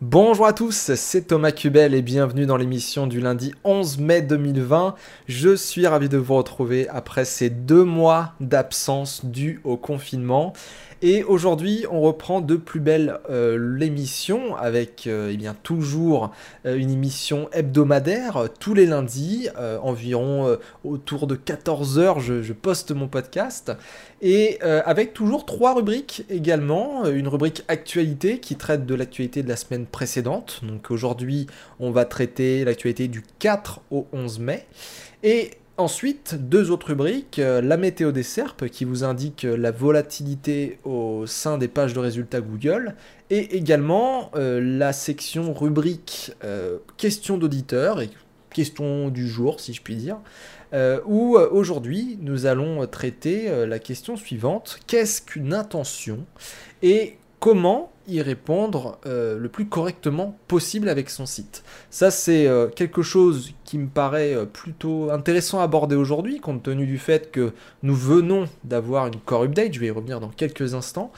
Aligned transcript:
Bonjour 0.00 0.46
à 0.46 0.52
tous, 0.52 0.92
c'est 0.96 1.28
Thomas 1.28 1.52
Cubel 1.52 1.94
et 1.94 2.02
bienvenue 2.02 2.46
dans 2.46 2.56
l'émission 2.56 3.06
du 3.06 3.20
lundi 3.20 3.54
11 3.62 3.98
mai 3.98 4.22
2020. 4.22 4.96
Je 5.28 5.54
suis 5.54 5.86
ravi 5.86 6.08
de 6.08 6.18
vous 6.18 6.34
retrouver 6.34 6.88
après 6.88 7.24
ces 7.24 7.48
deux 7.48 7.84
mois 7.84 8.32
d'absence 8.40 9.24
due 9.24 9.60
au 9.62 9.76
confinement. 9.76 10.52
Et 11.06 11.22
aujourd'hui, 11.22 11.84
on 11.90 12.00
reprend 12.00 12.40
de 12.40 12.56
plus 12.56 12.80
belle 12.80 13.18
euh, 13.28 13.58
l'émission 13.76 14.56
avec 14.56 15.06
euh, 15.06 15.36
bien, 15.36 15.54
toujours 15.62 16.32
euh, 16.64 16.78
une 16.78 16.88
émission 16.88 17.50
hebdomadaire 17.52 18.48
tous 18.58 18.72
les 18.72 18.86
lundis, 18.86 19.50
environ 19.82 20.56
autour 20.82 21.26
de 21.26 21.36
14h, 21.36 22.20
je, 22.20 22.40
je, 22.40 22.52
poste 22.54 22.92
mon 22.92 23.06
podcast. 23.06 23.72
Et 24.22 24.58
avec 24.62 25.12
toujours 25.12 25.44
trois 25.44 25.74
rubriques 25.74 26.24
également. 26.30 27.04
Une 27.04 27.28
rubrique 27.28 27.64
actualité 27.68 28.38
qui 28.38 28.56
traite 28.56 28.86
de 28.86 28.94
l'actualité 28.94 29.42
de 29.42 29.48
la 29.48 29.56
semaine 29.56 29.84
précédente. 29.84 30.60
Donc 30.62 30.90
aujourd'hui, 30.90 31.46
on 31.80 31.90
va 31.90 32.06
traiter 32.06 32.64
l'actualité 32.64 33.08
du 33.08 33.22
4 33.40 33.80
au 33.90 34.06
11 34.12 34.38
mai. 34.38 34.66
Et 35.22 35.50
Ensuite, 35.76 36.36
deux 36.36 36.70
autres 36.70 36.88
rubriques, 36.88 37.40
euh, 37.40 37.60
la 37.60 37.76
météo 37.76 38.12
des 38.12 38.22
SERP 38.22 38.68
qui 38.68 38.84
vous 38.84 39.02
indique 39.02 39.42
la 39.42 39.72
volatilité 39.72 40.78
au 40.84 41.26
sein 41.26 41.58
des 41.58 41.66
pages 41.66 41.94
de 41.94 41.98
résultats 41.98 42.40
Google, 42.40 42.94
et 43.28 43.56
également 43.56 44.30
euh, 44.36 44.60
la 44.62 44.92
section 44.92 45.52
rubrique 45.52 46.30
euh, 46.44 46.78
questions 46.96 47.38
d'auditeurs 47.38 48.00
et 48.00 48.10
questions 48.50 49.08
du 49.08 49.26
jour 49.26 49.58
si 49.58 49.72
je 49.74 49.82
puis 49.82 49.96
dire, 49.96 50.18
où 51.06 51.36
aujourd'hui 51.36 52.18
nous 52.20 52.46
allons 52.46 52.84
traiter 52.86 53.48
la 53.66 53.78
question 53.78 54.16
suivante, 54.16 54.78
qu'est-ce 54.88 55.22
qu'une 55.22 55.54
intention? 55.54 56.24
Et 56.82 57.16
comment 57.38 57.92
y 58.06 58.20
répondre 58.22 58.98
euh, 59.06 59.38
le 59.38 59.48
plus 59.48 59.66
correctement 59.66 60.36
possible 60.48 60.88
avec 60.88 61.10
son 61.10 61.26
site. 61.26 61.64
Ça 61.90 62.10
c'est 62.10 62.46
euh, 62.46 62.68
quelque 62.68 63.02
chose 63.02 63.52
qui 63.64 63.78
me 63.78 63.88
paraît 63.88 64.34
euh, 64.34 64.44
plutôt 64.44 65.10
intéressant 65.10 65.60
à 65.60 65.64
aborder 65.64 65.96
aujourd'hui 65.96 66.40
compte 66.40 66.62
tenu 66.62 66.86
du 66.86 66.98
fait 66.98 67.30
que 67.30 67.52
nous 67.82 67.94
venons 67.94 68.44
d'avoir 68.64 69.06
une 69.06 69.16
core 69.16 69.44
update, 69.44 69.74
je 69.74 69.80
vais 69.80 69.86
y 69.86 69.90
revenir 69.90 70.20
dans 70.20 70.28
quelques 70.28 70.74
instants, 70.74 71.12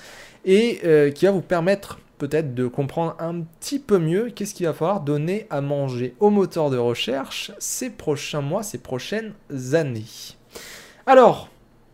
et 0.45 0.81
qui 1.17 1.25
va 1.25 1.33
vous 1.33 1.43
permettre 1.43 1.99
peut-être 2.19 2.55
de 2.55 2.69
comprendre 2.69 3.17
un 3.19 3.41
petit 3.41 3.81
peu 3.81 3.99
mieux 3.99 4.31
qu'est-ce 4.31 4.55
qu'il 4.55 4.67
va 4.67 4.73
falloir 4.73 5.01
donner 5.01 5.49
à 5.51 5.61
manger 5.61 6.15
au 6.21 6.31
moteur 6.31 6.71
de 6.71 6.77
recherche 6.77 7.51
ces 7.59 7.91
prochains 7.91 8.43
mois, 8.43 8.63
ces 8.63 8.79
prochaines 8.79 9.33
années. 9.73 10.05
Alors, 11.07 11.49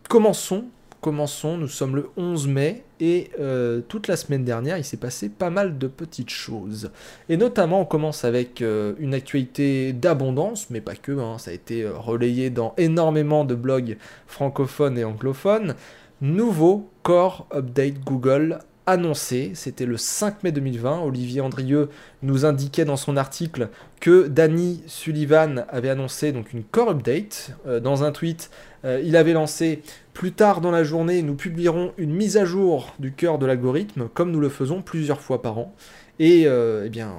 commençons 0.07 0.65
commençons, 1.03 1.57
nous 1.57 1.67
sommes 1.67 1.97
le 1.97 2.09
11 2.15 2.47
mai 2.47 2.83
et 3.01 3.29
euh, 3.37 3.81
toute 3.89 4.07
la 4.07 4.15
semaine 4.15 4.45
dernière 4.45 4.77
il 4.77 4.85
s'est 4.85 4.95
passé 4.95 5.27
pas 5.27 5.49
mal 5.49 5.77
de 5.77 5.87
petites 5.87 6.29
choses. 6.29 6.91
Et 7.27 7.35
notamment 7.35 7.81
on 7.81 7.85
commence 7.85 8.23
avec 8.23 8.61
euh, 8.61 8.93
une 8.99 9.13
actualité 9.13 9.91
d'abondance, 9.91 10.69
mais 10.69 10.79
pas 10.79 10.95
que, 10.95 11.11
hein, 11.11 11.37
ça 11.39 11.51
a 11.51 11.53
été 11.53 11.83
euh, 11.83 11.91
relayé 11.93 12.49
dans 12.49 12.73
énormément 12.77 13.43
de 13.43 13.53
blogs 13.53 13.97
francophones 14.27 14.97
et 14.97 15.03
anglophones. 15.03 15.75
Nouveau 16.21 16.89
Core 17.03 17.47
Update 17.53 17.99
Google 18.05 18.59
annoncé, 18.85 19.51
c'était 19.55 19.85
le 19.85 19.97
5 19.97 20.41
mai 20.43 20.53
2020. 20.53 21.01
Olivier 21.01 21.41
Andrieux 21.41 21.89
nous 22.21 22.45
indiquait 22.45 22.85
dans 22.85 22.95
son 22.95 23.17
article 23.17 23.67
que 23.99 24.27
Danny 24.29 24.83
Sullivan 24.87 25.65
avait 25.67 25.89
annoncé 25.89 26.31
donc 26.31 26.53
une 26.53 26.63
core 26.63 26.91
update. 26.91 27.51
dans 27.81 28.03
un 28.03 28.11
tweet, 28.11 28.51
il 28.83 29.15
avait 29.15 29.31
lancé 29.31 29.81
plus 30.13 30.31
tard 30.31 30.61
dans 30.61 30.71
la 30.71 30.83
journée, 30.83 31.21
nous 31.21 31.35
publierons 31.35 31.91
une 31.97 32.13
mise 32.13 32.37
à 32.37 32.45
jour 32.45 32.93
du 32.99 33.11
cœur 33.11 33.39
de 33.39 33.45
l'algorithme, 33.45 34.07
comme 34.13 34.31
nous 34.31 34.39
le 34.39 34.49
faisons 34.49 34.81
plusieurs 34.81 35.19
fois 35.19 35.41
par 35.41 35.57
an. 35.57 35.73
Et 36.19 36.43
euh, 36.45 36.83
eh 36.85 36.89
bien, 36.89 37.13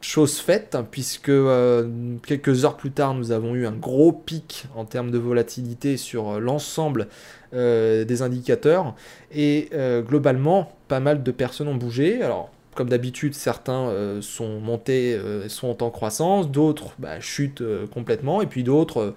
chose 0.00 0.38
faite, 0.38 0.74
hein, 0.74 0.86
puisque 0.90 1.28
euh, 1.28 2.16
quelques 2.26 2.64
heures 2.64 2.76
plus 2.76 2.90
tard, 2.90 3.14
nous 3.14 3.30
avons 3.30 3.54
eu 3.54 3.66
un 3.66 3.72
gros 3.72 4.12
pic 4.12 4.66
en 4.74 4.84
termes 4.84 5.12
de 5.12 5.18
volatilité 5.18 5.96
sur 5.96 6.30
euh, 6.30 6.40
l'ensemble 6.40 7.08
des 7.52 8.22
indicateurs. 8.22 8.94
Et 9.34 9.70
globalement, 10.06 10.70
pas 10.86 11.00
mal 11.00 11.24
de 11.24 11.30
personnes 11.32 11.66
ont 11.66 11.74
bougé. 11.74 12.22
Alors, 12.22 12.52
comme 12.76 12.88
d'habitude, 12.88 13.34
certains 13.34 13.92
sont 14.20 14.60
montés, 14.60 15.18
sont 15.48 15.82
en 15.82 15.90
croissance, 15.90 16.48
d'autres 16.48 16.94
bah, 17.00 17.18
chutent 17.18 17.64
complètement, 17.92 18.40
et 18.40 18.46
puis 18.46 18.62
d'autres 18.62 19.16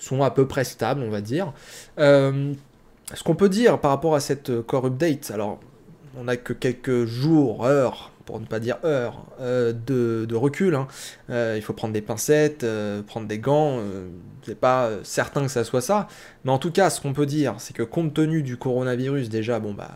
sont 0.00 0.22
à 0.22 0.30
peu 0.30 0.48
près 0.48 0.64
stables, 0.64 1.02
on 1.02 1.10
va 1.10 1.20
dire. 1.20 1.52
Euh, 1.98 2.52
ce 3.14 3.22
qu'on 3.22 3.34
peut 3.34 3.48
dire 3.48 3.78
par 3.78 3.90
rapport 3.90 4.14
à 4.14 4.20
cette 4.20 4.62
core 4.62 4.86
update, 4.86 5.30
alors 5.30 5.60
on 6.16 6.24
n'a 6.24 6.36
que 6.36 6.52
quelques 6.52 7.04
jours, 7.04 7.64
heures, 7.64 8.10
pour 8.24 8.40
ne 8.40 8.46
pas 8.46 8.60
dire 8.60 8.78
heures, 8.84 9.26
euh, 9.40 9.72
de, 9.72 10.34
recul. 10.34 10.74
Hein. 10.74 10.88
Euh, 11.28 11.54
il 11.56 11.62
faut 11.62 11.72
prendre 11.72 11.92
des 11.92 12.02
pincettes, 12.02 12.64
prendre 13.06 13.28
des 13.28 13.38
gants. 13.38 13.80
c'est 14.42 14.58
pas 14.58 14.90
certain 15.02 15.42
que 15.42 15.50
ça 15.50 15.64
soit 15.64 15.80
ça. 15.80 16.08
Mais 16.44 16.50
en 16.50 16.58
tout 16.58 16.72
cas, 16.72 16.90
ce 16.90 17.00
qu'on 17.00 17.12
peut 17.12 17.26
dire, 17.26 17.54
c'est 17.58 17.74
que 17.74 17.82
compte 17.82 18.14
tenu 18.14 18.42
du 18.42 18.56
coronavirus, 18.56 19.28
déjà, 19.28 19.60
bon 19.60 19.74
bah 19.74 19.90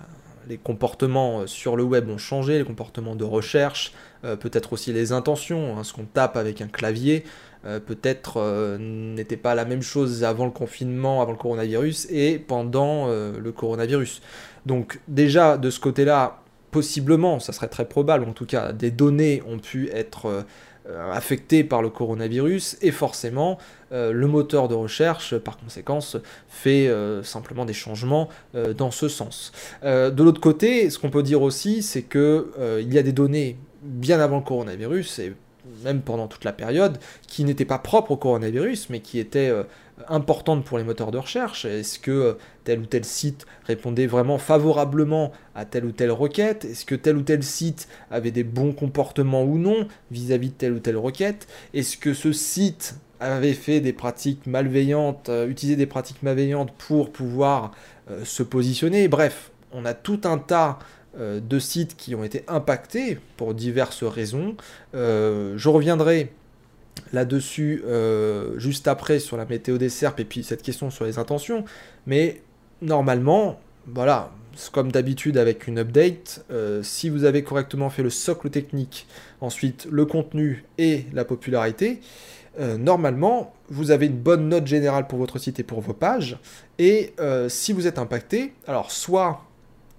les 0.46 0.58
comportements 0.58 1.46
sur 1.46 1.74
le 1.74 1.84
web 1.84 2.10
ont 2.10 2.18
changé, 2.18 2.58
les 2.58 2.66
comportements 2.66 3.16
de 3.16 3.24
recherche, 3.24 3.94
peut-être 4.22 4.74
aussi 4.74 4.92
les 4.92 5.12
intentions, 5.12 5.78
hein, 5.78 5.84
ce 5.84 5.94
qu'on 5.94 6.04
tape 6.04 6.36
avec 6.36 6.60
un 6.60 6.66
clavier, 6.66 7.24
euh, 7.66 7.80
peut-être 7.80 8.34
euh, 8.36 8.76
n'était 8.78 9.36
pas 9.36 9.54
la 9.54 9.64
même 9.64 9.82
chose 9.82 10.22
avant 10.22 10.44
le 10.44 10.50
confinement, 10.50 11.22
avant 11.22 11.32
le 11.32 11.38
coronavirus 11.38 12.08
et 12.10 12.38
pendant 12.38 13.08
euh, 13.08 13.32
le 13.38 13.52
coronavirus. 13.52 14.20
Donc 14.66 15.00
déjà 15.08 15.56
de 15.56 15.70
ce 15.70 15.80
côté-là, 15.80 16.40
possiblement, 16.70 17.40
ça 17.40 17.52
serait 17.52 17.68
très 17.68 17.86
probable 17.86 18.28
en 18.28 18.32
tout 18.32 18.46
cas, 18.46 18.72
des 18.72 18.90
données 18.90 19.42
ont 19.46 19.58
pu 19.58 19.88
être 19.90 20.44
affectées 21.12 21.64
par 21.64 21.80
le 21.80 21.88
coronavirus 21.88 22.76
et 22.82 22.90
forcément 22.90 23.58
le 23.90 24.26
moteur 24.26 24.68
de 24.68 24.74
recherche 24.74 25.38
par 25.38 25.56
conséquent 25.56 26.00
fait 26.48 26.90
simplement 27.22 27.64
des 27.64 27.72
changements 27.72 28.28
dans 28.76 28.90
ce 28.90 29.08
sens. 29.08 29.52
de 29.84 30.22
l'autre 30.22 30.40
côté, 30.40 30.90
ce 30.90 30.98
qu'on 30.98 31.10
peut 31.10 31.22
dire 31.22 31.42
aussi, 31.42 31.80
c'est 31.82 32.02
que 32.02 32.50
il 32.80 32.92
y 32.92 32.98
a 32.98 33.02
des 33.02 33.12
données 33.12 33.56
bien 33.82 34.18
avant 34.18 34.38
le 34.38 34.44
coronavirus 34.44 35.20
même 35.82 36.02
pendant 36.02 36.28
toute 36.28 36.44
la 36.44 36.52
période, 36.52 36.98
qui 37.26 37.44
n'était 37.44 37.64
pas 37.64 37.78
propre 37.78 38.12
au 38.12 38.16
coronavirus, 38.16 38.90
mais 38.90 39.00
qui 39.00 39.18
était 39.18 39.48
euh, 39.48 39.64
importante 40.08 40.64
pour 40.64 40.78
les 40.78 40.84
moteurs 40.84 41.10
de 41.10 41.18
recherche. 41.18 41.64
Est-ce 41.64 41.98
que 41.98 42.10
euh, 42.10 42.32
tel 42.64 42.80
ou 42.80 42.86
tel 42.86 43.04
site 43.04 43.46
répondait 43.64 44.06
vraiment 44.06 44.38
favorablement 44.38 45.32
à 45.54 45.64
telle 45.64 45.84
ou 45.84 45.92
telle 45.92 46.10
requête? 46.10 46.64
Est-ce 46.64 46.84
que 46.84 46.94
tel 46.94 47.16
ou 47.16 47.22
tel 47.22 47.42
site 47.42 47.88
avait 48.10 48.30
des 48.30 48.44
bons 48.44 48.72
comportements 48.72 49.44
ou 49.44 49.58
non 49.58 49.88
vis-à-vis 50.10 50.50
de 50.50 50.54
telle 50.54 50.72
ou 50.74 50.80
telle 50.80 50.96
requête? 50.96 51.46
Est-ce 51.72 51.96
que 51.96 52.14
ce 52.14 52.32
site 52.32 52.96
avait 53.20 53.54
fait 53.54 53.80
des 53.80 53.92
pratiques 53.92 54.46
malveillantes, 54.46 55.28
euh, 55.28 55.48
utilisé 55.48 55.76
des 55.76 55.86
pratiques 55.86 56.22
malveillantes 56.22 56.72
pour 56.72 57.10
pouvoir 57.10 57.72
se 58.22 58.42
positionner? 58.42 59.08
Bref, 59.08 59.50
on 59.72 59.84
a 59.84 59.94
tout 59.94 60.20
un 60.24 60.38
tas 60.38 60.78
euh, 60.78 60.84
de 61.18 61.58
sites 61.58 61.96
qui 61.96 62.14
ont 62.14 62.24
été 62.24 62.44
impactés 62.48 63.18
pour 63.36 63.54
diverses 63.54 64.02
raisons. 64.02 64.56
Euh, 64.94 65.54
je 65.56 65.68
reviendrai 65.68 66.32
là-dessus 67.12 67.82
euh, 67.86 68.58
juste 68.58 68.88
après 68.88 69.20
sur 69.20 69.36
la 69.36 69.44
météo 69.44 69.78
des 69.78 69.88
SERP 69.88 70.20
et 70.20 70.24
puis 70.24 70.42
cette 70.42 70.62
question 70.62 70.90
sur 70.90 71.04
les 71.04 71.18
intentions. 71.18 71.64
Mais 72.06 72.42
normalement, 72.82 73.60
voilà, 73.86 74.32
comme 74.72 74.90
d'habitude 74.90 75.36
avec 75.38 75.66
une 75.68 75.78
update, 75.78 76.44
si 76.82 77.08
vous 77.08 77.24
avez 77.24 77.42
correctement 77.42 77.90
fait 77.90 78.02
le 78.02 78.10
socle 78.10 78.50
technique, 78.50 79.06
ensuite 79.40 79.86
le 79.90 80.06
contenu 80.06 80.64
et 80.78 81.06
la 81.12 81.24
popularité, 81.24 82.00
normalement, 82.78 83.52
vous 83.68 83.90
avez 83.90 84.06
une 84.06 84.16
bonne 84.16 84.48
note 84.48 84.68
générale 84.68 85.08
pour 85.08 85.18
votre 85.18 85.38
site 85.38 85.58
et 85.58 85.64
pour 85.64 85.80
vos 85.80 85.92
pages. 85.92 86.38
Et 86.78 87.14
si 87.48 87.72
vous 87.72 87.88
êtes 87.88 87.98
impacté, 87.98 88.52
alors 88.68 88.92
soit 88.92 89.42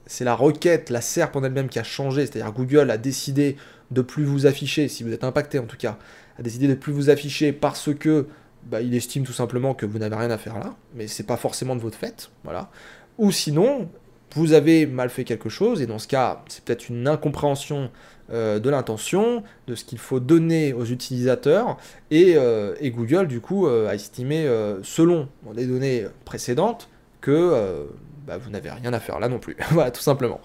c'est 0.05 0.23
la 0.23 0.35
requête, 0.35 0.89
la 0.89 1.01
SERP 1.01 1.35
en 1.35 1.43
elle-même 1.43 1.69
qui 1.69 1.79
a 1.79 1.83
changé, 1.83 2.25
c'est-à-dire 2.25 2.51
Google 2.51 2.91
a 2.91 2.97
décidé 2.97 3.57
de 3.91 4.01
plus 4.01 4.23
vous 4.23 4.45
afficher, 4.45 4.87
si 4.87 5.03
vous 5.03 5.11
êtes 5.11 5.23
impacté 5.23 5.59
en 5.59 5.66
tout 5.66 5.78
cas, 5.78 5.97
a 6.40 6.41
décidé 6.41 6.67
de 6.67 6.75
plus 6.75 6.93
vous 6.93 7.09
afficher 7.09 7.52
parce 7.52 7.93
que 7.93 8.28
bah, 8.66 8.81
il 8.81 8.96
estime 8.96 9.23
tout 9.23 9.34
simplement 9.34 9.73
que 9.73 9.85
vous 9.85 9.99
n'avez 9.99 10.16
rien 10.16 10.31
à 10.31 10.37
faire 10.37 10.59
là, 10.59 10.75
mais 10.96 11.07
c'est 11.07 11.25
pas 11.25 11.37
forcément 11.37 11.75
de 11.75 11.81
votre 11.81 11.97
fait, 11.97 12.29
voilà. 12.43 12.69
Ou 13.17 13.31
sinon, 13.31 13.90
vous 14.34 14.53
avez 14.53 14.85
mal 14.85 15.09
fait 15.09 15.23
quelque 15.23 15.49
chose, 15.49 15.81
et 15.81 15.85
dans 15.85 15.99
ce 15.99 16.07
cas, 16.07 16.43
c'est 16.47 16.63
peut-être 16.63 16.90
une 16.90 17.07
incompréhension 17.07 17.90
euh, 18.31 18.59
de 18.59 18.69
l'intention, 18.69 19.43
de 19.67 19.75
ce 19.75 19.85
qu'il 19.85 19.99
faut 19.99 20.19
donner 20.19 20.73
aux 20.73 20.85
utilisateurs, 20.85 21.78
et, 22.11 22.34
euh, 22.35 22.73
Google, 22.84 23.28
du 23.28 23.40
coup, 23.40 23.67
euh, 23.67 23.87
a 23.87 23.96
estimé, 23.96 24.49
selon 24.84 25.29
les 25.55 25.67
données 25.67 26.05
précédentes, 26.25 26.90
que 27.22 27.87
bah, 28.25 28.37
vous 28.37 28.49
n'avez 28.49 28.72
rien 28.72 28.93
à 28.93 28.99
faire 28.99 29.19
là 29.19 29.29
non 29.29 29.39
plus. 29.39 29.55
voilà, 29.72 29.91
tout 29.91 30.01
simplement. 30.01 30.41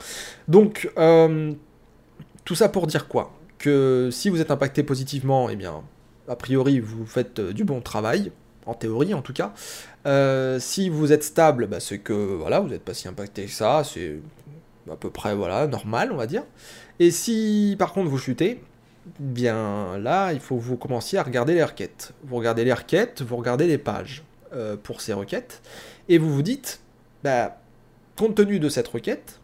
Donc, 0.49 0.91
euh, 0.99 1.53
tout 2.45 2.55
ça 2.55 2.69
pour 2.69 2.87
dire 2.87 3.09
quoi? 3.09 3.33
Que 3.59 4.09
si 4.13 4.29
vous 4.29 4.41
êtes 4.41 4.51
impacté 4.51 4.83
positivement, 4.83 5.49
eh 5.51 5.57
bien, 5.57 5.83
a 6.29 6.37
priori, 6.37 6.81
vous 6.81 7.07
faites 7.07 7.39
euh, 7.39 7.53
du 7.53 7.65
bon 7.65 7.81
travail, 7.81 8.33
en 8.67 8.75
théorie 8.75 9.15
en 9.15 9.23
tout 9.23 9.33
cas. 9.33 9.53
Euh, 10.07 10.59
si 10.61 10.89
vous 10.89 11.13
êtes 11.13 11.25
stable, 11.25 11.67
bah, 11.67 11.81
c'est 11.81 11.99
que 11.99 12.13
voilà, 12.13 12.61
vous 12.61 12.69
n'êtes 12.69 12.85
pas 12.85 12.95
si 12.95 13.09
impacté 13.09 13.47
que 13.47 13.53
ça, 13.53 13.83
c'est 13.85 14.19
à 14.91 14.97
peu 14.97 15.11
près 15.11 15.35
voilà, 15.35 15.67
normal, 15.67 16.11
on 16.13 16.17
va 16.17 16.27
dire. 16.27 16.45
Et 16.99 17.11
si 17.11 17.77
par 17.79 17.93
contre 17.93 18.11
vous 18.11 18.19
chutez, 18.19 18.63
bien 19.19 19.99
là, 19.99 20.33
il 20.33 20.41
faut 20.41 20.57
que 20.57 20.63
vous 20.63 20.77
commenciez 20.77 21.19
à 21.19 21.23
regarder 21.23 21.55
les 21.55 21.65
requêtes. 21.65 22.13
Vous 22.25 22.37
regardez 22.37 22.65
les 22.65 22.73
requêtes, 22.73 23.23
vous 23.23 23.37
regardez 23.37 23.67
les 23.67 23.79
pages 23.79 24.23
pour 24.83 25.01
ces 25.01 25.13
requêtes, 25.13 25.63
et 26.09 26.19
vous 26.19 26.35
vous 26.35 26.43
dites, 26.43 26.81
bah, 27.23 27.60
compte 28.21 28.35
tenu 28.35 28.61
de 28.61 28.69
cette 28.69 28.89
requête, 28.89 29.41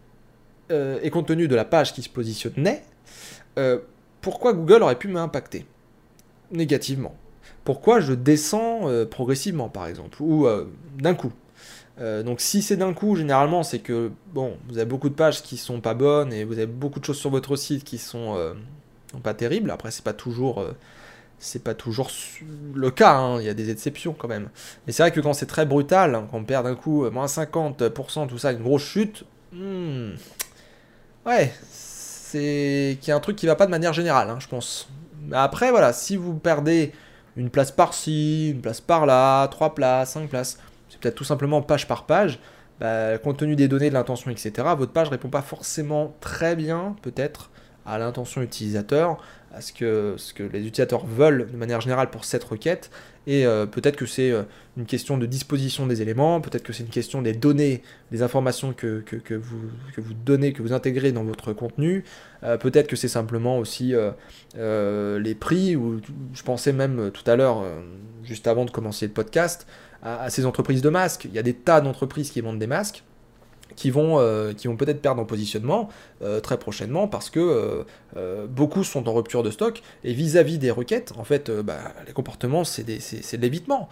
euh, 0.70 0.98
et 1.02 1.08
compte 1.08 1.28
tenu 1.28 1.48
de 1.48 1.56
la 1.56 1.64
page 1.64 1.94
qui 1.94 2.02
se 2.02 2.10
positionnait, 2.10 2.82
euh, 3.58 3.78
pourquoi 4.20 4.52
Google 4.52 4.82
aurait 4.82 4.98
pu 4.98 5.08
m'impacter 5.08 5.64
négativement? 6.50 7.14
Pourquoi 7.64 8.00
je 8.00 8.12
descends 8.12 8.82
progressivement, 9.10 9.68
par 9.68 9.86
exemple, 9.86 10.22
ou 10.22 10.46
d'un 10.98 11.14
coup? 11.14 11.32
Donc 11.98 12.40
si 12.40 12.62
c'est 12.62 12.76
d'un 12.76 12.92
coup, 12.92 13.16
généralement, 13.16 13.64
c'est 13.64 13.80
que 13.80 14.12
bon, 14.32 14.56
vous 14.68 14.78
avez 14.78 14.86
beaucoup 14.86 15.08
de 15.08 15.14
pages 15.14 15.42
qui 15.42 15.56
sont 15.56 15.80
pas 15.80 15.94
bonnes 15.94 16.32
et 16.32 16.44
vous 16.44 16.52
avez 16.52 16.66
beaucoup 16.66 17.00
de 17.00 17.04
choses 17.04 17.18
sur 17.18 17.30
votre 17.30 17.56
site 17.56 17.82
qui 17.82 17.98
sont 17.98 18.36
pas 19.22 19.34
terribles. 19.34 19.70
Après, 19.70 19.90
c'est 19.90 20.04
pas 20.04 20.12
toujours, 20.12 20.60
euh, 20.60 20.72
c'est 21.38 21.62
pas 21.62 21.74
toujours 21.74 22.10
le 22.74 22.90
cas. 22.90 23.14
Hein. 23.14 23.40
Il 23.40 23.46
y 23.46 23.48
a 23.48 23.54
des 23.54 23.70
exceptions 23.70 24.14
quand 24.14 24.28
même. 24.28 24.48
Mais 24.86 24.92
c'est 24.92 25.02
vrai 25.02 25.12
que 25.12 25.20
quand 25.20 25.34
c'est 25.34 25.46
très 25.46 25.66
brutal, 25.66 26.14
hein, 26.14 26.26
quand 26.30 26.38
on 26.38 26.44
perd 26.44 26.64
d'un 26.64 26.74
coup 26.74 27.04
euh, 27.04 27.10
moins 27.10 27.26
50%, 27.26 28.28
tout 28.28 28.38
ça, 28.38 28.52
une 28.52 28.62
grosse 28.62 28.84
chute, 28.84 29.24
hmm, 29.52 30.12
ouais, 31.26 31.52
c'est 31.70 32.98
qu'il 33.00 33.08
y 33.08 33.12
a 33.12 33.16
un 33.16 33.20
truc 33.20 33.36
qui 33.36 33.46
va 33.46 33.56
pas 33.56 33.66
de 33.66 33.70
manière 33.70 33.92
générale, 33.92 34.30
hein, 34.30 34.38
je 34.40 34.48
pense. 34.48 34.88
Mais 35.22 35.36
après, 35.36 35.70
voilà, 35.70 35.92
si 35.92 36.16
vous 36.16 36.34
perdez 36.34 36.92
une 37.36 37.50
place 37.50 37.70
par-ci, 37.70 38.50
une 38.50 38.60
place 38.60 38.80
par-là, 38.80 39.46
trois 39.48 39.74
places, 39.74 40.12
cinq 40.12 40.30
places, 40.30 40.58
c'est 40.88 40.98
peut-être 40.98 41.14
tout 41.14 41.24
simplement 41.24 41.62
page 41.62 41.86
par 41.86 42.04
page. 42.06 42.38
Bah, 42.80 43.16
compte 43.18 43.38
tenu 43.38 43.56
des 43.56 43.68
données, 43.68 43.88
de 43.88 43.94
l'intention, 43.94 44.30
etc., 44.30 44.52
votre 44.76 44.92
page 44.92 45.08
répond 45.08 45.28
pas 45.28 45.42
forcément 45.42 46.14
très 46.20 46.56
bien, 46.56 46.94
peut-être, 47.00 47.50
à 47.86 47.98
l'intention 47.98 48.42
utilisateur, 48.42 49.18
à 49.54 49.60
ce 49.60 49.72
que, 49.72 50.14
ce 50.18 50.34
que 50.34 50.42
les 50.42 50.60
utilisateurs 50.60 51.06
veulent 51.06 51.48
de 51.50 51.56
manière 51.56 51.80
générale 51.80 52.10
pour 52.10 52.24
cette 52.24 52.44
requête. 52.44 52.90
Et 53.26 53.44
euh, 53.44 53.66
peut-être 53.66 53.96
que 53.96 54.06
c'est 54.06 54.30
euh, 54.30 54.42
une 54.76 54.86
question 54.86 55.18
de 55.18 55.26
disposition 55.26 55.86
des 55.86 56.02
éléments, 56.02 56.40
peut-être 56.40 56.62
que 56.62 56.72
c'est 56.72 56.84
une 56.84 56.90
question 56.90 57.22
des 57.22 57.32
données, 57.32 57.82
des 58.12 58.22
informations 58.22 58.72
que, 58.72 59.02
vous, 59.30 59.60
que 59.94 60.00
vous 60.00 60.14
donnez, 60.14 60.52
que 60.52 60.62
vous 60.62 60.72
intégrez 60.72 61.10
dans 61.10 61.24
votre 61.24 61.52
contenu. 61.52 62.04
Euh, 62.44 62.56
peut-être 62.56 62.86
que 62.86 62.96
c'est 62.96 63.08
simplement 63.08 63.58
aussi 63.58 63.94
les 64.54 65.34
prix, 65.34 65.74
ou 65.74 66.00
je 66.34 66.42
pensais 66.42 66.72
même 66.72 67.10
tout 67.12 67.28
à 67.28 67.36
l'heure, 67.36 67.64
juste 68.22 68.46
avant 68.46 68.64
de 68.64 68.70
commencer 68.70 69.06
le 69.06 69.12
podcast, 69.12 69.66
à 70.02 70.30
ces 70.30 70.46
entreprises 70.46 70.82
de 70.82 70.90
masques. 70.90 71.24
Il 71.24 71.32
y 71.32 71.38
a 71.38 71.42
des 71.42 71.54
tas 71.54 71.80
d'entreprises 71.80 72.30
qui 72.30 72.40
vendent 72.40 72.58
des 72.58 72.66
masques 72.66 73.02
qui 73.74 73.90
vont, 73.90 74.18
euh, 74.18 74.52
vont 74.64 74.76
peut-être 74.76 75.00
perdre 75.00 75.20
en 75.20 75.24
positionnement 75.24 75.88
euh, 76.22 76.40
très 76.40 76.58
prochainement 76.58 77.08
parce 77.08 77.30
que 77.30 77.84
euh, 78.16 78.46
beaucoup 78.46 78.84
sont 78.84 79.08
en 79.08 79.14
rupture 79.14 79.42
de 79.42 79.50
stock 79.50 79.82
et 80.04 80.12
vis-à-vis 80.12 80.58
des 80.58 80.70
requêtes, 80.70 81.12
en 81.16 81.24
fait, 81.24 81.50
bah, 81.50 81.92
les 82.06 82.12
comportements, 82.12 82.64
c'est 82.64 82.84
de 82.84 83.42
l'évitement. 83.42 83.88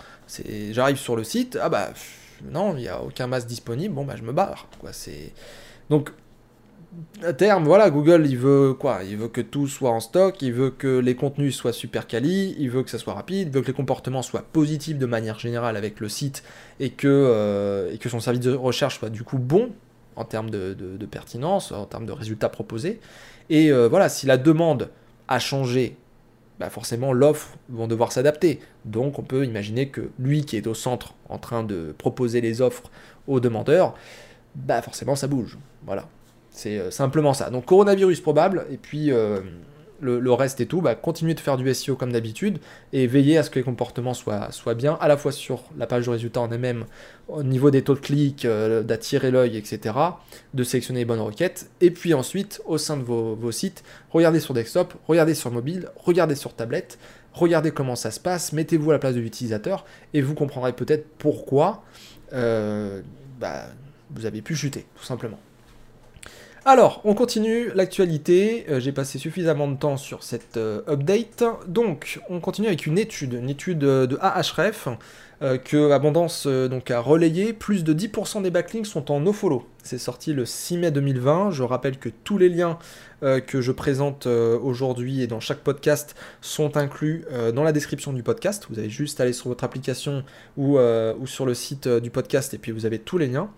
J'arrive 0.70 0.96
sur 0.96 1.16
le 1.16 1.24
site, 1.24 1.58
ah 1.60 1.68
bah 1.68 1.90
non, 2.50 2.76
il 2.76 2.82
n'y 2.82 2.88
a 2.88 3.02
aucun 3.02 3.26
masque 3.26 3.46
disponible, 3.46 3.94
bon 3.94 4.04
bah 4.04 4.14
je 4.16 4.22
me 4.22 4.32
barre. 4.32 4.66
Quoi. 4.80 4.90
Donc 5.90 6.10
à 7.22 7.32
terme, 7.32 7.64
voilà, 7.64 7.90
Google, 7.90 8.26
il 8.26 8.36
veut 8.36 8.74
quoi? 8.74 9.00
Il 9.04 9.16
veut 9.16 9.28
que 9.28 9.40
tout 9.40 9.66
soit 9.66 9.90
en 9.90 10.00
stock, 10.00 10.40
il 10.42 10.52
veut 10.52 10.70
que 10.70 10.98
les 10.98 11.14
contenus 11.14 11.56
soient 11.56 11.72
super 11.72 12.06
quali, 12.06 12.54
il 12.58 12.70
veut 12.70 12.82
que 12.82 12.90
ça 12.90 12.98
soit 12.98 13.14
rapide, 13.14 13.48
il 13.48 13.54
veut 13.54 13.62
que 13.62 13.68
les 13.68 13.72
comportements 13.72 14.22
soient 14.22 14.42
positifs 14.42 14.98
de 14.98 15.06
manière 15.06 15.38
générale 15.38 15.76
avec 15.76 16.00
le 16.00 16.08
site 16.08 16.42
et 16.80 16.90
que, 16.90 17.08
euh, 17.08 17.92
et 17.92 17.98
que 17.98 18.08
son 18.08 18.20
service 18.20 18.42
de 18.42 18.52
recherche 18.52 18.98
soit 18.98 19.10
du 19.10 19.22
coup 19.22 19.38
bon 19.38 19.70
en 20.16 20.24
termes 20.24 20.50
de, 20.50 21.06
pertinence, 21.10 21.72
en 21.72 21.86
termes 21.86 22.06
de 22.06 22.12
résultats 22.12 22.48
proposés. 22.48 23.00
Et 23.50 23.72
euh, 23.72 23.88
voilà, 23.88 24.08
si 24.08 24.26
la 24.26 24.36
demande 24.36 24.90
a 25.28 25.38
changé, 25.38 25.96
bah 26.60 26.70
forcément 26.70 27.12
l'offre 27.12 27.56
vont 27.68 27.86
devoir 27.86 28.12
s'adapter. 28.12 28.60
Donc 28.84 29.18
on 29.18 29.22
peut 29.22 29.44
imaginer 29.44 29.88
que 29.88 30.10
lui 30.18 30.44
qui 30.44 30.56
est 30.56 30.66
au 30.66 30.74
centre 30.74 31.14
en 31.28 31.38
train 31.38 31.64
de 31.64 31.94
proposer 31.96 32.40
les 32.40 32.60
offres 32.60 32.90
aux 33.26 33.40
demandeurs, 33.40 33.94
bah 34.54 34.82
forcément 34.82 35.16
ça 35.16 35.26
bouge. 35.26 35.58
Voilà. 35.84 36.08
C'est 36.54 36.78
euh, 36.78 36.90
simplement 36.90 37.34
ça. 37.34 37.50
Donc 37.50 37.66
coronavirus 37.66 38.20
probable, 38.20 38.64
et 38.70 38.76
puis 38.76 39.10
euh, 39.10 39.40
le, 40.00 40.32
reste 40.32 40.60
et 40.60 40.66
tout, 40.66 40.80
bah, 40.80 40.94
continuez 40.94 41.34
de 41.34 41.40
faire 41.40 41.56
du 41.56 41.74
SEO 41.74 41.96
comme 41.96 42.12
d'habitude, 42.12 42.58
et 42.92 43.08
veillez 43.08 43.36
à 43.36 43.42
ce 43.42 43.50
que 43.50 43.58
les 43.58 43.64
comportements 43.64 44.14
soient, 44.14 44.74
bien, 44.76 44.96
à 45.00 45.08
la 45.08 45.16
fois 45.16 45.32
sur 45.32 45.64
la 45.76 45.88
page 45.88 46.06
de 46.06 46.10
résultats 46.10 46.40
en 46.40 46.50
elle-même, 46.52 46.84
au 47.26 47.42
niveau 47.42 47.72
des 47.72 47.82
taux 47.82 47.94
de 47.94 48.00
clic, 48.00 48.44
euh, 48.44 48.84
d'attirer 48.84 49.32
l'œil, 49.32 49.56
etc., 49.56 49.96
de 50.54 50.62
sélectionner 50.62 51.00
les 51.00 51.04
bonnes 51.04 51.20
requêtes, 51.20 51.70
et 51.80 51.90
puis 51.90 52.14
ensuite, 52.14 52.62
au 52.66 52.78
sein 52.78 52.96
de 52.96 53.02
vos, 53.02 53.34
vos 53.34 53.50
sites, 53.50 53.82
regardez 54.10 54.38
sur 54.38 54.54
desktop, 54.54 54.94
regardez 55.08 55.34
sur 55.34 55.50
mobile, 55.50 55.88
regardez 55.96 56.36
sur 56.36 56.54
tablette, 56.54 57.00
regardez 57.32 57.72
comment 57.72 57.96
ça 57.96 58.12
se 58.12 58.20
passe, 58.20 58.52
mettez-vous 58.52 58.90
à 58.90 58.94
la 58.94 59.00
place 59.00 59.16
de 59.16 59.20
l'utilisateur, 59.20 59.84
et 60.12 60.22
vous 60.22 60.34
comprendrez 60.34 60.72
peut-être 60.72 61.08
pourquoi 61.18 61.82
bah, 62.30 63.66
vous 64.10 64.26
avez 64.26 64.40
pu 64.40 64.54
chuter, 64.54 64.86
tout 64.96 65.04
simplement. 65.04 65.38
Alors, 66.66 67.02
on 67.04 67.12
continue 67.12 67.70
l'actualité. 67.74 68.64
Euh, 68.70 68.80
j'ai 68.80 68.92
passé 68.92 69.18
suffisamment 69.18 69.68
de 69.68 69.76
temps 69.76 69.98
sur 69.98 70.22
cette 70.22 70.56
euh, 70.56 70.80
update. 70.88 71.44
Donc, 71.68 72.20
on 72.30 72.40
continue 72.40 72.68
avec 72.68 72.86
une 72.86 72.96
étude, 72.96 73.34
une 73.34 73.50
étude 73.50 73.84
euh, 73.84 74.06
de 74.06 74.16
Ahref 74.20 74.88
que 75.64 75.90
Abondance 75.90 76.46
donc, 76.46 76.90
a 76.90 77.00
relayé. 77.00 77.52
Plus 77.52 77.84
de 77.84 77.92
10% 77.92 78.40
des 78.40 78.50
backlinks 78.50 78.86
sont 78.86 79.10
en 79.10 79.20
nofollow. 79.20 79.66
C'est 79.82 79.98
sorti 79.98 80.32
le 80.32 80.46
6 80.46 80.78
mai 80.78 80.90
2020. 80.90 81.50
Je 81.50 81.62
rappelle 81.62 81.98
que 81.98 82.08
tous 82.08 82.38
les 82.38 82.48
liens 82.48 82.78
que 83.20 83.60
je 83.60 83.72
présente 83.72 84.26
aujourd'hui 84.26 85.20
et 85.20 85.26
dans 85.26 85.40
chaque 85.40 85.58
podcast 85.58 86.14
sont 86.40 86.78
inclus 86.78 87.26
dans 87.54 87.62
la 87.62 87.72
description 87.72 88.14
du 88.14 88.22
podcast. 88.22 88.68
Vous 88.70 88.78
avez 88.78 88.88
juste 88.88 89.20
aller 89.20 89.34
sur 89.34 89.48
votre 89.48 89.64
application 89.64 90.24
ou 90.56 90.78
sur 91.26 91.44
le 91.44 91.52
site 91.52 91.88
du 91.88 92.08
podcast 92.08 92.54
et 92.54 92.58
puis 92.58 92.72
vous 92.72 92.86
avez 92.86 92.98
tous 92.98 93.18
les 93.18 93.26
liens. 93.26 93.50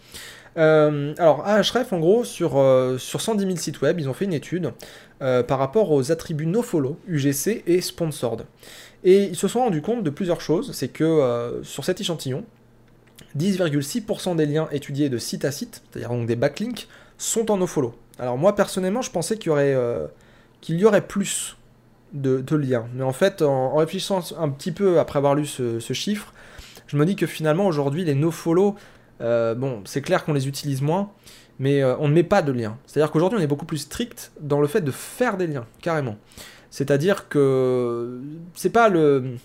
Euh, 0.56 1.14
alors, 1.18 1.46
Ahref, 1.46 1.92
en 1.92 1.98
gros, 1.98 2.24
sur, 2.24 2.58
euh, 2.58 2.98
sur 2.98 3.20
110 3.20 3.44
000 3.44 3.56
sites 3.56 3.80
web, 3.82 4.00
ils 4.00 4.08
ont 4.08 4.14
fait 4.14 4.24
une 4.24 4.32
étude 4.32 4.72
euh, 5.22 5.42
par 5.42 5.58
rapport 5.58 5.90
aux 5.92 6.10
attributs 6.12 6.46
nofollow, 6.46 6.98
UGC 7.08 7.62
et 7.66 7.80
sponsored. 7.80 8.46
Et 9.04 9.24
ils 9.24 9.36
se 9.36 9.48
sont 9.48 9.60
rendus 9.60 9.82
compte 9.82 10.02
de 10.02 10.10
plusieurs 10.10 10.40
choses. 10.40 10.72
C'est 10.72 10.88
que 10.88 11.60
sur 11.62 11.84
cet 11.84 12.00
échantillon, 12.00 12.44
10,6% 13.38 14.36
des 14.36 14.46
liens 14.46 14.68
étudiés 14.72 15.08
de 15.08 15.18
site 15.18 15.44
à 15.44 15.52
site, 15.52 15.82
c'est-à-dire 15.90 16.10
donc 16.10 16.26
des 16.26 16.36
backlinks, 16.36 16.88
sont 17.18 17.50
en 17.50 17.58
nofollow. 17.58 17.94
Alors 18.18 18.36
moi 18.36 18.56
personnellement, 18.56 19.02
je 19.02 19.10
pensais 19.10 19.36
qu'il 19.36 19.48
y 19.48 19.50
aurait, 19.50 19.76
qu'il 20.60 20.76
y 20.76 20.84
aurait 20.84 21.06
plus 21.06 21.56
de, 22.14 22.56
liens. 22.56 22.88
Mais 22.94 23.04
en 23.04 23.12
fait, 23.12 23.42
en, 23.42 23.76
réfléchissant 23.76 24.25
un 24.38 24.48
petit 24.48 24.72
peu 24.72 24.98
après 24.98 25.18
avoir 25.18 25.36
lu 25.36 25.46
ce 25.46 25.92
chiffre, 25.92 26.32
je 26.86 26.96
me 26.96 27.04
dis 27.04 27.16
que 27.16 27.26
finalement 27.26 27.66
aujourd'hui 27.66 28.04
les 28.04 28.14
nofollow 28.14 28.76
euh, 29.20 29.54
bon, 29.54 29.82
c'est 29.85 30.02
clair 30.02 30.25
qu'on 30.25 30.32
les 30.32 30.49
utilise 30.49 30.82
moins, 30.82 31.11
mais 31.58 31.82
euh, 31.82 31.96
on 31.99 32.08
ne 32.08 32.14
met 32.14 32.23
pas 32.23 32.42
de 32.42 32.52
liens. 32.52 32.78
C'est-à-dire 32.87 33.11
qu'aujourd'hui, 33.11 33.38
on 33.38 33.42
est 33.42 33.46
beaucoup 33.46 33.66
plus 33.66 33.78
strict 33.78 34.32
dans 34.40 34.61
le 34.61 34.66
fait 34.66 34.80
de 34.80 34.90
faire 34.90 35.37
des 35.37 35.46
liens, 35.46 35.66
carrément. 35.80 36.16
C'est-à-dire 36.70 37.28
que 37.28 38.20
c'est 38.54 38.70
pas 38.70 38.88
le. 38.88 39.37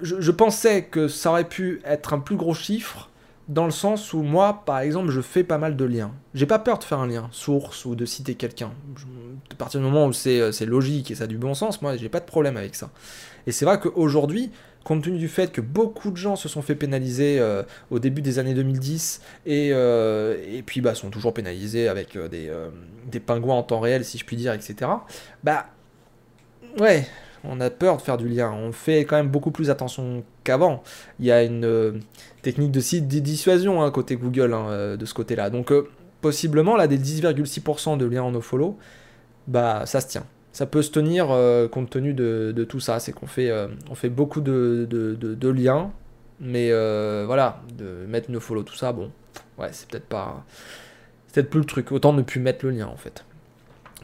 Je, 0.00 0.30
pensais 0.30 0.84
que 0.84 1.08
ça 1.08 1.30
aurait 1.30 1.48
pu 1.48 1.80
être 1.84 2.14
un 2.14 2.20
plus 2.20 2.36
gros 2.36 2.54
chiffre 2.54 3.10
dans 3.48 3.64
le 3.64 3.72
sens 3.72 4.12
où 4.12 4.22
moi, 4.22 4.62
par 4.64 4.78
exemple, 4.78 5.10
je 5.10 5.20
fais 5.20 5.44
pas 5.44 5.58
mal 5.58 5.76
de 5.76 5.84
liens. 5.84 6.12
J'ai 6.32 6.46
pas 6.46 6.58
peur 6.58 6.78
de 6.78 6.84
faire 6.84 7.00
un 7.00 7.08
lien, 7.08 7.28
source 7.32 7.84
ou 7.84 7.94
de 7.94 8.06
citer 8.06 8.36
quelqu'un. 8.36 8.72
À 9.50 9.54
partir 9.56 9.80
du 9.80 9.86
moment 9.86 10.06
où 10.06 10.12
c'est 10.12 10.64
logique 10.64 11.10
et 11.10 11.14
ça 11.16 11.24
a 11.24 11.26
du 11.26 11.36
bon 11.36 11.54
sens, 11.54 11.82
moi, 11.82 11.96
j'ai 11.96 12.08
pas 12.08 12.20
de 12.20 12.24
problème 12.24 12.56
avec 12.56 12.74
ça. 12.74 12.90
Et 13.46 13.52
c'est 13.52 13.64
vrai 13.64 13.78
qu'aujourd'hui, 13.80 14.50
compte 14.84 15.02
tenu 15.02 15.18
du 15.18 15.28
fait 15.28 15.50
que 15.50 15.60
beaucoup 15.60 16.10
de 16.10 16.16
gens 16.16 16.36
se 16.36 16.48
sont 16.48 16.62
fait 16.62 16.74
pénaliser 16.74 17.38
euh, 17.40 17.62
au 17.90 17.98
début 17.98 18.22
des 18.22 18.38
années 18.38 18.54
2010 18.54 19.22
et, 19.46 19.70
euh, 19.72 20.36
et 20.46 20.62
puis 20.62 20.80
bah, 20.80 20.94
sont 20.94 21.10
toujours 21.10 21.34
pénalisés 21.34 21.88
avec 21.88 22.16
euh, 22.16 22.28
des, 23.10 23.20
pingouins 23.20 23.56
en 23.56 23.62
temps 23.62 23.80
réel, 23.80 24.04
si 24.04 24.18
je 24.18 24.24
puis 24.24 24.36
dire, 24.36 24.52
etc. 24.52 24.90
Bah, 25.42 25.66
ouais, 26.78 27.08
on 27.42 27.60
a 27.60 27.70
peur 27.70 27.96
de 27.96 28.02
faire 28.02 28.18
du 28.18 28.28
lien. 28.28 28.52
On 28.52 28.72
fait 28.72 29.00
quand 29.00 29.16
même 29.16 29.30
beaucoup 29.30 29.50
plus 29.50 29.70
attention 29.70 30.22
qu'avant. 30.44 30.82
Il 31.18 31.26
y 31.26 31.32
a 31.32 31.42
une 31.42 32.00
technique 32.42 32.70
de 32.70 32.80
site 32.80 33.08
de 33.08 33.18
dissuasion 33.18 33.82
hein, 33.82 33.90
côté 33.90 34.16
Google 34.16 34.52
hein, 34.52 34.96
de 34.96 35.06
ce 35.06 35.14
côté-là. 35.14 35.48
Donc, 35.48 35.72
possiblement, 36.20 36.76
là, 36.76 36.86
des 36.86 36.98
10,6% 36.98 37.96
de 37.96 38.04
liens 38.04 38.22
en 38.22 38.32
nofollow, 38.32 38.78
bah, 39.46 39.84
ça 39.86 40.00
se 40.00 40.08
tient 40.08 40.26
ça 40.54 40.66
peut 40.66 40.82
se 40.82 40.90
tenir 40.90 41.32
euh, 41.32 41.66
compte 41.66 41.90
tenu 41.90 42.14
de, 42.14 42.66
tout 42.66 42.78
ça. 42.78 43.00
C'est 43.00 43.12
qu'on 43.12 43.26
fait, 43.26 43.50
euh, 43.50 43.66
fait 43.94 44.08
beaucoup 44.08 44.40
de, 44.40 45.48
liens, 45.48 45.90
mais 46.40 46.70
euh, 46.70 47.24
voilà, 47.26 47.60
de 47.76 48.06
mettre 48.06 48.30
nos 48.30 48.40
follow, 48.40 48.62
tout 48.62 48.76
ça, 48.76 48.92
bon, 48.92 49.10
ouais, 49.58 49.68
c'est 49.72 49.88
peut-être 49.88 50.06
pas. 50.06 50.44
C'est 51.26 51.34
peut-être 51.34 51.50
plus 51.50 51.60
le 51.60 51.66
truc. 51.66 51.90
Autant 51.90 52.12
ne 52.12 52.22
plus 52.22 52.40
mettre 52.40 52.64
le 52.64 52.70
lien 52.70 52.86
en 52.86 52.96
fait. 52.96 53.24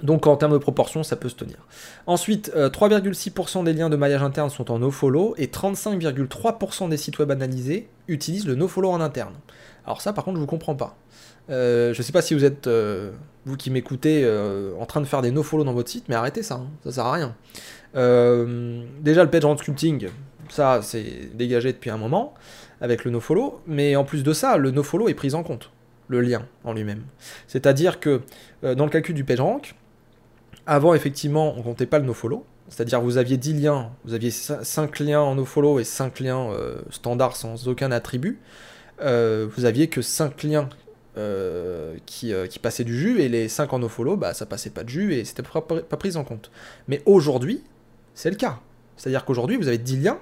Donc 0.03 0.27
en 0.27 0.37
termes 0.37 0.53
de 0.53 0.59
proportion, 0.59 1.05
ça 1.05 1.15
peut 1.15 1.29
se 1.29 1.37
tenir. 1.37 1.59
Ensuite, 2.07 2.51
3,6% 2.53 3.63
des 3.63 3.73
liens 3.73 3.91
de 3.91 3.97
maillage 3.97 4.23
interne 4.23 4.51
sont 4.51 4.73
en 4.73 4.81
nofollow 4.81 5.35
et 5.37 5.47
35,3% 5.47 6.89
des 6.89 6.97
sites 6.97 7.19
web 7.19 7.31
analysés 7.31 7.89
utilisent 8.09 8.47
le 8.47 8.57
nofollow 8.57 8.91
en 8.91 9.01
interne. 9.01 9.35
Alors 9.85 10.01
ça, 10.01 10.13
par 10.13 10.25
contre, 10.25 10.37
je 10.37 10.41
vous 10.41 10.47
comprends 10.47 10.75
pas. 10.75 10.97
Euh, 11.51 11.93
je 11.93 12.03
sais 12.03 12.13
pas 12.13 12.23
si 12.23 12.35
vous 12.35 12.45
êtes, 12.45 12.67
euh, 12.67 13.11
vous 13.45 13.57
qui 13.57 13.71
m'écoutez, 13.71 14.23
euh, 14.25 14.73
en 14.79 14.87
train 14.87 15.01
de 15.01 15.07
faire 15.07 15.23
des 15.23 15.31
nofollow 15.31 15.65
dans 15.65 15.73
votre 15.73 15.91
site, 15.91 16.05
mais 16.09 16.15
arrêtez 16.15 16.43
ça, 16.43 16.57
hein, 16.57 16.69
ça 16.85 16.93
sert 16.93 17.07
à 17.07 17.13
rien. 17.13 17.35
déjà, 19.01 19.25
le 19.25 19.31
page 19.31 19.45
rank 19.45 19.59
sculpting, 19.59 20.09
ça, 20.49 20.81
c'est 20.83 21.35
dégagé 21.35 21.73
depuis 21.73 21.91
un 21.91 21.97
moment 21.97 22.35
avec 22.81 23.05
le 23.05 23.11
nofollow, 23.11 23.61
mais 23.67 23.97
en 23.97 24.05
plus 24.05 24.23
de 24.23 24.33
ça, 24.33 24.57
le 24.57 24.71
nofollow 24.71 25.09
est 25.09 25.15
pris 25.15 25.35
en 25.35 25.43
compte, 25.43 25.71
le 26.09 26.21
lien 26.21 26.43
en 26.65 26.73
lui-même. 26.73 27.03
C'est-à-dire 27.49 28.01
que 28.01 28.21
dans 28.63 28.85
le 28.85 28.91
calcul 28.91 29.15
du 29.15 29.25
page 29.25 29.41
rank, 29.41 29.75
avant, 30.67 30.95
effectivement, 30.95 31.55
on 31.57 31.63
comptait 31.63 31.87
pas 31.87 31.99
le 31.99 32.07
nofollow, 32.07 32.45
c'est-à-dire 32.69 33.01
vous 33.01 33.17
aviez 33.19 33.37
10 33.37 33.55
liens, 33.55 33.91
vous 34.05 34.15
aviez 34.15 34.31
5 34.31 35.01
liens 35.01 35.21
en 35.21 35.35
nofollow 35.35 35.81
et 35.81 35.85
5 35.85 36.21
liens 36.21 36.49
standards 36.91 37.37
sans 37.37 37.69
aucun 37.69 37.91
attribut. 37.91 38.39
vous 39.01 39.65
aviez 39.65 39.89
que 39.89 40.01
5 40.01 40.43
liens 40.45 40.69
euh, 41.17 41.97
qui, 42.07 42.33
euh, 42.33 42.47
passaient 42.63 42.85
du 42.85 42.97
jus, 42.97 43.21
et 43.21 43.29
les 43.29 43.49
5 43.49 43.73
en 43.73 43.81
nofollow, 43.81 44.17
bah, 44.17 44.35
ça 44.35 44.47
passait 44.47 44.71
pas 44.71 44.85
de 44.85 44.89
jus, 44.89 45.15
et 45.15 45.25
c'était 45.25 45.43
pas, 45.43 45.61
pas 45.61 45.97
pris 45.97 46.17
en 46.17 46.25
compte. 46.25 46.51
Mais 46.89 47.03
aujourd'hui, 47.07 47.63
c'est 48.15 48.31
le 48.31 48.37
cas. 48.37 48.61
C'est-à-dire 48.97 49.25
qu'aujourd'hui, 49.25 49.57
vous 49.57 49.69
avez 49.69 49.79
10 49.79 49.99
liens, 49.99 50.19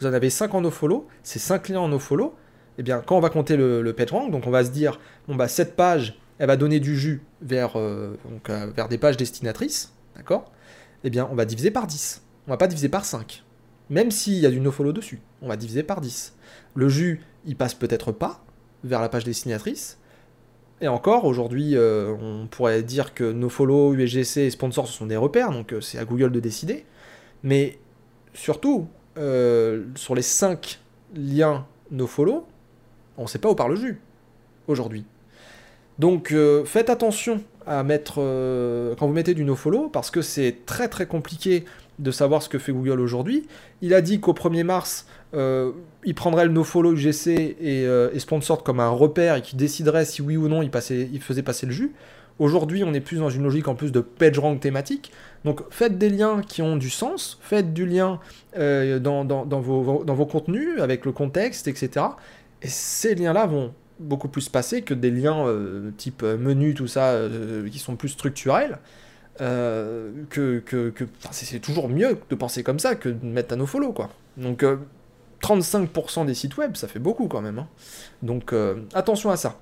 vous 0.00 0.06
en 0.06 0.12
avez 0.12 0.30
5 0.30 0.54
en 0.54 0.60
nofollow, 0.62 1.06
ces 1.22 1.38
5 1.38 1.68
liens 1.68 1.80
en 1.80 1.88
nofollow, 1.88 2.34
eh 2.78 2.82
bien 2.82 3.02
quand 3.04 3.16
on 3.16 3.20
va 3.20 3.30
compter 3.30 3.56
le, 3.56 3.82
le 3.82 3.92
PageRank, 3.92 4.30
donc 4.30 4.46
on 4.46 4.50
va 4.50 4.64
se 4.64 4.70
dire, 4.70 4.98
bon 5.28 5.36
bah 5.36 5.48
cette 5.48 5.76
page, 5.76 6.18
elle 6.38 6.46
va 6.46 6.56
donner 6.56 6.80
du 6.80 6.96
jus 6.96 7.22
vers, 7.40 7.78
euh, 7.78 8.16
donc, 8.28 8.48
vers 8.48 8.88
des 8.88 8.98
pages 8.98 9.16
destinatrices, 9.16 9.92
d'accord? 10.16 10.50
Eh 11.04 11.10
bien 11.10 11.28
on 11.30 11.34
va 11.34 11.44
diviser 11.44 11.70
par 11.70 11.86
10. 11.86 12.22
On 12.46 12.50
va 12.50 12.56
pas 12.56 12.66
diviser 12.66 12.88
par 12.88 13.04
5. 13.04 13.44
Même 13.90 14.10
s'il 14.10 14.34
y 14.34 14.46
a 14.46 14.50
du 14.50 14.60
nofollow 14.60 14.92
dessus, 14.92 15.20
on 15.42 15.48
va 15.48 15.56
diviser 15.56 15.82
par 15.82 16.00
10. 16.00 16.34
Le 16.74 16.88
jus, 16.88 17.20
il 17.44 17.56
passe 17.56 17.74
peut-être 17.74 18.12
pas 18.12 18.44
vers 18.84 19.00
la 19.00 19.08
page 19.08 19.24
destinatrice, 19.24 19.98
et 20.82 20.88
encore, 20.88 21.26
aujourd'hui, 21.26 21.76
euh, 21.76 22.12
on 22.20 22.48
pourrait 22.48 22.82
dire 22.82 23.14
que 23.14 23.30
nos 23.30 23.48
follow, 23.48 23.94
USGC 23.94 24.38
et 24.38 24.50
sponsors, 24.50 24.88
ce 24.88 24.92
sont 24.92 25.06
des 25.06 25.16
repères, 25.16 25.52
donc 25.52 25.72
euh, 25.72 25.80
c'est 25.80 25.96
à 25.96 26.04
Google 26.04 26.32
de 26.32 26.40
décider. 26.40 26.84
Mais 27.44 27.78
surtout, 28.34 28.88
euh, 29.16 29.84
sur 29.94 30.16
les 30.16 30.22
5 30.22 30.80
liens 31.14 31.66
follow, 32.08 32.48
on 33.16 33.22
ne 33.22 33.28
sait 33.28 33.38
pas 33.38 33.48
où 33.48 33.54
part 33.54 33.68
le 33.68 33.76
jus, 33.76 34.00
aujourd'hui. 34.66 35.04
Donc 36.00 36.34
faites 36.64 36.90
attention 36.90 37.44
à 37.64 37.84
mettre, 37.84 38.14
quand 38.98 39.06
vous 39.06 39.12
mettez 39.12 39.34
du 39.34 39.44
nofollow, 39.44 39.88
parce 39.88 40.10
que 40.10 40.22
c'est 40.22 40.64
très 40.64 40.88
très 40.88 41.06
compliqué 41.06 41.64
de 41.98 42.10
savoir 42.10 42.42
ce 42.42 42.48
que 42.48 42.58
fait 42.58 42.72
Google 42.72 42.98
aujourd'hui. 42.98 43.46
Il 43.82 43.92
a 43.92 44.00
dit 44.00 44.18
qu'au 44.18 44.32
1er 44.32 44.64
mars, 44.64 45.06
euh, 45.34 45.72
il 46.04 46.14
prendrait 46.14 46.44
le 46.44 46.52
nofollow 46.52 46.92
UGC 46.92 47.28
et, 47.28 47.86
euh, 47.86 48.10
et 48.12 48.18
comme 48.64 48.80
un 48.80 48.90
repère 48.90 49.36
et 49.36 49.42
qui 49.42 49.56
déciderait 49.56 50.04
si 50.04 50.20
oui 50.20 50.36
ou 50.36 50.48
non 50.48 50.62
il, 50.62 50.70
passait, 50.70 51.08
il 51.12 51.22
faisait 51.22 51.42
passer 51.42 51.66
le 51.66 51.72
jus. 51.72 51.92
Aujourd'hui, 52.38 52.82
on 52.84 52.92
est 52.92 53.00
plus 53.00 53.18
dans 53.18 53.30
une 53.30 53.42
logique 53.42 53.68
en 53.68 53.74
plus 53.74 53.92
de 53.92 54.00
page 54.00 54.38
rank 54.38 54.60
thématique. 54.60 55.12
Donc 55.44 55.62
faites 55.70 55.96
des 55.98 56.10
liens 56.10 56.42
qui 56.42 56.60
ont 56.60 56.76
du 56.76 56.90
sens, 56.90 57.38
faites 57.40 57.72
du 57.72 57.86
lien 57.86 58.20
euh, 58.58 58.98
dans, 58.98 59.24
vos, 59.60 60.04
dans 60.04 60.14
vos 60.14 60.26
contenus 60.26 60.80
avec 60.80 61.04
le 61.04 61.12
contexte, 61.12 61.68
etc. 61.68 62.06
Et 62.62 62.68
ces 62.68 63.14
liens-là 63.14 63.46
vont 63.46 63.72
beaucoup 64.00 64.28
plus 64.28 64.48
passer 64.48 64.82
que 64.82 64.94
des 64.94 65.10
liens 65.10 65.46
type 65.96 66.22
menu, 66.22 66.74
tout 66.74 66.88
ça, 66.88 67.16
qui 67.70 67.78
sont 67.78 67.96
plus 67.96 68.08
structurels. 68.08 68.78
que, 69.38 70.58
que, 70.58 70.92
c'est 71.30 71.60
toujours 71.60 71.88
mieux 71.88 72.18
de 72.28 72.34
penser 72.34 72.62
comme 72.62 72.78
ça 72.78 72.96
que 72.96 73.08
de 73.08 73.26
mettre 73.26 73.54
un 73.54 73.58
nofollow 73.58 73.92
quoi. 73.92 74.10
Donc 74.36 74.64
35% 75.42 76.26
des 76.26 76.34
sites 76.34 76.56
web, 76.56 76.76
ça 76.76 76.88
fait 76.88 76.98
beaucoup 76.98 77.28
quand 77.28 77.40
même. 77.40 77.58
Hein. 77.58 77.68
Donc 78.22 78.52
euh, 78.52 78.76
attention 78.94 79.30
à 79.30 79.36
ça. 79.36 79.58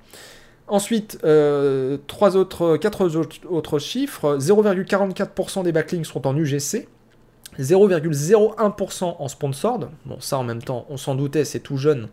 Ensuite, 0.68 1.18
euh, 1.24 1.98
trois 2.06 2.36
autres, 2.36 2.76
quatre 2.76 3.10
autres 3.48 3.78
chiffres. 3.80 4.38
0,44% 4.38 5.64
des 5.64 5.72
backlinks 5.72 6.06
sont 6.06 6.26
en 6.28 6.36
UGC. 6.36 6.86
0,01% 7.58 9.16
en 9.18 9.28
sponsored. 9.28 9.88
Bon, 10.06 10.20
ça 10.20 10.38
en 10.38 10.44
même 10.44 10.62
temps, 10.62 10.86
on 10.88 10.96
s'en 10.96 11.16
doutait, 11.16 11.44
c'est 11.44 11.58
tout 11.58 11.76
jeune. 11.76 12.08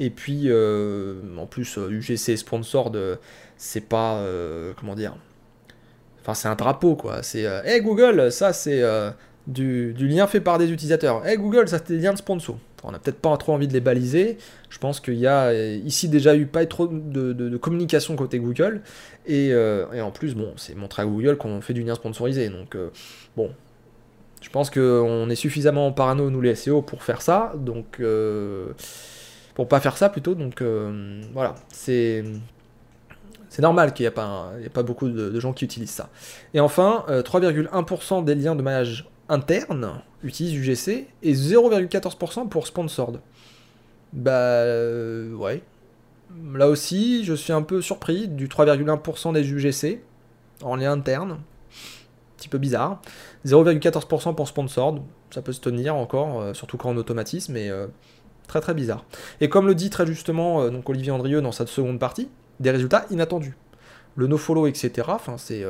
Et 0.00 0.10
puis, 0.10 0.46
euh, 0.46 1.20
en 1.38 1.46
plus, 1.46 1.76
UGC 1.76 2.36
sponsored, 2.36 2.98
c'est 3.56 3.88
pas. 3.88 4.24
comment 4.80 4.96
dire 4.96 5.14
Enfin, 6.22 6.34
c'est 6.34 6.48
un 6.48 6.56
drapeau, 6.56 6.96
quoi. 6.96 7.22
C'est. 7.22 7.44
hey 7.64 7.80
Google, 7.80 8.32
ça 8.32 8.52
c'est 8.52 8.82
du, 9.46 9.92
lien 9.92 10.26
fait 10.26 10.40
par 10.40 10.58
des 10.58 10.70
utilisateurs. 10.70 11.26
Hey 11.26 11.36
Google, 11.36 11.68
ça 11.68 11.78
c'est 11.78 11.94
des 11.94 11.98
liens 11.98 12.12
de 12.12 12.18
sponsor. 12.18 12.58
On 12.84 12.92
n'a 12.92 12.98
peut-être 12.98 13.20
pas 13.20 13.36
trop 13.36 13.52
envie 13.52 13.68
de 13.68 13.72
les 13.72 13.80
baliser. 13.80 14.38
Je 14.68 14.78
pense 14.78 15.00
qu'il 15.00 15.14
y 15.14 15.26
a 15.26 15.46
euh, 15.46 15.80
ici 15.84 16.08
déjà 16.08 16.34
eu 16.34 16.46
pas 16.46 16.64
trop 16.66 16.86
de, 16.86 17.56
communication 17.56 18.16
côté 18.16 18.38
Google. 18.38 18.82
Euh, 19.28 19.92
et, 19.92 20.00
en 20.00 20.10
plus, 20.10 20.34
bon, 20.34 20.52
c'est 20.56 20.74
montrer 20.74 21.02
à 21.02 21.06
Google 21.06 21.36
qu'on 21.36 21.60
fait 21.60 21.74
du 21.74 21.82
lien 21.82 21.94
sponsorisé. 21.94 22.48
Donc, 22.48 22.74
euh, 22.74 22.88
bon, 23.36 23.50
je 24.40 24.48
pense 24.48 24.70
qu'on 24.70 25.28
est 25.28 25.34
suffisamment 25.34 25.92
parano, 25.92 26.30
nous 26.30 26.40
les 26.40 26.54
SEO, 26.54 26.82
pour 26.82 27.02
faire 27.02 27.22
ça. 27.22 27.52
Donc, 27.56 28.00
pour 29.54 29.68
pas 29.68 29.80
faire 29.80 29.96
ça 29.96 30.08
plutôt. 30.08 30.34
Donc, 30.34 30.62
voilà, 31.32 31.54
c'est. 31.68 32.24
Normal 33.58 33.92
qu'il 33.92 34.04
n'y 34.04 34.08
ait, 34.08 34.70
pas, 34.70 34.82
beaucoup 34.82 35.10
de, 35.10 35.38
gens 35.38 35.52
qui 35.52 35.66
utilisent 35.66 35.90
ça. 35.90 36.08
Et 36.54 36.60
enfin, 36.60 37.04
3,1% 37.08 38.24
des 38.24 38.34
liens 38.34 38.54
de 38.54 38.62
maillage 38.62 39.06
interne 39.30 40.02
utilise 40.22 40.54
UGC 40.54 41.06
et 41.22 41.32
0,14% 41.32 42.48
pour 42.48 42.66
sponsored. 42.66 43.20
Bah 44.12 44.32
euh, 44.32 45.32
ouais. 45.34 45.62
Là 46.54 46.68
aussi, 46.68 47.24
je 47.24 47.34
suis 47.34 47.52
un 47.52 47.62
peu 47.62 47.80
surpris 47.80 48.28
du 48.28 48.48
3,1% 48.48 49.32
des 49.32 49.50
UGC 49.50 50.00
en 50.62 50.76
lien 50.76 50.92
interne. 50.92 51.32
Un 51.32 52.36
petit 52.36 52.48
peu 52.48 52.58
bizarre. 52.58 53.00
0,14% 53.46 54.34
pour 54.34 54.48
sponsored, 54.48 55.00
ça 55.30 55.42
peut 55.42 55.52
se 55.52 55.60
tenir 55.60 55.94
encore, 55.94 56.40
euh, 56.40 56.54
surtout 56.54 56.76
quand 56.76 56.90
on 56.90 56.96
automatise, 56.96 57.48
mais 57.48 57.68
euh, 57.70 57.86
très 58.46 58.60
très 58.60 58.74
bizarre. 58.74 59.04
Et 59.40 59.48
comme 59.48 59.66
le 59.66 59.74
dit 59.74 59.90
très 59.90 60.06
justement 60.06 60.68
donc 60.68 60.88
Olivier 60.88 61.12
Andrieux 61.12 61.40
dans 61.40 61.52
sa 61.52 61.66
seconde 61.66 61.98
partie, 61.98 62.28
des 62.58 62.70
résultats 62.70 63.06
inattendus. 63.10 63.56
Le 64.16 64.26
nofollow, 64.26 64.66
etc. 64.66 65.08
Enfin, 65.08 65.38
c'est 65.38 65.64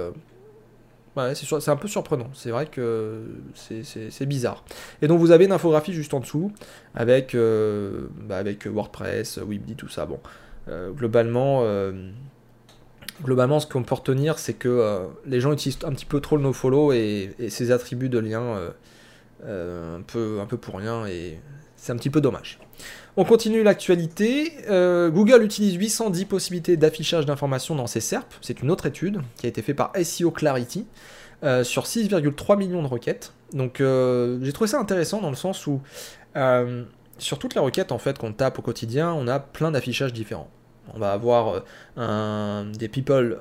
c'est 1.34 1.68
un 1.68 1.76
peu 1.76 1.88
surprenant. 1.88 2.30
C'est 2.34 2.50
vrai 2.50 2.66
que 2.66 3.22
c'est 3.54 4.26
bizarre. 4.26 4.64
Et 5.02 5.08
donc 5.08 5.18
vous 5.18 5.30
avez 5.30 5.44
une 5.44 5.52
infographie 5.52 5.92
juste 5.92 6.14
en 6.14 6.20
dessous 6.20 6.52
avec, 6.94 7.34
euh, 7.34 8.08
bah, 8.22 8.38
avec 8.38 8.66
WordPress, 8.66 9.38
Weebly, 9.38 9.74
tout 9.74 9.88
ça. 9.88 10.06
Bon, 10.06 10.20
euh, 10.68 10.90
globalement, 10.90 11.62
euh, 11.62 12.10
globalement, 13.24 13.60
ce 13.60 13.66
qu'on 13.66 13.82
peut 13.82 13.94
retenir, 13.94 14.38
c'est 14.38 14.54
que 14.54 15.08
les 15.26 15.40
gens 15.40 15.52
utilisent 15.52 15.80
un 15.84 15.92
petit 15.92 16.06
peu 16.06 16.20
trop 16.20 16.36
le 16.36 16.42
nofollow 16.42 16.92
et, 16.92 17.34
et 17.38 17.50
ses 17.50 17.72
attributs 17.72 18.08
de 18.08 18.18
lien 18.18 18.70
un, 19.44 20.02
peu, 20.06 20.38
un 20.40 20.46
peu 20.46 20.56
pour 20.56 20.76
rien 20.76 21.06
et 21.06 21.40
c'est 21.80 21.92
un 21.92 21.96
petit 21.96 22.10
peu 22.10 22.20
dommage. 22.20 22.58
On 23.16 23.24
continue 23.24 23.62
l'actualité. 23.62 24.52
Euh, 24.68 25.08
Google 25.08 25.42
utilise 25.42 25.74
810 25.74 26.26
possibilités 26.26 26.76
d'affichage 26.76 27.24
d'informations 27.24 27.74
dans 27.74 27.86
ses 27.86 28.00
SERP. 28.00 28.34
C'est 28.42 28.60
une 28.60 28.70
autre 28.70 28.84
étude 28.84 29.22
qui 29.38 29.46
a 29.46 29.48
été 29.48 29.62
faite 29.62 29.76
par 29.76 29.90
SEO 30.00 30.30
Clarity 30.30 30.86
euh, 31.42 31.64
sur 31.64 31.84
6,3 31.84 32.58
millions 32.58 32.82
de 32.82 32.86
requêtes. 32.86 33.32
Donc 33.54 33.80
euh, 33.80 34.38
j'ai 34.42 34.52
trouvé 34.52 34.68
ça 34.68 34.78
intéressant 34.78 35.22
dans 35.22 35.30
le 35.30 35.36
sens 35.36 35.66
où 35.66 35.80
sur 37.18 37.38
toutes 37.38 37.54
les 37.54 37.60
requêtes 37.60 37.92
en 37.92 37.98
fait 37.98 38.18
qu'on 38.18 38.32
tape 38.32 38.58
au 38.58 38.62
quotidien, 38.62 39.12
on 39.12 39.26
a 39.26 39.40
plein 39.40 39.70
d'affichages 39.70 40.12
différents. 40.12 40.50
On 40.94 40.98
va 40.98 41.12
avoir 41.12 41.62
des 41.96 42.88
people 42.88 43.40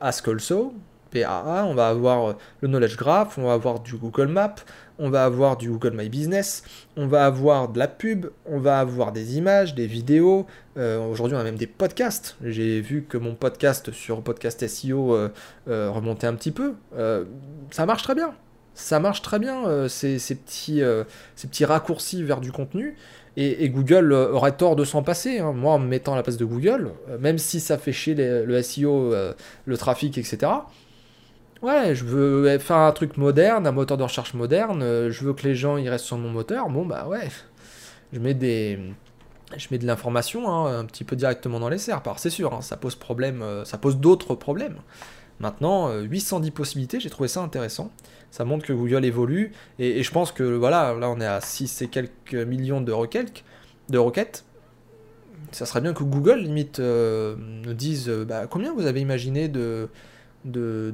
ask 0.00 0.26
also, 0.28 0.74
On 1.14 1.74
va 1.74 1.88
avoir 1.88 2.36
le 2.60 2.68
knowledge 2.68 2.96
graph, 2.96 3.38
on 3.38 3.44
va 3.44 3.54
avoir 3.54 3.80
du 3.80 3.96
Google 3.96 4.28
Map, 4.28 4.56
on 5.00 5.08
va 5.08 5.24
avoir 5.24 5.56
du 5.56 5.70
Google 5.70 5.94
My 5.96 6.08
Business, 6.08 6.62
on 6.96 7.06
va 7.06 7.24
avoir 7.24 7.68
de 7.70 7.78
la 7.78 7.88
pub, 7.88 8.26
on 8.44 8.58
va 8.58 8.78
avoir 8.78 9.12
des 9.12 9.38
images, 9.38 9.74
des 9.74 9.86
vidéos. 9.86 10.46
Euh, 10.76 11.04
aujourd'hui, 11.08 11.36
on 11.36 11.40
a 11.40 11.44
même 11.44 11.56
des 11.56 11.66
podcasts. 11.66 12.36
J'ai 12.44 12.80
vu 12.80 13.06
que 13.08 13.16
mon 13.16 13.34
podcast 13.34 13.92
sur 13.92 14.22
Podcast 14.22 14.66
SEO 14.66 15.14
euh, 15.14 15.30
euh, 15.68 15.90
remontait 15.90 16.26
un 16.26 16.34
petit 16.34 16.52
peu. 16.52 16.74
ça 17.70 17.86
marche 17.86 18.02
très 18.02 18.14
bien. 18.14 18.34
Ça 18.74 19.00
marche 19.00 19.20
très 19.20 19.38
bien, 19.38 19.88
ces, 19.88 20.16
petits, 20.16 20.80
ces 21.34 21.48
petits 21.48 21.64
raccourcis 21.64 22.22
vers 22.22 22.40
du 22.40 22.52
contenu. 22.52 22.96
Et, 23.36 23.68
Google 23.68 24.12
aurait 24.12 24.56
tort 24.56 24.76
de 24.76 24.84
s'en 24.84 25.02
passer. 25.02 25.38
Hein. 25.38 25.52
Moi, 25.52 25.72
en 25.72 25.78
me 25.78 25.86
mettant 25.86 26.12
à 26.12 26.16
la 26.16 26.22
place 26.22 26.36
de 26.36 26.44
Google, 26.44 26.92
même 27.18 27.36
si 27.36 27.58
ça 27.58 27.78
fait 27.78 27.92
chier 27.92 28.14
le 28.14 28.62
SEO, 28.62 29.12
le 29.66 29.76
trafic, 29.76 30.16
etc., 30.18 30.52
Ouais, 31.62 31.94
je 31.94 32.04
veux 32.04 32.58
faire 32.58 32.78
un 32.78 32.92
truc 32.92 33.18
moderne, 33.18 33.66
un 33.66 33.72
moteur 33.72 33.98
de 33.98 34.02
recherche 34.02 34.32
moderne, 34.32 34.82
euh, 34.82 35.10
je 35.10 35.24
veux 35.24 35.34
que 35.34 35.46
les 35.46 35.54
gens 35.54 35.76
ils 35.76 35.90
restent 35.90 36.06
sur 36.06 36.16
mon 36.16 36.30
moteur, 36.30 36.70
bon 36.70 36.86
bah 36.86 37.06
ouais, 37.06 37.28
je 38.12 38.18
mets 38.18 38.34
des... 38.34 38.78
Je 39.56 39.66
mets 39.72 39.78
de 39.78 39.86
l'information 39.86 40.48
hein, 40.48 40.78
un 40.78 40.84
petit 40.84 41.02
peu 41.02 41.16
directement 41.16 41.58
dans 41.58 41.68
les 41.68 41.78
SERP, 41.78 42.06
alors 42.06 42.20
c'est 42.20 42.30
sûr, 42.30 42.54
hein, 42.54 42.62
ça 42.62 42.76
pose 42.76 42.94
problème, 42.94 43.42
euh, 43.42 43.64
ça 43.64 43.78
pose 43.78 43.98
d'autres 43.98 44.36
problèmes. 44.36 44.76
Maintenant, 45.40 45.92
810 45.98 46.48
euh, 46.48 46.52
possibilités, 46.52 47.00
j'ai 47.00 47.10
trouvé 47.10 47.28
ça 47.28 47.40
intéressant. 47.40 47.90
Ça 48.30 48.44
montre 48.44 48.64
que 48.64 48.72
Google 48.72 49.04
évolue, 49.04 49.52
et, 49.80 50.04
je 50.04 50.10
pense 50.12 50.30
que 50.30 50.44
voilà, 50.44 50.94
là 50.94 51.10
on 51.10 51.20
est 51.20 51.26
à 51.26 51.40
6 51.40 51.82
et 51.82 51.88
quelques 51.88 52.34
millions 52.34 52.80
de 52.80 52.92
requêtes, 52.92 53.44
de 53.90 53.98
requêtes 53.98 54.44
ça 55.52 55.66
serait 55.66 55.80
bien 55.80 55.94
que 55.94 56.04
Google, 56.04 56.38
limite, 56.38 56.78
nous 56.78 57.74
dise 57.74 58.08
bah, 58.08 58.46
combien 58.48 58.72
vous 58.72 58.86
avez 58.86 59.00
imaginé 59.00 59.48
de, 59.48 59.88
de. 60.44 60.92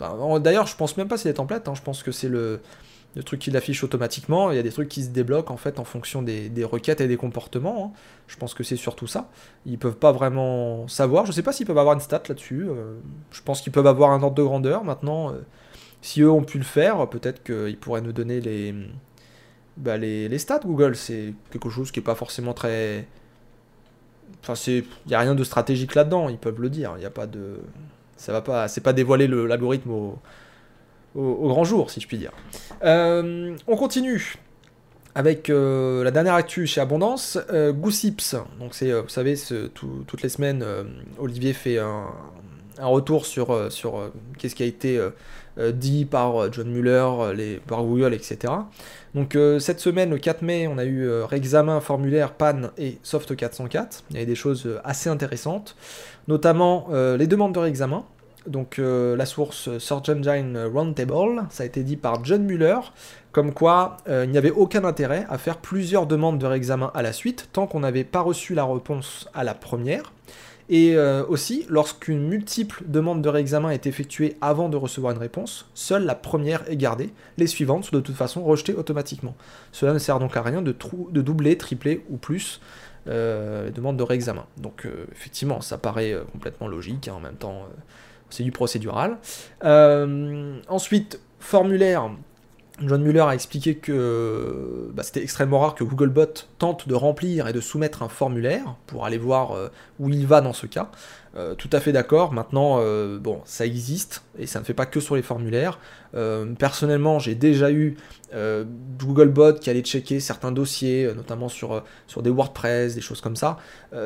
Enfin, 0.00 0.40
D'ailleurs, 0.40 0.66
je 0.66 0.76
pense 0.76 0.96
même 0.96 1.08
pas 1.08 1.16
c'est 1.16 1.28
des 1.28 1.34
templates, 1.34 1.68
hein, 1.68 1.74
je 1.74 1.82
pense 1.82 2.02
que 2.02 2.12
c'est 2.12 2.28
le, 2.28 2.60
truc 3.24 3.40
qui 3.40 3.50
l'affiche 3.50 3.82
automatiquement. 3.82 4.50
Il 4.52 4.56
y 4.56 4.60
a 4.60 4.62
des 4.62 4.70
trucs 4.70 4.88
qui 4.88 5.02
se 5.02 5.08
débloquent 5.08 5.52
en 5.52 5.56
fait 5.56 5.80
en 5.80 5.84
fonction 5.84 6.22
des, 6.22 6.64
requêtes 6.64 7.00
et 7.00 7.08
des 7.08 7.16
comportements. 7.16 7.92
hein. 7.94 7.98
Je 8.28 8.36
pense 8.36 8.54
que 8.54 8.62
c'est 8.62 8.76
surtout 8.76 9.06
ça. 9.06 9.28
Ils 9.66 9.78
peuvent 9.78 9.96
pas 9.96 10.12
vraiment 10.12 10.86
savoir. 10.88 11.26
Je 11.26 11.32
sais 11.32 11.42
pas 11.42 11.52
s'ils 11.52 11.66
peuvent 11.66 11.78
avoir 11.78 11.94
une 11.94 12.00
stat 12.00 12.22
là-dessus. 12.28 12.66
euh, 12.68 12.94
je 13.32 13.42
pense 13.42 13.60
qu'ils 13.60 13.72
peuvent 13.72 13.86
avoir 13.86 14.10
un 14.12 14.22
ordre 14.22 14.36
de 14.36 14.42
grandeur. 14.42 14.84
Maintenant, 14.84 15.32
euh, 15.32 15.40
si 16.00 16.22
eux 16.22 16.30
ont 16.30 16.44
pu 16.44 16.58
le 16.58 16.64
faire, 16.64 17.08
peut-être 17.08 17.42
qu'ils 17.42 17.78
pourraient 17.78 18.02
nous 18.02 18.12
donner 18.12 18.40
les, 18.40 18.74
bah, 19.76 19.96
les, 19.96 20.38
stats. 20.38 20.60
Google, 20.64 20.96
c'est 20.96 21.34
quelque 21.50 21.70
chose 21.70 21.90
qui 21.90 22.00
est 22.00 22.02
pas 22.02 22.14
forcément 22.14 22.52
très. 22.54 23.06
Enfin, 24.42 24.54
il 24.66 24.84
y 25.10 25.14
a 25.14 25.20
rien 25.20 25.34
de 25.34 25.44
stratégique 25.44 25.94
là-dedans. 25.94 26.28
Ils 26.28 26.38
peuvent 26.38 26.60
le 26.60 26.70
dire. 26.70 26.94
Il 26.98 27.02
y 27.02 27.06
a 27.06 27.10
pas 27.10 27.26
de, 27.26 27.60
ça 28.18 28.32
va 28.32 28.42
pas, 28.42 28.68
c'est 28.68 28.82
pas 28.82 28.92
dévoiler 28.92 29.26
le- 29.26 29.46
l'algorithme 29.46 29.90
au, 29.90 30.18
grand 31.48 31.64
jour, 31.64 31.90
si 31.90 32.00
je 32.00 32.06
puis 32.06 32.18
dire. 32.18 32.32
Euh, 32.84 33.56
on 33.66 33.76
continue 33.76 34.34
avec 35.14 35.50
euh, 35.50 36.04
la 36.04 36.10
dernière 36.10 36.34
actu 36.34 36.66
chez 36.66 36.80
Abondance, 36.80 37.38
euh. 37.50 37.72
Donc 38.60 38.74
c'est, 38.74 38.92
euh, 38.92 39.00
vous 39.02 39.08
savez, 39.08 39.34
toutes 39.72 40.22
les 40.22 40.28
semaines, 40.28 40.64
Olivier 41.18 41.52
fait 41.54 41.78
un, 41.78 42.06
un 42.78 42.86
retour 42.86 43.24
sur, 43.26 43.72
sur 43.72 44.12
qu'est-ce 44.38 44.54
qui 44.54 44.62
a 44.62 44.66
été 44.66 45.00
dit 45.72 46.04
par 46.04 46.36
euh, 46.36 46.48
John 46.52 46.68
Mueller, 46.68 46.90
euh, 47.20 47.32
les, 47.34 47.56
par 47.56 47.82
Google, 47.82 48.14
etc. 48.14 48.52
Donc 49.14 49.34
euh, 49.34 49.58
cette 49.58 49.80
semaine, 49.80 50.10
le 50.10 50.18
4 50.18 50.42
mai, 50.42 50.66
on 50.66 50.78
a 50.78 50.84
eu 50.84 51.06
euh, 51.06 51.24
réexamen 51.24 51.80
formulaire 51.80 52.32
PAN 52.32 52.70
et 52.76 52.98
Soft 53.02 53.34
404. 53.34 54.04
Il 54.10 54.14
y 54.14 54.16
avait 54.18 54.26
des 54.26 54.34
choses 54.34 54.66
euh, 54.66 54.80
assez 54.84 55.08
intéressantes, 55.08 55.76
notamment 56.28 56.88
euh, 56.92 57.16
les 57.16 57.26
demandes 57.26 57.54
de 57.54 57.58
réexamen. 57.58 58.04
Donc 58.46 58.78
euh, 58.78 59.16
la 59.16 59.26
source 59.26 59.68
euh, 59.68 59.78
Search 59.78 60.08
Engine 60.08 60.58
Roundtable, 60.72 61.44
ça 61.50 61.64
a 61.64 61.66
été 61.66 61.82
dit 61.82 61.96
par 61.96 62.24
John 62.24 62.44
Mueller, 62.44 62.78
comme 63.32 63.52
quoi 63.52 63.96
euh, 64.08 64.24
il 64.24 64.30
n'y 64.30 64.38
avait 64.38 64.50
aucun 64.50 64.84
intérêt 64.84 65.26
à 65.28 65.38
faire 65.38 65.58
plusieurs 65.58 66.06
demandes 66.06 66.38
de 66.38 66.46
réexamen 66.46 66.90
à 66.94 67.02
la 67.02 67.12
suite 67.12 67.48
tant 67.52 67.66
qu'on 67.66 67.80
n'avait 67.80 68.04
pas 68.04 68.20
reçu 68.20 68.54
la 68.54 68.64
réponse 68.64 69.28
à 69.34 69.44
la 69.44 69.54
première. 69.54 70.12
Et 70.68 70.96
euh, 70.96 71.24
aussi, 71.26 71.64
lorsqu'une 71.68 72.28
multiple 72.28 72.82
demande 72.86 73.22
de 73.22 73.28
réexamen 73.28 73.70
est 73.70 73.86
effectuée 73.86 74.36
avant 74.40 74.68
de 74.68 74.76
recevoir 74.76 75.12
une 75.12 75.18
réponse, 75.18 75.66
seule 75.74 76.04
la 76.04 76.14
première 76.14 76.68
est 76.70 76.76
gardée, 76.76 77.10
les 77.38 77.46
suivantes 77.46 77.84
sont 77.84 77.96
de 77.96 78.00
toute 78.00 78.16
façon 78.16 78.42
rejetées 78.44 78.74
automatiquement. 78.74 79.34
Cela 79.72 79.94
ne 79.94 79.98
sert 79.98 80.18
donc 80.18 80.36
à 80.36 80.42
rien 80.42 80.60
de, 80.60 80.74
doubler, 81.20 81.56
tripler 81.56 82.04
ou 82.10 82.18
plus 82.18 82.60
euh, 83.06 83.66
les 83.66 83.70
demandes 83.70 83.96
de 83.96 84.02
réexamen. 84.02 84.44
Donc 84.58 84.84
euh, 84.84 85.06
effectivement, 85.12 85.62
ça 85.62 85.78
paraît 85.78 86.14
complètement 86.32 86.68
logique, 86.68 87.08
hein, 87.08 87.14
en 87.16 87.20
même 87.20 87.36
temps 87.36 87.66
c'est 88.28 88.42
du 88.42 88.52
procédural. 88.52 89.16
Ensuite, 90.68 91.20
formulaire. 91.40 92.10
John 92.80 93.02
Mueller 93.02 93.20
a 93.22 93.34
expliqué 93.34 93.76
que 93.76 94.90
bah, 94.92 95.02
c'était 95.02 95.22
extrêmement 95.22 95.60
rare 95.60 95.74
que 95.74 95.82
Googlebot 95.82 96.26
tente 96.58 96.88
de 96.88 96.94
remplir 96.94 97.48
et 97.48 97.52
de 97.52 97.60
soumettre 97.60 98.02
un 98.02 98.08
formulaire 98.08 98.76
pour 98.86 99.04
aller 99.04 99.18
voir 99.18 99.52
euh, 99.52 99.68
où 99.98 100.08
il 100.10 100.26
va 100.26 100.40
dans 100.40 100.52
ce 100.52 100.66
cas. 100.66 100.90
Euh, 101.36 101.54
tout 101.54 101.68
à 101.72 101.80
fait 101.80 101.92
d'accord. 101.92 102.32
Maintenant, 102.32 102.78
euh, 102.78 103.18
bon, 103.18 103.40
ça 103.44 103.66
existe 103.66 104.22
et 104.38 104.46
ça 104.46 104.60
ne 104.60 104.64
fait 104.64 104.74
pas 104.74 104.86
que 104.86 105.00
sur 105.00 105.16
les 105.16 105.22
formulaires. 105.22 105.78
Personnellement, 106.58 107.18
j'ai 107.18 107.34
déjà 107.34 107.70
eu 107.70 107.98
Googlebot 108.32 109.54
qui 109.54 109.68
allait 109.68 109.82
checker 109.82 110.20
certains 110.20 110.52
dossiers, 110.52 111.12
notamment 111.14 111.50
sur, 111.50 111.84
des 112.22 112.30
WordPress, 112.30 112.94
des 112.94 113.02
choses 113.02 113.20
comme 113.20 113.36
ça. 113.36 113.58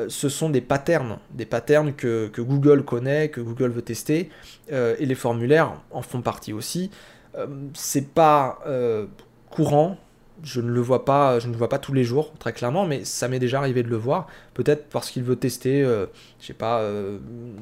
Ce 0.09 0.27
sont 0.27 0.49
des 0.49 0.59
patterns, 0.59 1.17
des 1.31 1.45
patterns 1.45 1.93
que, 1.93 2.29
Google 2.37 2.83
connaît, 2.83 3.29
que 3.29 3.39
Google 3.39 3.71
veut 3.71 3.83
tester, 3.83 4.29
et 4.69 5.05
les 5.05 5.15
formulaires 5.15 5.75
en 5.91 6.01
font 6.01 6.21
partie 6.21 6.51
aussi. 6.51 6.91
Euh, 7.35 7.47
c'est 7.73 8.09
pas 8.09 8.59
euh, 8.67 9.07
courant, 9.49 9.97
je 10.43 10.61
ne 10.61 10.69
le 10.69 10.81
vois 10.81 11.05
pas, 11.05 11.39
je 11.39 11.47
ne 11.47 11.53
le 11.53 11.57
vois 11.57 11.69
pas 11.69 11.79
tous 11.79 11.93
les 11.93 12.03
jours, 12.03 12.33
très 12.37 12.53
clairement, 12.53 12.85
mais 12.85 13.05
ça 13.05 13.27
m'est 13.27 13.39
déjà 13.39 13.59
arrivé 13.59 13.81
de 13.81 13.87
le 13.87 13.95
voir. 13.95 14.27
Peut-être 14.53 14.89
parce 14.89 15.09
qu'il 15.09 15.23
veut 15.23 15.35
tester, 15.35 15.83
euh, 15.83 16.05
je 16.39 16.47
sais 16.47 16.53
pas, 16.53 16.83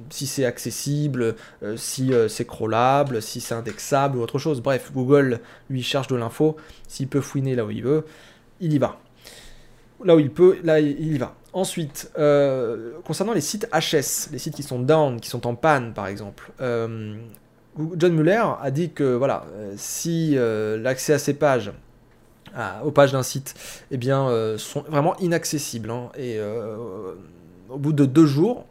si 0.10 0.28
c'est 0.28 0.46
accessible, 0.46 1.36
si 1.76 2.12
c'est 2.28 2.46
crawlable, 2.46 3.22
si 3.22 3.40
c'est 3.40 3.56
indexable 3.56 4.18
ou 4.18 4.22
autre 4.22 4.40
chose. 4.40 4.62
Bref, 4.62 4.92
Google 4.94 5.40
lui 5.70 5.84
cherche 5.84 6.08
de 6.08 6.16
l'info. 6.16 6.58
S'il 6.88 7.08
peut 7.08 7.22
fouiner 7.22 7.56
là 7.56 7.66
où 7.66 7.72
il 7.72 7.84
veut, 7.84 8.06
il 8.60 8.74
y 8.74 8.80
va. 8.80 9.00
Là 10.04 10.16
où 10.16 10.20
il 10.20 10.32
peut, 10.32 10.58
là 10.64 10.80
il 10.80 11.14
y 11.14 11.18
va. 11.18 11.36
Ensuite, 11.54 12.12
concernant 13.06 13.34
les 13.34 13.42
sites 13.42 13.68
HS, 13.72 14.32
les 14.32 14.40
sites 14.40 14.56
qui 14.56 14.64
sont 14.64 14.80
down, 14.80 15.20
qui 15.20 15.30
sont 15.30 15.46
en 15.46 15.56
panne 15.56 15.94
par 15.94 16.08
exemple, 16.08 16.52
John 17.78 18.14
Mueller 18.14 18.44
a 18.62 18.72
dit 18.72 18.92
que 18.92 19.16
voilà, 19.16 19.46
euh, 19.56 19.74
si 19.78 20.34
euh, 20.36 20.78
l'accès 20.78 21.14
à 21.14 21.20
ces 21.20 21.34
pages, 21.34 21.72
aux 22.84 22.92
pages 22.92 23.14
d'un 23.14 23.24
site, 23.24 23.56
eh 23.92 23.98
bien, 23.98 24.28
euh, 24.28 24.58
sont 24.58 24.82
vraiment 24.90 25.16
inaccessibles, 25.18 25.90
hein, 25.90 26.10
et 26.18 26.38
au 27.70 27.78
bout 27.78 27.94
de 27.94 28.06
deux 28.06 28.26
jours, 28.26 28.66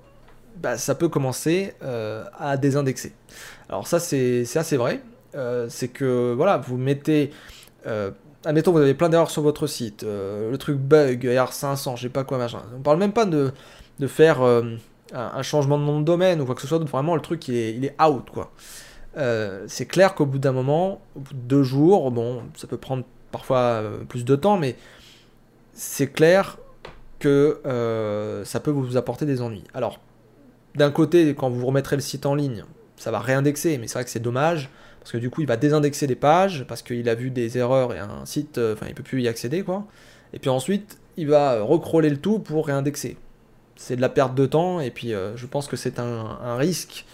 bah, 0.59 0.77
ça 0.77 0.95
peut 0.95 1.09
commencer 1.09 1.75
à 2.39 2.57
désindexer. 2.59 3.15
Alors 3.69 3.87
ça, 3.87 3.99
c'est 3.99 4.45
assez 4.55 4.77
vrai. 4.77 5.01
C'est 5.69 5.89
que 5.89 6.35
voilà, 6.35 6.59
vous 6.59 6.77
mettez, 6.77 7.31
admettons, 8.45 8.73
vous 8.73 8.79
avez 8.79 8.93
plein 8.95 9.09
d'erreurs 9.09 9.31
sur 9.31 9.43
votre 9.43 9.67
site, 9.67 10.03
le 10.03 10.57
truc 10.59 10.77
bug, 10.77 11.25
AR500, 11.25 11.97
je 11.97 12.03
sais 12.03 12.09
pas 12.11 12.25
quoi 12.25 12.37
machin. 12.37 12.61
On 12.77 12.83
parle 12.83 12.99
même 12.99 13.15
pas 13.15 13.25
de, 13.25 13.51
de 13.99 14.07
faire 14.07 14.43
un, 14.43 14.77
un 15.15 15.43
changement 15.43 15.79
de 15.79 15.85
nom 15.85 16.01
de 16.01 16.05
domaine 16.05 16.43
ou 16.43 16.45
quoi 16.45 16.55
que 16.55 16.61
ce 16.61 16.67
soit. 16.67 16.79
Vraiment, 16.81 17.15
le 17.15 17.23
truc 17.23 17.49
il 17.49 17.55
est, 17.55 17.75
il 17.75 17.85
est 17.87 17.97
out 18.03 18.29
quoi. 18.31 18.53
Euh, 19.17 19.65
c'est 19.67 19.87
clair 19.87 20.15
qu'au 20.15 20.27
bout 20.27 20.39
d'un 20.39 20.53
moment, 20.53 21.01
au 21.17 21.21
bout 21.21 21.35
de 21.35 21.39
deux 21.39 21.63
jours, 21.63 22.11
bon, 22.11 22.43
ça 22.57 22.67
peut 22.67 22.77
prendre 22.77 23.05
parfois 23.33 23.59
euh, 23.59 24.05
plus 24.05 24.25
de 24.25 24.37
temps, 24.37 24.57
mais 24.57 24.77
c'est 25.73 26.09
clair 26.09 26.59
que 27.19 27.61
euh, 27.67 28.45
ça 28.45 28.61
peut 28.61 28.71
vous 28.71 28.97
apporter 28.97 29.27
des 29.27 29.43
ennuis. 29.43 29.65
Alors, 29.75 30.01
d'un 30.75 30.91
côté, 30.91 31.35
quand 31.35 31.51
vous 31.51 31.67
remettrez 31.67 31.97
le 31.97 32.03
site 32.03 32.25
en 32.27 32.35
ligne, 32.35 32.65
ça 32.97 33.11
va 33.11 33.19
réindexer, 33.19 33.79
mais 33.79 33.89
c'est 33.89 33.95
vrai 33.95 34.05
que 34.05 34.11
c'est 34.11 34.21
dommage, 34.21 34.71
parce 35.01 35.13
que 35.13 35.19
du 35.19 35.31
coup, 35.31 35.41
il 35.41 35.47
va 35.47 35.57
désindexer 35.57 36.07
des 36.07 36.15
pages, 36.15 36.65
parce 36.69 36.83
qu'il 36.83 37.09
a 37.09 37.15
vu 37.15 37.31
des 37.31 37.59
erreurs 37.59 37.93
et 37.93 37.99
un 37.99 38.25
site, 38.27 38.59
enfin, 38.59 38.87
il 38.89 38.95
peut 38.95 39.03
plus 39.03 39.23
y 39.23 39.29
accéder, 39.29 39.63
quoi. 39.63 39.87
Et 40.33 40.39
puis 40.39 40.51
ensuite, 40.51 40.99
il 41.17 41.27
va 41.27 41.61
recrawler 41.63 42.11
le 42.11 42.19
tout 42.19 42.39
pour 42.39 42.67
réindexer. 42.67 43.17
C'est 43.75 43.97
de 43.97 44.01
la 44.01 44.09
perte 44.09 44.35
de 44.35 44.47
temps, 44.47 44.81
et 44.81 44.91
puis 44.91 45.13
je 45.35 45.47
pense 45.47 45.67
que 45.67 45.77
c'est 45.77 45.99
un 45.99 46.57
risque 46.57 47.07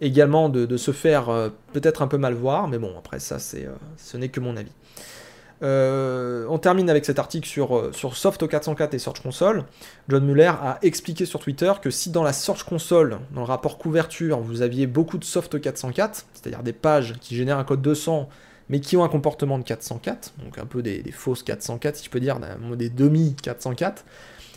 également 0.00 0.48
de, 0.48 0.76
se 0.76 0.92
faire 0.92 1.28
euh, 1.28 1.50
peut-être 1.72 2.02
un 2.02 2.06
peu 2.06 2.18
mal 2.18 2.34
voir, 2.34 2.68
mais 2.68 2.78
bon, 2.78 2.94
après 2.98 3.18
ça, 3.18 3.38
c'est, 3.38 3.66
euh, 3.66 3.74
ce 3.96 4.16
n'est 4.16 4.28
que 4.28 4.40
mon 4.40 4.56
avis. 4.56 4.72
Euh, 5.62 6.46
on 6.48 6.58
termine 6.58 6.88
avec 6.88 7.04
cet 7.04 7.18
article 7.18 7.46
sur, 7.46 7.90
sur 7.94 8.16
Soft 8.16 8.48
404 8.48 8.94
et 8.94 8.98
Search 8.98 9.20
Console. 9.20 9.64
John 10.08 10.24
Mueller 10.24 10.52
a 10.62 10.78
expliqué 10.80 11.26
sur 11.26 11.38
Twitter 11.38 11.70
que 11.82 11.90
si 11.90 12.10
dans 12.10 12.22
la 12.22 12.32
Search 12.32 12.64
Console, 12.64 13.18
dans 13.34 13.42
le 13.42 13.46
rapport 13.46 13.76
couverture, 13.76 14.40
vous 14.40 14.62
aviez 14.62 14.86
beaucoup 14.86 15.18
de 15.18 15.24
Soft 15.24 15.60
404, 15.60 16.26
c'est-à-dire 16.32 16.62
des 16.62 16.72
pages 16.72 17.14
qui 17.20 17.36
génèrent 17.36 17.58
un 17.58 17.64
code 17.64 17.82
200 17.82 18.28
mais 18.70 18.78
qui 18.78 18.96
ont 18.96 19.02
un 19.02 19.08
comportement 19.08 19.58
de 19.58 19.64
404, 19.64 20.34
donc 20.44 20.56
un 20.56 20.64
peu 20.64 20.80
des, 20.80 21.02
des 21.02 21.10
fausses 21.10 21.42
404 21.42 21.96
si 21.96 22.04
je 22.04 22.10
peux 22.10 22.20
dire, 22.20 22.38
des 22.76 22.88
demi 22.88 23.34
404, 23.42 24.04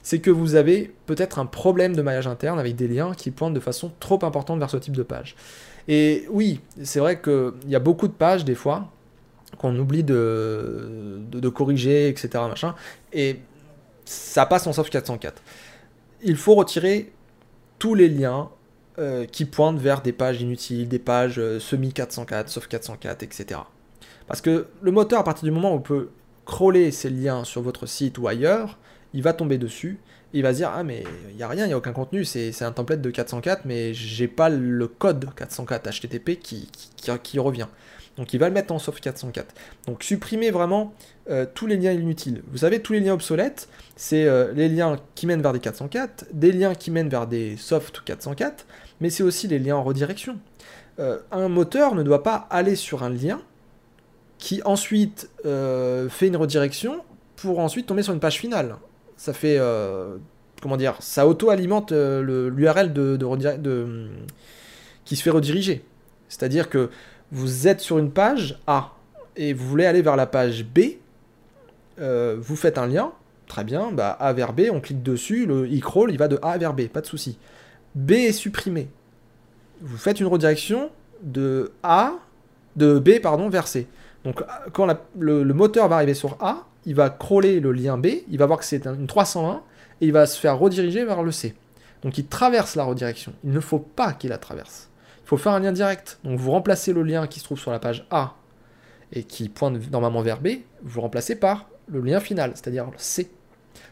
c'est 0.04 0.20
que 0.20 0.30
vous 0.30 0.56
avez 0.56 0.94
peut-être 1.06 1.40
un 1.40 1.46
problème 1.46 1.96
de 1.96 2.02
maillage 2.02 2.28
interne 2.28 2.60
avec 2.60 2.76
des 2.76 2.88
liens 2.88 3.14
qui 3.14 3.32
pointent 3.32 3.54
de 3.54 3.60
façon 3.62 3.92
trop 4.00 4.24
importante 4.24 4.60
vers 4.60 4.70
ce 4.70 4.78
type 4.78 4.96
de 4.96 5.04
page. 5.04 5.36
Et 5.88 6.26
oui, 6.30 6.60
c'est 6.84 7.00
vrai 7.00 7.22
qu'il 7.22 7.54
y 7.68 7.76
a 7.76 7.80
beaucoup 7.80 8.08
de 8.08 8.14
pages 8.14 8.46
des 8.46 8.56
fois 8.56 8.90
qu'on 9.58 9.78
oublie 9.78 10.04
de, 10.04 11.50
corriger, 11.54 12.10
etc. 12.10 12.30
Machin, 12.48 12.76
et 13.14 13.40
ça 14.04 14.46
passe 14.46 14.68
en 14.68 14.74
soft 14.74 14.92
404. 14.92 15.42
Il 16.22 16.36
faut 16.36 16.56
retirer 16.56 17.12
tous 17.80 17.96
les 17.96 18.10
liens 18.10 18.50
euh, 19.00 19.26
qui 19.26 19.46
pointent 19.46 19.80
vers 19.80 20.02
des 20.02 20.12
pages 20.12 20.42
inutiles, 20.42 20.88
des 20.88 21.00
pages 21.00 21.40
euh, 21.40 21.60
semi 21.60 21.94
404, 21.94 22.50
soft 22.50 22.70
404, 22.70 23.24
etc. 23.24 23.62
Parce 24.28 24.42
que 24.42 24.68
le 24.82 24.92
moteur, 24.92 25.20
à 25.20 25.24
partir 25.24 25.46
du 25.46 25.52
moment 25.52 25.72
où 25.72 25.78
on 25.78 25.82
peut 25.82 26.10
crawler 26.46 26.92
ces 26.92 27.10
liens 27.10 27.44
sur 27.44 27.62
votre 27.62 27.86
site 27.86 28.18
ou 28.18 28.28
ailleurs, 28.28 28.78
il 29.14 29.22
va 29.22 29.34
tomber 29.34 29.58
dessus, 29.58 30.00
il 30.34 30.42
va 30.42 30.52
se 30.52 30.58
dire 30.58 30.72
ah 30.74 30.84
mais 30.84 31.04
il 31.30 31.36
n'y 31.36 31.44
a 31.44 31.48
rien, 31.48 31.66
il 31.66 31.68
n'y 31.68 31.74
a 31.74 31.78
aucun 31.78 31.94
contenu, 31.94 32.26
c'est 32.26 32.64
un 32.64 32.72
template 32.72 33.02
de 33.02 33.10
404, 33.10 33.66
mais 33.66 33.94
j'ai 33.94 34.28
pas 34.28 34.50
le 34.50 34.88
code 34.88 35.28
404 35.36 35.90
HTTP 35.90 36.40
qui, 36.40 36.70
qui, 37.24 37.40
revient. 37.40 37.68
Donc 38.18 38.34
il 38.34 38.40
va 38.40 38.48
le 38.48 38.54
mettre 38.54 38.74
en 38.74 38.80
soft 38.80 39.04
404. 39.04 39.54
Donc 39.88 40.04
supprimez 40.04 40.52
vraiment 40.52 40.94
euh, 41.30 41.46
tous 41.52 41.68
les 41.68 41.78
liens 41.78 41.92
inutiles. 41.92 42.44
Vous 42.52 42.60
savez, 42.60 42.82
tous 42.82 42.94
les 42.94 43.00
liens 43.00 43.14
obsolètes, 43.14 43.70
c'est 43.96 44.26
euh, 44.26 44.52
les 44.54 44.70
liens 44.70 44.98
qui 45.16 45.28
mènent 45.28 45.42
vers 45.42 45.54
des 45.54 45.60
404, 45.60 46.26
des 46.34 46.52
liens 46.52 46.76
qui 46.76 46.92
mènent 46.92 47.10
vers 47.10 47.28
des 47.28 47.56
soft 47.58 48.02
404, 48.04 48.66
mais 49.02 49.10
c'est 49.10 49.24
aussi 49.24 49.48
les 49.48 49.60
liens 49.60 49.76
en 49.76 49.84
redirection. 49.84 50.40
Euh, 51.00 51.20
un 51.32 51.50
moteur 51.50 51.96
ne 51.96 52.04
doit 52.04 52.24
pas 52.24 52.48
aller 52.50 52.76
sur 52.76 53.04
un 53.04 53.10
lien 53.10 53.42
qui 54.38 54.62
ensuite 54.66 55.30
fait 55.44 56.28
une 56.28 56.36
redirection 56.36 57.02
pour 57.38 57.60
ensuite 57.60 57.88
tomber 57.88 58.04
sur 58.04 58.14
une 58.14 58.20
page 58.20 58.40
finale. 58.40 58.76
Ça 59.24 59.32
fait 59.32 59.58
comment 60.62 60.76
dire, 60.76 60.98
ça 61.00 61.26
auto-alimente 61.26 61.94
l'URL 61.94 62.92
de, 62.92 64.10
qui 65.06 65.16
se 65.16 65.24
fait 65.24 65.30
rediriger. 65.30 65.82
C'est-à-dire 66.28 66.70
que 66.70 66.90
vous 67.32 67.70
êtes 67.70 67.80
sur 67.80 68.00
une 68.00 68.12
page 68.12 68.60
A 68.68 68.92
et 69.38 69.54
vous 69.54 69.66
voulez 69.66 69.86
aller 69.86 70.02
vers 70.02 70.18
la 70.18 70.26
page 70.26 70.66
B, 70.66 70.98
vous 71.98 72.56
faites 72.58 72.78
un 72.78 72.86
lien, 72.86 73.14
très 73.48 73.64
bien, 73.64 73.94
bah 73.94 74.10
A 74.20 74.34
vers 74.34 74.52
B, 74.52 74.64
on 74.70 74.82
clique 74.82 75.02
dessus, 75.02 75.46
le 75.46 75.64
e-crawl 75.74 76.12
il 76.12 76.18
va 76.18 76.28
de 76.28 76.38
A 76.42 76.58
vers 76.58 76.74
B, 76.74 76.88
pas 76.90 77.00
de 77.00 77.06
souci. 77.06 77.38
B 77.96 78.12
est 78.12 78.34
supprimé. 78.34 78.90
Vous 79.80 79.96
faites 79.96 80.20
une 80.20 80.28
redirection 80.28 80.90
de 81.22 81.72
A, 81.82 82.16
de 82.76 83.00
B 83.00 83.22
pardon, 83.22 83.48
vers 83.48 83.68
C. 83.68 83.88
Donc 84.26 84.44
quand 84.74 84.94
le, 85.18 85.46
moteur 85.54 85.88
va 85.88 85.96
arriver 85.96 86.14
sur 86.14 86.36
A, 86.42 86.66
il 86.86 86.96
va 86.96 87.10
crawler 87.10 87.60
le 87.60 87.72
lien 87.72 87.98
B, 87.98 88.08
il 88.30 88.38
va 88.38 88.46
voir 88.46 88.60
que 88.60 88.66
c'est 88.66 88.86
une 88.86 89.08
301 89.08 89.62
et 90.02 90.06
il 90.06 90.12
va 90.12 90.26
se 90.26 90.40
faire 90.40 90.58
rediriger 90.58 91.06
vers 91.06 91.24
le 91.24 91.32
C. 91.32 91.56
Donc 92.02 92.18
il 92.18 92.28
traverse 92.28 92.76
la 92.76 92.84
redirection. 92.84 93.34
Il 93.44 93.52
ne 93.52 93.60
faut 93.60 93.80
pas 93.80 94.14
qu'il 94.14 94.30
la 94.30 94.38
traverse. 94.38 94.90
Il 95.24 95.28
faut 95.28 95.38
faire 95.38 95.54
un 95.54 95.60
lien 95.60 95.72
direct. 95.72 96.20
Donc 96.24 96.38
vous 96.40 96.52
remplacez 96.52 96.94
le 96.94 97.04
lien 97.04 97.28
qui 97.28 97.40
se 97.40 97.46
trouve 97.46 97.60
sur 97.60 97.72
la 97.72 97.80
page 97.80 98.06
A 98.12 98.36
et 99.14 99.24
qui 99.24 99.48
pointe 99.48 99.92
normalement 99.92 100.22
vers 100.22 100.42
B, 100.42 100.50
vous 100.82 101.02
remplacez 101.02 101.36
par 101.36 101.70
le 101.88 102.02
lien 102.02 102.20
final, 102.20 102.52
c'est-à-dire 102.56 102.90
C. 102.98 103.30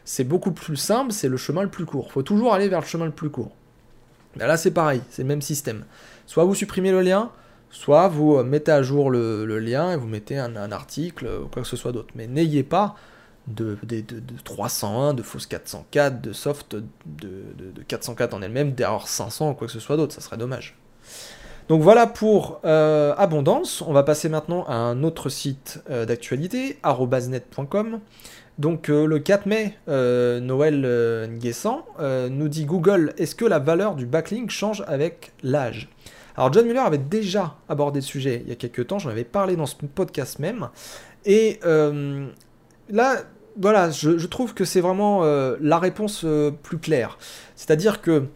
C'est 0.04 0.24
beaucoup 0.24 0.52
plus 0.52 0.76
simple, 0.76 1.12
c'est 1.12 1.28
le 1.28 1.36
chemin 1.36 1.62
le 1.62 1.68
plus 1.68 1.86
court. 1.86 2.06
Il 2.08 2.12
faut 2.12 2.22
toujours 2.22 2.52
aller 2.52 2.68
vers 2.68 2.80
le 2.80 2.86
chemin 2.86 3.04
le 3.04 3.12
plus 3.12 3.30
court. 3.30 3.52
Mais 4.36 4.46
là 4.46 4.56
c'est 4.56 4.70
pareil, 4.72 5.00
c'est 5.10 5.22
le 5.22 5.28
même 5.28 5.42
système. 5.42 5.84
Soit 6.26 6.44
vous 6.44 6.54
supprimez 6.54 6.90
le 6.90 7.02
lien, 7.02 7.30
soit 7.72 8.06
vous 8.06 8.36
euh, 8.36 8.44
mettez 8.44 8.70
à 8.70 8.82
jour 8.82 9.10
le, 9.10 9.58
lien 9.58 9.92
et 9.92 9.96
vous 9.96 10.06
mettez 10.06 10.38
un, 10.38 10.70
article 10.70 11.26
ou 11.26 11.48
quoi 11.48 11.62
que 11.62 11.68
ce 11.68 11.76
soit 11.76 11.90
d'autre. 11.90 12.10
Mais 12.14 12.28
n'ayez 12.28 12.62
pas 12.62 12.94
de, 13.48 13.76
301, 14.44 15.14
de 15.14 15.22
fausse 15.22 15.46
404, 15.46 16.20
de 16.20 16.32
soft 16.32 16.76
de, 16.76 17.82
404 17.88 18.34
en 18.34 18.42
elle-même, 18.42 18.72
d'erreur 18.72 19.08
500 19.08 19.50
ou 19.50 19.54
quoi 19.54 19.66
que 19.66 19.72
ce 19.72 19.80
soit 19.80 19.96
d'autre, 19.96 20.14
ça 20.14 20.20
serait 20.20 20.36
dommage. 20.36 20.76
Donc 21.68 21.80
voilà 21.80 22.06
pour 22.06 22.60
euh, 22.64 23.14
Abondance. 23.16 23.82
On 23.82 23.92
va 23.92 24.02
passer 24.02 24.28
maintenant 24.28 24.64
à 24.66 24.74
un 24.74 25.02
autre 25.02 25.28
site 25.28 25.82
euh, 25.90 26.04
d'actualité, 26.04 26.78
arrobasnet.com. 26.82 28.00
Donc 28.58 28.88
le 28.88 29.18
4 29.18 29.46
mai, 29.46 29.78
Noël 29.88 31.26
Nguessan 31.30 31.82
nous 32.30 32.48
dit 32.48 32.66
Google, 32.66 33.14
est-ce 33.16 33.34
que 33.34 33.46
la 33.46 33.58
valeur 33.58 33.94
du 33.94 34.04
backlink 34.04 34.50
change 34.50 34.84
avec 34.86 35.32
l'âge? 35.42 35.88
Alors 36.36 36.52
John 36.52 36.66
Muller 36.66 36.80
avait 36.80 36.98
déjà 36.98 37.56
abordé 37.68 38.00
le 38.00 38.04
sujet 38.04 38.42
il 38.44 38.48
y 38.48 38.52
a 38.52 38.56
quelques 38.56 38.86
temps, 38.86 38.98
j'en 38.98 39.10
avais 39.10 39.24
parlé 39.24 39.56
dans 39.56 39.66
ce 39.66 39.76
podcast 39.76 40.38
même. 40.38 40.68
Et 41.24 41.60
euh, 41.64 42.28
là, 42.88 43.16
voilà, 43.56 43.90
je, 43.90 44.26
trouve 44.26 44.54
que 44.54 44.64
c'est 44.64 44.80
vraiment 44.80 45.24
euh, 45.24 45.56
la 45.60 45.78
réponse 45.78 46.22
euh, 46.24 46.50
plus 46.50 46.78
claire. 46.78 47.18
C'est-à-dire 47.54 48.00
que 48.00 48.26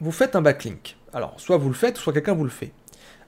vous 0.00 0.12
faites 0.12 0.34
un 0.34 0.42
backlink. 0.42 0.96
Alors, 1.12 1.34
soit 1.38 1.58
vous 1.58 1.68
le 1.68 1.74
faites, 1.74 1.96
soit 1.96 2.12
quelqu'un 2.12 2.34
vous 2.34 2.44
le 2.44 2.50
fait. 2.50 2.72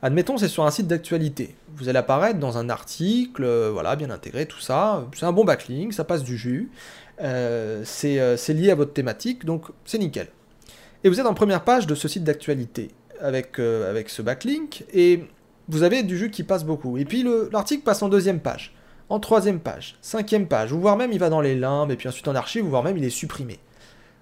Admettons, 0.00 0.36
c'est 0.36 0.48
sur 0.48 0.64
un 0.64 0.70
site 0.70 0.88
d'actualité. 0.88 1.54
Vous 1.76 1.88
allez 1.88 1.98
apparaître 1.98 2.40
dans 2.40 2.58
un 2.58 2.70
article, 2.70 3.46
voilà, 3.72 3.94
bien 3.94 4.10
intégré, 4.10 4.46
tout 4.46 4.58
ça. 4.58 5.06
C'est 5.14 5.26
un 5.26 5.32
bon 5.32 5.44
backlink, 5.44 5.92
ça 5.92 6.02
passe 6.02 6.24
du 6.24 6.36
jus. 6.36 6.70
c'est 7.18 8.48
lié 8.48 8.70
à 8.70 8.74
votre 8.74 8.94
thématique, 8.94 9.44
donc 9.44 9.66
c'est 9.84 9.98
nickel. 9.98 10.28
Et 11.04 11.08
vous 11.08 11.20
êtes 11.20 11.26
en 11.26 11.34
première 11.34 11.62
page 11.62 11.86
de 11.86 11.94
ce 11.94 12.08
site 12.08 12.24
d'actualité 12.24 12.90
avec, 13.22 13.58
euh, 13.58 13.88
avec 13.88 14.08
ce 14.08 14.22
backlink, 14.22 14.84
et 14.92 15.24
vous 15.68 15.82
avez 15.82 16.02
du 16.02 16.18
jus 16.18 16.30
qui 16.30 16.42
passe 16.42 16.64
beaucoup. 16.64 16.98
Et 16.98 17.04
puis 17.04 17.24
l'article 17.50 17.82
passe 17.82 18.02
en 18.02 18.08
deuxième 18.08 18.40
page, 18.40 18.74
en 19.08 19.20
troisième 19.20 19.60
page, 19.60 19.96
cinquième 20.02 20.46
page, 20.46 20.72
ou 20.72 20.80
voire 20.80 20.96
même 20.96 21.12
il 21.12 21.18
va 21.18 21.30
dans 21.30 21.40
les 21.40 21.54
limbes, 21.54 21.90
et 21.90 21.96
puis 21.96 22.08
ensuite 22.08 22.28
en 22.28 22.34
archive, 22.34 22.66
ou 22.66 22.68
voire 22.68 22.82
même 22.82 22.96
il 22.96 23.04
est 23.04 23.10
supprimé. 23.10 23.58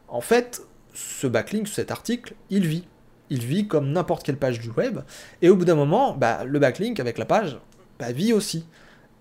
En 0.08 0.20
fait, 0.20 0.62
ce 0.94 1.26
backlink, 1.26 1.68
cet 1.68 1.90
article, 1.90 2.34
il 2.50 2.66
vit. 2.66 2.86
Il 3.30 3.44
vit 3.44 3.68
comme 3.68 3.92
n'importe 3.92 4.24
quelle 4.24 4.36
page 4.36 4.58
du 4.58 4.70
web, 4.70 5.00
et 5.40 5.48
au 5.48 5.56
bout 5.56 5.64
d'un 5.64 5.76
moment, 5.76 6.14
bah, 6.14 6.44
le 6.44 6.58
backlink 6.58 7.00
avec 7.00 7.16
la 7.16 7.24
page 7.24 7.58
bah, 7.98 8.12
vit 8.12 8.32
aussi. 8.32 8.66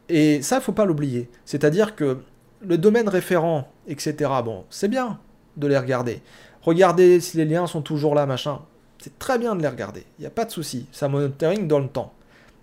Et 0.09 0.41
ça, 0.41 0.59
faut 0.59 0.71
pas 0.71 0.85
l'oublier. 0.85 1.29
C'est-à-dire 1.45 1.95
que 1.95 2.17
le 2.61 2.77
domaine 2.77 3.07
référent, 3.07 3.71
etc., 3.87 4.31
bon, 4.43 4.65
c'est 4.69 4.87
bien 4.87 5.19
de 5.57 5.67
les 5.67 5.77
regarder. 5.77 6.21
Regardez 6.61 7.19
si 7.19 7.37
les 7.37 7.45
liens 7.45 7.67
sont 7.67 7.81
toujours 7.81 8.15
là, 8.15 8.25
machin. 8.25 8.61
C'est 8.99 9.17
très 9.17 9.39
bien 9.39 9.55
de 9.55 9.62
les 9.62 9.67
regarder, 9.67 10.05
il 10.17 10.21
n'y 10.21 10.27
a 10.27 10.31
pas 10.31 10.45
de 10.45 10.51
souci, 10.51 10.85
ça 10.91 11.07
monitoring 11.07 11.67
dans 11.67 11.79
le 11.79 11.88
temps. 11.88 12.13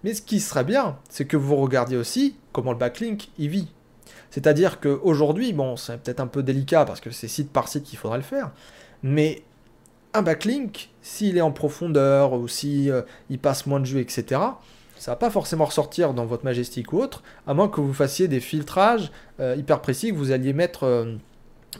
Mais 0.04 0.14
ce 0.14 0.22
qui 0.22 0.40
serait 0.40 0.64
bien, 0.64 0.98
c'est 1.08 1.24
que 1.24 1.36
vous 1.36 1.56
regardiez 1.56 1.96
aussi 1.96 2.36
comment 2.52 2.72
le 2.72 2.78
backlink 2.78 3.28
y 3.38 3.48
vit. 3.48 3.68
C'est-à-dire 4.30 4.80
qu'aujourd'hui, 4.80 5.52
bon, 5.52 5.76
c'est 5.76 5.96
peut-être 5.98 6.20
un 6.20 6.26
peu 6.26 6.42
délicat 6.42 6.84
parce 6.84 7.00
que 7.00 7.10
c'est 7.10 7.28
site 7.28 7.50
par 7.50 7.68
site 7.68 7.84
qu'il 7.84 7.98
faudrait 7.98 8.18
le 8.18 8.24
faire, 8.24 8.52
mais 9.02 9.42
un 10.12 10.22
backlink, 10.22 10.90
s'il 11.02 11.36
est 11.36 11.42
en 11.42 11.52
profondeur 11.52 12.32
ou 12.32 12.48
si 12.48 12.90
euh, 12.90 13.02
passe 13.40 13.66
moins 13.66 13.80
de 13.80 13.84
jus, 13.84 14.00
etc., 14.00 14.40
ça 14.98 15.12
va 15.12 15.16
pas 15.16 15.30
forcément 15.30 15.66
ressortir 15.66 16.14
dans 16.14 16.24
votre 16.24 16.44
Majestic 16.44 16.92
ou 16.92 16.98
autre, 16.98 17.22
à 17.46 17.52
moins 17.52 17.68
que 17.68 17.80
vous 17.80 17.92
fassiez 17.92 18.28
des 18.28 18.40
filtrages 18.40 19.12
euh, 19.40 19.54
hyper 19.56 19.82
précis, 19.82 20.10
que 20.10 20.16
vous 20.16 20.32
alliez 20.32 20.54
mettre 20.54 20.84
euh, 20.84 21.16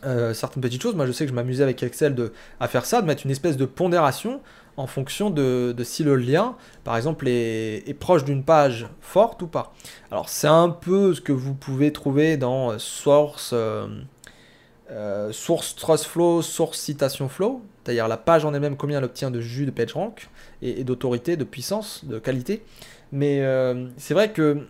euh, 0.04 0.34
certaines 0.34 0.62
petites 0.62 0.82
choses. 0.82 0.94
Moi, 0.94 1.06
je 1.06 1.12
sais 1.12 1.24
que 1.24 1.30
je 1.30 1.34
m'amusais 1.34 1.62
avec 1.62 1.82
Excel 1.82 2.14
de, 2.14 2.32
à 2.60 2.68
faire 2.68 2.84
ça, 2.84 3.00
de 3.00 3.06
mettre 3.06 3.24
une 3.24 3.30
espèce 3.30 3.56
de 3.56 3.64
pondération 3.64 4.40
en 4.76 4.86
fonction 4.86 5.30
de, 5.30 5.74
si 5.84 6.04
le 6.04 6.16
lien, 6.16 6.54
par 6.84 6.96
exemple, 6.96 7.26
est, 7.28 7.98
proche 7.98 8.24
d'une 8.24 8.44
page 8.44 8.88
forte 9.00 9.40
ou 9.40 9.46
pas. 9.46 9.72
Alors, 10.10 10.28
c'est 10.28 10.48
un 10.48 10.68
peu 10.68 11.14
ce 11.14 11.22
que 11.22 11.32
vous 11.32 11.54
pouvez 11.54 11.92
trouver 11.92 12.36
dans 12.36 12.72
euh, 12.72 12.78
Source, 12.78 13.54
euh, 13.54 15.32
Source 15.32 15.76
Trust 15.76 16.04
Flow, 16.04 16.42
Source 16.42 16.78
Citation 16.78 17.28
Flow, 17.30 17.62
c'est-à-dire 17.82 18.06
la 18.06 18.18
page 18.18 18.44
en 18.44 18.52
elle-même, 18.52 18.76
combien 18.76 18.98
elle 18.98 19.04
obtient 19.04 19.30
de 19.30 19.40
jus, 19.40 19.64
de 19.64 19.70
PageRank, 19.70 20.28
et, 20.60 20.80
et 20.80 20.84
d'autorité, 20.84 21.36
de 21.36 21.44
puissance, 21.44 22.04
de 22.04 22.18
qualité. 22.18 22.62
Mais 23.12 23.40
c'est 23.96 24.14
vrai 24.14 24.32
que 24.32 24.66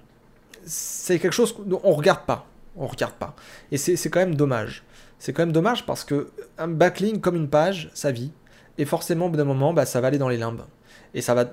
c'est 0.67 1.19
quelque 1.19 1.33
chose 1.33 1.55
qu'on 1.55 1.93
regarde 1.93 2.27
pas. 2.27 2.47
On 2.77 2.87
regarde 2.87 3.15
pas. 3.15 3.35
Et 3.73 3.79
c'est 3.79 4.11
quand 4.11 4.21
même 4.21 4.35
dommage 4.35 4.85
c'est 5.19 5.33
quand 5.33 5.43
même 5.43 5.53
dommage 5.53 5.87
parce 5.87 6.05
que 6.05 6.31
un 6.59 6.69
backlink 6.69 7.21
comme 7.21 7.37
une 7.37 7.49
page, 7.49 7.91
ça 7.95 8.13
vit. 8.13 8.33
Et 8.79 8.85
forcément, 8.85 9.27
au 9.27 9.29
bout 9.31 9.37
d'un 9.37 9.45
moment, 9.45 9.73
bah, 9.73 9.87
ça 9.87 10.01
va 10.01 10.09
aller 10.09 10.19
dans 10.19 10.29
les 10.29 10.37
limbes. 10.37 10.63
Et 11.15 11.23
ça 11.23 11.35
va 11.35 11.47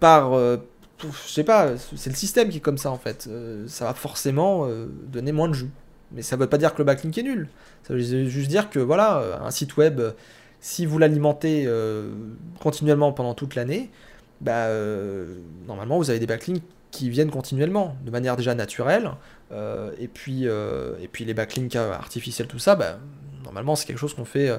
par. 0.00 0.34
Euh, 0.34 0.58
je 1.00 1.32
sais 1.32 1.44
pas, 1.44 1.76
c'est 1.96 2.10
le 2.10 2.16
système 2.16 2.48
qui 2.48 2.58
est 2.58 2.60
comme 2.60 2.78
ça 2.78 2.90
en 2.90 2.98
fait. 2.98 3.28
Euh, 3.28 3.66
ça 3.68 3.84
va 3.84 3.94
forcément 3.94 4.66
euh, 4.66 4.86
donner 5.06 5.32
moins 5.32 5.48
de 5.48 5.54
jus. 5.54 5.70
Mais 6.10 6.22
ça 6.22 6.36
veut 6.36 6.48
pas 6.48 6.58
dire 6.58 6.72
que 6.72 6.78
le 6.78 6.84
backlink 6.84 7.16
est 7.18 7.22
nul. 7.22 7.48
Ça 7.86 7.94
veut 7.94 8.00
juste 8.00 8.48
dire 8.48 8.70
que 8.70 8.78
voilà, 8.78 9.40
un 9.42 9.50
site 9.50 9.76
web, 9.76 10.00
si 10.58 10.86
vous 10.86 10.98
l'alimentez 10.98 11.68
continuellement 12.60 13.12
pendant 13.12 13.34
toute 13.34 13.54
l'année, 13.54 13.90
bah, 14.40 14.68
normalement 15.66 15.98
vous 15.98 16.08
avez 16.08 16.18
des 16.18 16.26
backlinks 16.26 16.62
qui 16.90 17.10
viennent 17.10 17.30
continuellement, 17.30 17.96
de 18.04 18.10
manière 18.10 18.36
déjà 18.36 18.54
naturelle. 18.54 19.10
Euh, 19.52 19.92
et, 19.98 20.08
puis, 20.08 20.42
euh, 20.46 20.94
et 21.00 21.08
puis 21.08 21.24
les 21.24 21.34
backlinks 21.34 21.76
artificiels, 21.76 22.48
tout 22.48 22.58
ça, 22.58 22.74
bah, 22.74 22.98
normalement 23.44 23.76
c'est 23.76 23.86
quelque 23.86 23.98
chose 23.98 24.14
qu'on 24.14 24.24
fait 24.24 24.50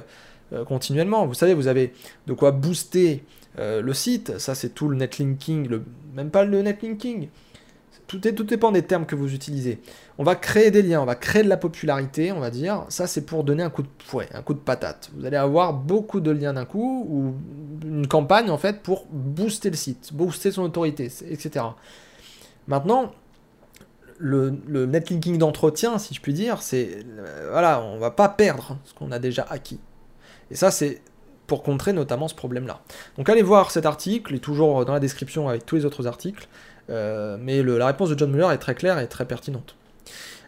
euh, 0.52 0.64
continuellement. 0.64 1.26
Vous 1.26 1.34
savez, 1.34 1.54
vous 1.54 1.68
avez 1.68 1.92
de 2.26 2.32
quoi 2.32 2.52
booster 2.52 3.24
le 3.58 3.92
site, 3.92 4.38
ça 4.38 4.54
c'est 4.54 4.70
tout 4.70 4.88
le 4.88 4.96
netlinking, 4.96 5.68
le, 5.68 5.82
même 6.14 6.30
pas 6.30 6.44
le 6.44 6.62
netlinking. 6.62 7.28
Tout, 8.06 8.26
est, 8.26 8.32
tout 8.32 8.44
dépend 8.44 8.72
des 8.72 8.82
termes 8.82 9.04
que 9.04 9.14
vous 9.14 9.34
utilisez. 9.34 9.80
On 10.18 10.24
va 10.24 10.34
créer 10.34 10.70
des 10.70 10.82
liens, 10.82 11.02
on 11.02 11.04
va 11.04 11.14
créer 11.14 11.42
de 11.42 11.48
la 11.48 11.58
popularité, 11.58 12.32
on 12.32 12.40
va 12.40 12.50
dire. 12.50 12.86
Ça, 12.88 13.06
c'est 13.06 13.20
pour 13.20 13.44
donner 13.44 13.62
un 13.62 13.70
coup 13.70 13.82
de 13.82 13.88
fouet, 14.02 14.28
un 14.32 14.42
coup 14.42 14.54
de 14.54 14.58
patate. 14.58 15.10
Vous 15.14 15.26
allez 15.26 15.36
avoir 15.36 15.74
beaucoup 15.74 16.20
de 16.20 16.30
liens 16.30 16.54
d'un 16.54 16.64
coup, 16.64 17.06
ou 17.08 17.34
une 17.86 18.08
campagne, 18.08 18.50
en 18.50 18.58
fait, 18.58 18.82
pour 18.82 19.06
booster 19.12 19.70
le 19.70 19.76
site, 19.76 20.12
booster 20.12 20.50
son 20.50 20.62
autorité, 20.62 21.04
etc. 21.28 21.66
Maintenant, 22.70 23.12
le, 24.18 24.50
netlinking 24.86 25.38
d'entretien, 25.38 25.98
si 25.98 26.14
je 26.14 26.20
puis 26.20 26.32
dire, 26.32 26.62
c'est 26.62 27.04
euh, 27.18 27.48
voilà, 27.50 27.82
on 27.82 27.98
va 27.98 28.12
pas 28.12 28.28
perdre 28.28 28.78
ce 28.84 28.94
qu'on 28.94 29.10
a 29.10 29.18
déjà 29.18 29.44
acquis. 29.50 29.80
Et 30.52 30.54
ça, 30.54 30.70
c'est 30.70 31.02
pour 31.48 31.64
contrer 31.64 31.92
notamment 31.92 32.28
ce 32.28 32.34
problème-là. 32.36 32.80
Donc 33.18 33.28
allez 33.28 33.42
voir 33.42 33.72
cet 33.72 33.86
article, 33.86 34.32
il 34.32 34.36
est 34.36 34.38
toujours 34.38 34.84
dans 34.84 34.92
la 34.92 35.00
description 35.00 35.48
avec 35.48 35.66
tous 35.66 35.74
les 35.74 35.84
autres 35.84 36.06
articles, 36.06 36.46
euh, 36.90 37.36
mais 37.40 37.60
la 37.64 37.86
réponse 37.86 38.08
de 38.08 38.16
John 38.16 38.30
Muller 38.30 38.50
est 38.52 38.58
très 38.58 38.76
claire 38.76 39.00
et 39.00 39.08
très 39.08 39.24
pertinente. 39.24 39.74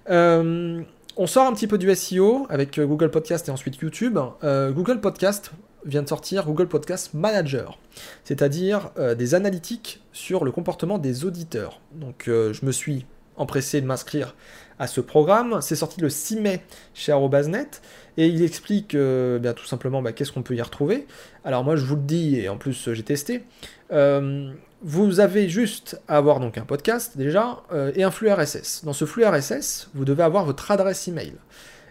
Euh, 0.08 0.80
on 1.16 1.26
sort 1.26 1.48
un 1.48 1.52
petit 1.54 1.66
peu 1.66 1.76
du 1.76 1.92
SEO 1.92 2.46
avec 2.50 2.78
Google 2.78 3.10
Podcast 3.10 3.48
et 3.48 3.50
ensuite 3.50 3.78
YouTube. 3.78 4.16
Google 4.42 5.00
Podcast 5.00 5.50
vient 5.84 6.02
de 6.02 6.08
sortir 6.08 6.46
Google 6.46 6.68
Podcast 6.68 7.14
Manager, 7.14 7.78
c'est-à-dire 8.24 8.90
des 9.18 9.34
analytiques 9.34 10.02
sur 10.12 10.44
le 10.44 10.52
comportement 10.52 10.98
des 10.98 11.24
auditeurs. 11.24 11.80
Donc 11.92 12.24
je 12.26 12.64
me 12.64 12.72
suis 12.72 13.06
empressé 13.36 13.80
de 13.80 13.86
m'inscrire 13.86 14.34
à 14.78 14.86
ce 14.86 15.00
programme. 15.00 15.60
C'est 15.60 15.76
sorti 15.76 16.00
le 16.00 16.08
6 16.08 16.40
mai 16.40 16.62
chez 16.94 17.12
Arrobasnet 17.12 17.68
et 18.16 18.26
il 18.26 18.42
explique 18.42 18.94
euh, 18.94 19.38
bien 19.38 19.52
tout 19.52 19.66
simplement 19.66 20.02
bah, 20.02 20.12
qu'est-ce 20.12 20.32
qu'on 20.32 20.42
peut 20.42 20.54
y 20.54 20.62
retrouver. 20.62 21.06
Alors 21.44 21.64
moi 21.64 21.76
je 21.76 21.84
vous 21.84 21.96
le 21.96 22.02
dis 22.02 22.36
et 22.36 22.48
en 22.48 22.56
plus 22.56 22.92
j'ai 22.92 23.02
testé. 23.02 23.44
Euh, 23.92 24.52
vous 24.82 25.20
avez 25.20 25.48
juste 25.48 26.00
à 26.08 26.16
avoir 26.16 26.40
donc 26.40 26.58
un 26.58 26.64
podcast 26.64 27.16
déjà 27.16 27.62
euh, 27.72 27.92
et 27.94 28.02
un 28.02 28.10
flux 28.10 28.30
RSS. 28.30 28.84
Dans 28.84 28.92
ce 28.92 29.04
flux 29.04 29.24
RSS, 29.24 29.90
vous 29.94 30.04
devez 30.04 30.22
avoir 30.22 30.44
votre 30.44 30.70
adresse 30.70 31.06
email. 31.06 31.34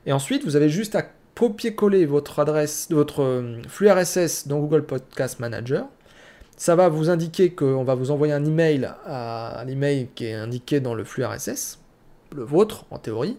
Et 0.06 0.12
ensuite, 0.12 0.44
vous 0.44 0.56
avez 0.56 0.68
juste 0.68 0.96
à 0.96 1.06
copier-coller 1.36 2.06
votre 2.06 2.40
adresse, 2.40 2.88
votre 2.92 3.24
euh, 3.24 3.62
flux 3.68 3.90
RSS 3.90 4.48
dans 4.48 4.60
Google 4.60 4.84
Podcast 4.84 5.40
Manager. 5.40 5.86
Ça 6.58 6.76
va 6.76 6.90
vous 6.90 7.10
indiquer 7.10 7.52
qu'on 7.52 7.84
va 7.84 7.96
vous 7.96 8.12
envoyer 8.12 8.34
un 8.34 8.46
email 8.46 8.92
à, 9.06 9.64
l'email 9.66 10.10
qui 10.14 10.26
est 10.26 10.34
indiqué 10.34 10.80
dans 10.80 10.94
le 10.94 11.04
flux 11.04 11.26
RSS, 11.26 11.80
le 12.36 12.44
vôtre 12.44 12.86
en 12.92 13.00
théorie, 13.00 13.38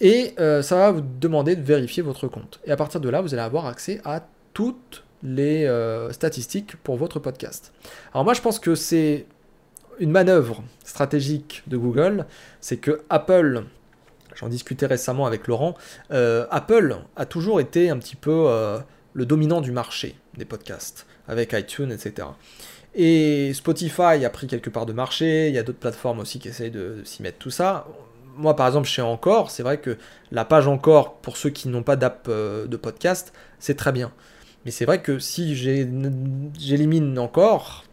et 0.00 0.34
euh, 0.40 0.62
ça 0.62 0.76
va 0.76 0.90
vous 0.92 1.02
demander 1.20 1.56
de 1.56 1.62
vérifier 1.62 2.02
votre 2.02 2.28
compte. 2.28 2.60
Et 2.64 2.70
à 2.70 2.76
partir 2.76 3.00
de 3.00 3.08
là, 3.08 3.20
vous 3.20 3.34
allez 3.34 3.42
avoir 3.42 3.66
accès 3.66 4.00
à 4.04 4.26
toutes 4.54 5.04
les 5.22 5.66
euh, 5.66 6.10
statistiques 6.12 6.76
pour 6.76 6.96
votre 6.96 7.18
podcast. 7.18 7.72
Alors 8.14 8.24
moi, 8.24 8.32
je 8.32 8.40
pense 8.40 8.58
que 8.58 8.74
c'est 8.74 9.26
une 9.98 10.10
manœuvre 10.10 10.62
stratégique 10.84 11.62
de 11.66 11.76
Google, 11.76 12.26
c'est 12.60 12.76
que 12.76 13.02
Apple, 13.10 13.64
j'en 14.36 14.48
discutais 14.48 14.86
récemment 14.86 15.26
avec 15.26 15.46
Laurent, 15.46 15.74
euh, 16.12 16.46
Apple 16.50 16.96
a 17.16 17.26
toujours 17.26 17.60
été 17.60 17.90
un 17.90 17.98
petit 17.98 18.16
peu 18.16 18.44
euh, 18.46 18.78
le 19.14 19.26
dominant 19.26 19.60
du 19.60 19.72
marché 19.72 20.16
des 20.36 20.44
podcasts, 20.44 21.06
avec 21.26 21.52
iTunes, 21.52 21.90
etc. 21.90 22.28
Et 22.94 23.52
Spotify 23.54 24.24
a 24.24 24.30
pris 24.30 24.46
quelque 24.46 24.70
part 24.70 24.86
de 24.86 24.92
marché, 24.92 25.48
il 25.48 25.54
y 25.54 25.58
a 25.58 25.62
d'autres 25.62 25.78
plateformes 25.78 26.20
aussi 26.20 26.38
qui 26.38 26.48
essayent 26.48 26.70
de, 26.70 27.02
s'y 27.04 27.22
mettre 27.22 27.38
tout 27.38 27.50
ça. 27.50 27.86
Moi, 28.36 28.54
par 28.54 28.66
exemple, 28.66 28.86
chez 28.86 29.02
Encore, 29.02 29.50
c'est 29.50 29.62
vrai 29.62 29.78
que 29.78 29.96
la 30.30 30.44
page 30.44 30.68
Encore, 30.68 31.16
pour 31.16 31.36
ceux 31.36 31.50
qui 31.50 31.68
n'ont 31.68 31.82
pas 31.82 31.96
d'app 31.96 32.26
euh, 32.28 32.66
de 32.66 32.76
podcast, 32.76 33.32
c'est 33.58 33.76
très 33.76 33.92
bien. 33.92 34.12
Mais 34.64 34.70
c'est 34.70 34.84
vrai 34.84 35.00
que 35.00 35.18
si 35.18 35.54
j'élimine 35.54 37.18
encore, 37.18 37.85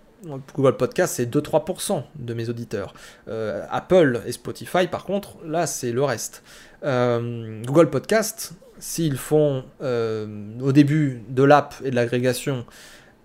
Google 0.55 0.77
Podcast, 0.77 1.15
c'est 1.15 1.33
2-3% 1.33 2.03
de 2.15 2.33
mes 2.33 2.49
auditeurs. 2.49 2.93
Euh, 3.27 3.65
Apple 3.69 4.21
et 4.25 4.31
Spotify, 4.31 4.87
par 4.87 5.05
contre, 5.05 5.37
là, 5.45 5.67
c'est 5.67 5.91
le 5.91 6.03
reste. 6.03 6.43
Euh, 6.83 7.61
Google 7.63 7.89
Podcast, 7.89 8.53
s'ils 8.79 9.17
font 9.17 9.65
euh, 9.81 10.59
au 10.61 10.71
début 10.71 11.23
de 11.29 11.43
l'app 11.43 11.75
et 11.83 11.91
de 11.91 11.95
l'agrégation, 11.95 12.65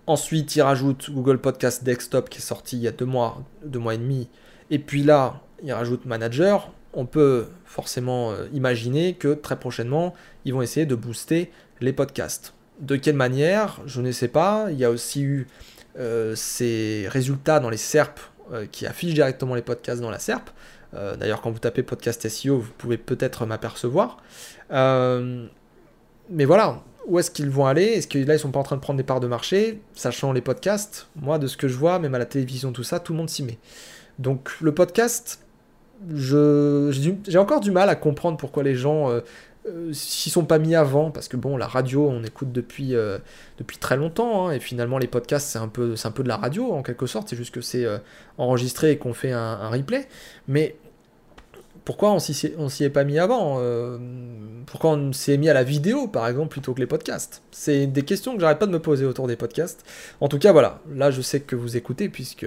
ensuite 0.07 0.55
ils 0.55 0.61
rajoutent 0.61 1.11
Google 1.11 1.39
Podcast 1.39 1.83
Desktop 1.83 2.29
qui 2.29 2.39
est 2.39 2.41
sorti 2.41 2.77
il 2.77 2.81
y 2.81 2.87
a 2.87 2.91
deux 2.91 3.05
mois, 3.05 3.43
deux 3.63 3.79
mois 3.79 3.95
et 3.95 3.97
demi, 3.97 4.29
et 4.69 4.79
puis 4.79 5.03
là, 5.03 5.41
ils 5.63 5.73
rajoutent 5.73 6.05
Manager, 6.05 6.71
on 6.93 7.05
peut 7.05 7.47
forcément 7.65 8.33
imaginer 8.53 9.13
que 9.13 9.33
très 9.33 9.59
prochainement, 9.59 10.13
ils 10.45 10.53
vont 10.53 10.61
essayer 10.61 10.85
de 10.85 10.95
booster 10.95 11.51
les 11.81 11.93
podcasts. 11.93 12.53
De 12.79 12.95
quelle 12.95 13.15
manière? 13.15 13.81
Je 13.85 14.01
ne 14.01 14.11
sais 14.11 14.29
pas. 14.29 14.67
Il 14.71 14.77
y 14.77 14.85
a 14.85 14.89
aussi 14.89 15.21
eu 15.21 15.47
euh, 15.97 16.35
ces 16.35 17.07
résultats 17.09 17.59
dans 17.59 17.69
les 17.69 17.77
SERP 17.77 18.19
euh, 18.53 18.65
qui 18.71 18.85
affichent 18.85 19.15
directement 19.15 19.55
les 19.55 19.61
podcasts 19.61 20.01
dans 20.01 20.11
la 20.11 20.19
SERP. 20.19 20.49
Euh, 20.93 21.15
d'ailleurs, 21.15 21.41
quand 21.41 21.51
vous 21.51 21.59
tapez 21.59 21.83
podcast 21.83 22.27
SEO, 22.27 22.59
vous 22.59 22.71
pouvez 22.77 22.97
peut-être 22.97 23.45
m'apercevoir. 23.45 24.17
mais 24.69 26.45
voilà, 26.45 26.83
où 27.07 27.17
est-ce 27.17 27.31
qu'ils 27.31 27.49
vont 27.49 27.65
aller? 27.65 27.83
Est-ce 27.85 28.07
que 28.07 28.19
là, 28.19 28.35
ils 28.35 28.39
sont 28.39 28.51
pas 28.51 28.59
en 28.59 28.63
train 28.63 28.75
de 28.75 28.81
prendre 28.81 28.97
des 28.97 29.03
parts 29.03 29.19
de 29.19 29.27
marché? 29.27 29.81
Sachant 29.95 30.31
les 30.31 30.41
podcasts, 30.41 31.07
moi, 31.15 31.39
de 31.39 31.47
ce 31.47 31.57
que 31.57 31.67
je 31.67 31.75
vois, 31.75 31.97
même 31.97 32.13
à 32.13 32.19
la 32.19 32.25
télévision, 32.25 32.71
tout 32.71 32.83
ça, 32.83 32.99
tout 32.99 33.13
le 33.13 33.17
monde 33.17 33.29
s'y 33.29 33.43
met. 33.43 33.57
Donc, 34.19 34.51
le 34.61 34.73
podcast, 34.73 35.39
j'ai 36.13 37.37
encore 37.37 37.61
du 37.61 37.71
mal 37.71 37.89
à 37.89 37.95
comprendre 37.95 38.37
pourquoi 38.37 38.63
les 38.63 38.75
gens 38.75 39.09
s'ils 39.91 40.31
sont 40.31 40.45
pas 40.45 40.59
mis 40.59 40.75
avant, 40.75 41.11
parce 41.11 41.27
que 41.27 41.37
bon, 41.37 41.57
la 41.57 41.67
radio, 41.67 42.07
on 42.09 42.23
écoute 42.23 42.51
depuis, 42.51 42.95
euh, 42.95 43.17
depuis 43.57 43.77
très 43.77 43.97
longtemps, 43.97 44.47
hein, 44.47 44.51
et 44.51 44.59
finalement 44.59 44.97
les 44.97 45.07
podcasts, 45.07 45.49
c'est 45.49 45.59
un, 45.59 45.67
peu, 45.67 45.95
un 46.03 46.11
peu 46.11 46.23
de 46.23 46.27
la 46.27 46.37
radio 46.37 46.71
en 46.71 46.83
quelque 46.83 47.05
sorte, 47.05 47.29
c'est 47.29 47.35
juste 47.35 47.53
que 47.53 47.61
c'est 47.61 47.85
euh, 47.85 47.97
enregistré 48.37 48.91
et 48.91 48.97
qu'on 48.97 49.13
fait 49.13 49.31
un, 49.31 49.69
replay. 49.69 50.07
Mais 50.47 50.75
pourquoi 51.85 52.11
on 52.11 52.19
s'y 52.19 52.83
est 52.83 52.89
pas 52.89 53.03
mis 53.03 53.17
avant 53.17 53.59
Pourquoi 54.67 54.91
on 54.91 55.11
s'est 55.11 55.37
mis 55.37 55.49
à 55.49 55.53
la 55.53 55.63
vidéo, 55.63 56.07
par 56.07 56.27
exemple, 56.27 56.49
plutôt 56.49 56.73
que 56.73 56.79
les 56.79 56.87
podcasts? 56.87 57.41
C'est 57.51 57.87
des 57.87 58.03
questions 58.03 58.35
que 58.35 58.41
j'arrête 58.41 58.59
pas 58.59 58.67
de 58.67 58.71
me 58.71 58.79
poser 58.79 59.05
autour 59.05 59.27
des 59.27 59.35
podcasts. 59.35 59.83
En 60.19 60.27
tout 60.27 60.37
cas, 60.37 60.51
voilà, 60.51 60.81
là 60.93 61.09
je 61.09 61.21
sais 61.21 61.39
que 61.39 61.55
vous 61.55 61.77
écoutez 61.77 62.09
puisque 62.09 62.45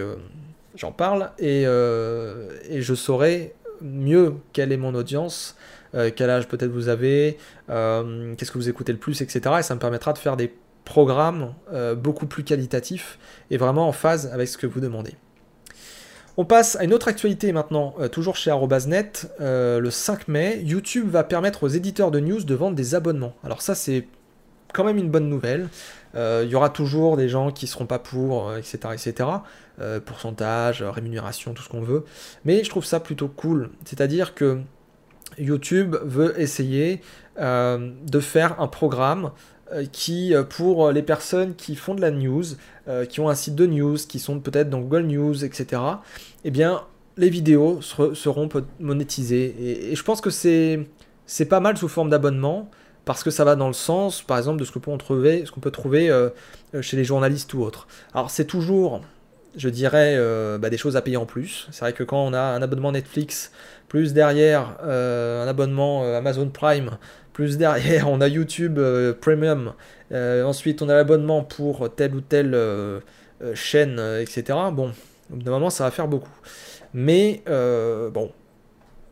j'en 0.76 0.92
parle, 0.92 1.30
et, 1.38 1.62
et 1.62 2.82
je 2.82 2.94
saurai 2.94 3.54
mieux 3.80 4.34
quelle 4.52 4.72
est 4.72 4.76
mon 4.76 4.94
audience 4.94 5.56
euh, 5.94 6.10
quel 6.14 6.30
âge 6.30 6.48
peut-être 6.48 6.70
vous 6.70 6.88
avez, 6.88 7.36
euh, 7.70 8.34
qu'est-ce 8.36 8.50
que 8.50 8.58
vous 8.58 8.68
écoutez 8.68 8.92
le 8.92 8.98
plus, 8.98 9.20
etc. 9.20 9.56
Et 9.58 9.62
ça 9.62 9.74
me 9.74 9.80
permettra 9.80 10.12
de 10.12 10.18
faire 10.18 10.36
des 10.36 10.52
programmes 10.84 11.54
euh, 11.72 11.94
beaucoup 11.94 12.26
plus 12.26 12.44
qualitatifs 12.44 13.18
et 13.50 13.56
vraiment 13.56 13.88
en 13.88 13.92
phase 13.92 14.30
avec 14.32 14.48
ce 14.48 14.56
que 14.56 14.66
vous 14.66 14.80
demandez. 14.80 15.14
On 16.38 16.46
passe 16.46 16.76
à 16.76 16.84
une 16.84 16.94
autre 16.94 17.08
actualité 17.08 17.52
maintenant, 17.52 17.94
toujours 18.10 18.36
chez 18.36 18.50
Arrobasnet. 18.50 19.12
le 19.38 19.90
5 19.90 20.28
mai, 20.28 20.62
YouTube 20.64 21.10
va 21.10 21.24
permettre 21.24 21.64
aux 21.64 21.68
éditeurs 21.68 22.10
de 22.10 22.20
news 22.20 22.42
de 22.42 22.54
vendre 22.54 22.74
des 22.74 22.94
abonnements. 22.94 23.34
Alors 23.44 23.60
ça, 23.60 23.74
c'est 23.74 24.08
quand 24.72 24.82
même 24.82 24.96
une 24.96 25.10
bonne 25.10 25.28
nouvelle. 25.28 25.68
Il 26.14 26.48
y 26.48 26.54
aura 26.54 26.70
toujours 26.70 27.18
des 27.18 27.28
gens 27.28 27.50
qui 27.50 27.66
seront 27.66 27.84
pas 27.84 27.98
pour, 27.98 28.56
etc. 28.56 28.78
etc. 28.94 29.28
pourcentage, 30.06 30.82
rémunération, 30.82 31.52
tout 31.52 31.62
ce 31.62 31.68
qu'on 31.68 31.82
veut. 31.82 32.06
Mais 32.46 32.64
je 32.64 32.70
trouve 32.70 32.86
ça 32.86 32.98
plutôt 32.98 33.28
cool. 33.28 33.68
C'est-à-dire 33.84 34.34
que 34.34 34.62
YouTube 35.38 35.96
veut 36.04 36.38
essayer 36.40 37.00
euh, 37.38 37.90
de 38.06 38.20
faire 38.20 38.60
un 38.60 38.68
programme 38.68 39.30
euh, 39.72 39.86
qui, 39.90 40.34
euh, 40.34 40.42
pour 40.42 40.90
les 40.90 41.02
personnes 41.02 41.54
qui 41.54 41.76
font 41.76 41.94
de 41.94 42.02
la 42.02 42.10
news, 42.10 42.44
qui 43.08 43.20
ont 43.20 43.28
un 43.28 43.34
site 43.34 43.54
de 43.54 43.64
news, 43.64 43.96
qui 43.96 44.18
sont 44.18 44.40
peut-être 44.40 44.68
dans 44.68 44.80
Google 44.80 45.06
News, 45.06 45.44
etc., 45.44 45.80
eh 46.44 46.50
bien, 46.50 46.82
les 47.16 47.30
vidéos 47.30 47.80
seront 47.80 48.48
monétisées. 48.80 49.54
Et, 49.92 49.94
je 49.94 50.02
pense 50.02 50.20
que 50.20 50.30
c'est, 50.30 50.88
pas 51.48 51.60
mal 51.60 51.76
sous 51.76 51.86
forme 51.86 52.10
d'abonnement, 52.10 52.70
parce 53.04 53.22
que 53.22 53.30
ça 53.30 53.44
va 53.44 53.54
dans 53.54 53.68
le 53.68 53.72
sens, 53.72 54.20
par 54.22 54.36
exemple, 54.36 54.58
de 54.58 54.64
ce 54.64 54.72
qu'on 54.72 54.80
peut 54.80 54.98
trouver, 54.98 55.44
peut 55.60 55.70
trouver 55.70 56.28
chez 56.80 56.96
les 56.96 57.04
journalistes 57.04 57.54
ou 57.54 57.62
autres. 57.62 57.86
Alors, 58.14 58.30
c'est 58.30 58.46
toujours 58.46 59.02
je 59.54 59.68
dirais, 59.68 60.18
bah, 60.58 60.70
des 60.70 60.78
choses 60.78 60.96
à 60.96 61.02
payer 61.02 61.18
en 61.18 61.26
plus. 61.26 61.68
C'est 61.70 61.80
vrai 61.80 61.92
que 61.92 62.02
quand 62.02 62.24
on 62.24 62.32
a 62.32 62.40
un 62.40 62.62
abonnement 62.62 62.90
Netflix, 62.90 63.52
plus 63.92 64.14
derrière 64.14 64.78
euh, 64.84 65.44
un 65.44 65.46
abonnement 65.46 66.02
euh, 66.02 66.16
Amazon 66.16 66.48
Prime, 66.48 66.92
plus 67.34 67.58
derrière 67.58 68.08
on 68.08 68.22
a 68.22 68.28
YouTube 68.28 68.78
euh, 68.78 69.12
Premium, 69.12 69.74
ensuite 70.10 70.80
on 70.80 70.88
a 70.88 70.94
l'abonnement 70.94 71.42
pour 71.42 71.94
telle 71.94 72.14
ou 72.14 72.22
telle 72.22 72.56
chaîne, 73.54 74.00
etc. 74.18 74.58
Bon, 74.72 74.92
normalement 75.28 75.68
ça 75.68 75.84
va 75.84 75.90
faire 75.90 76.08
beaucoup. 76.08 76.32
Mais 76.94 77.42
bon, 77.46 78.30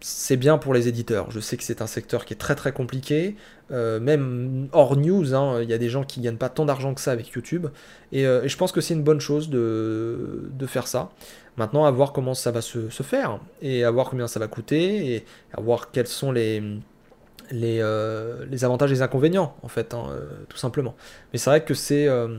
c'est 0.00 0.36
bien 0.36 0.58
pour 0.58 0.74
les 0.74 0.88
éditeurs. 0.88 1.30
Je 1.30 1.40
sais 1.40 1.56
que 1.56 1.62
c'est 1.62 1.82
un 1.82 1.86
secteur 1.86 2.24
qui 2.24 2.34
est 2.34 2.36
très 2.36 2.54
très 2.54 2.72
compliqué. 2.72 3.36
même 3.70 4.68
hors 4.72 4.96
news, 4.96 5.34
hein, 5.34 5.60
il 5.62 5.68
y 5.68 5.72
a 5.72 5.78
des 5.78 5.88
gens 5.88 6.04
qui 6.04 6.20
gagnent 6.20 6.36
pas 6.36 6.48
tant 6.48 6.64
d'argent 6.64 6.94
que 6.94 7.00
ça 7.00 7.12
avec 7.12 7.28
YouTube. 7.28 7.66
Et, 8.12 8.24
je 8.24 8.56
pense 8.56 8.72
que 8.72 8.80
c'est 8.80 8.94
une 8.94 9.02
bonne 9.02 9.20
chose 9.20 9.50
de, 9.50 10.66
faire 10.66 10.86
ça. 10.86 11.10
Maintenant, 11.56 11.84
à 11.84 11.90
voir 11.90 12.12
comment 12.12 12.34
ça 12.34 12.50
va 12.50 12.62
se, 12.62 12.88
faire 13.02 13.38
et 13.60 13.84
à 13.84 13.90
voir 13.90 14.08
combien 14.08 14.26
ça 14.26 14.40
va 14.40 14.48
coûter 14.48 15.14
et 15.14 15.24
à 15.52 15.60
voir 15.60 15.90
quels 15.90 16.06
sont 16.06 16.32
les, 16.32 16.62
euh, 17.52 18.46
avantages 18.62 18.90
et 18.90 18.94
les 18.94 19.02
inconvénients, 19.02 19.54
en 19.62 19.68
fait, 19.68 19.94
hein, 19.94 20.04
euh, 20.10 20.26
tout 20.48 20.56
simplement. 20.56 20.94
Mais 21.32 21.38
c'est 21.38 21.50
vrai 21.50 21.64
que 21.64 21.74
c'est 21.74 22.08
euh, 22.08 22.38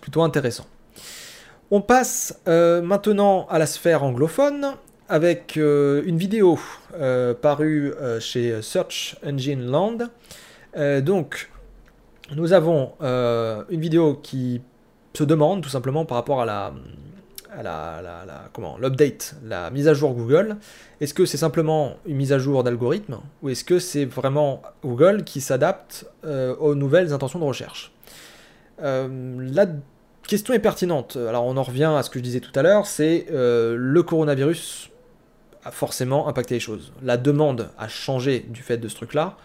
plutôt 0.00 0.22
intéressant. 0.22 0.66
On 1.70 1.80
passe 1.80 2.40
maintenant 2.46 3.46
à 3.50 3.58
la 3.58 3.66
sphère 3.66 4.04
anglophone 4.04 4.76
avec 5.08 5.56
une 5.56 6.16
vidéo 6.16 6.58
parue 7.40 7.92
chez 8.20 8.60
Search 8.62 9.16
Engine 9.24 9.64
Land. 9.64 9.98
donc, 11.02 11.50
nous 12.34 12.52
avons 12.52 12.92
une 13.00 13.80
vidéo 13.80 14.14
qui 14.22 14.60
se 15.14 15.24
demande 15.24 15.62
tout 15.62 15.68
simplement 15.68 16.04
par 16.04 16.16
rapport 16.16 16.40
à 16.40 16.44
la 16.44 16.74
la, 17.62 18.02
la, 18.02 18.44
comment 18.52 18.76
l'update, 18.78 19.34
la 19.44 19.70
mise 19.70 19.88
à 19.88 19.94
jour 19.94 20.14
Google, 20.14 20.56
est-ce 21.00 21.14
que 21.14 21.24
c'est 21.24 21.36
simplement 21.36 21.96
une 22.06 22.16
mise 22.16 22.32
à 22.32 22.38
jour 22.38 22.62
d'algorithme 22.62 23.18
ou 23.42 23.48
est-ce 23.48 23.64
que 23.64 23.78
c'est 23.78 24.04
vraiment 24.04 24.62
Google 24.84 25.24
qui 25.24 25.40
s'adapte 25.40 26.06
euh, 26.24 26.54
aux 26.56 26.74
nouvelles 26.74 27.12
intentions 27.12 27.38
de 27.38 27.44
recherche? 27.44 27.92
Euh, 28.82 29.08
La 29.52 29.66
question 30.26 30.54
est 30.54 30.58
pertinente. 30.58 31.16
Alors 31.16 31.44
on 31.46 31.56
en 31.56 31.62
revient 31.62 31.92
à 31.96 32.02
ce 32.02 32.10
que 32.10 32.18
je 32.18 32.24
disais 32.24 32.40
tout 32.40 32.52
à 32.54 32.62
l'heure, 32.62 32.86
c'est 32.86 33.26
euh, 33.30 33.76
le 33.78 34.02
coronavirus 34.02 34.90
forcément 35.70 36.28
impacté 36.28 36.54
les 36.54 36.60
choses. 36.60 36.92
La 37.02 37.16
demande 37.16 37.70
a 37.78 37.88
changé 37.88 38.40
du 38.48 38.62
fait 38.62 38.78
de 38.78 38.88
ce 38.88 38.94
truc-là, 38.96 39.36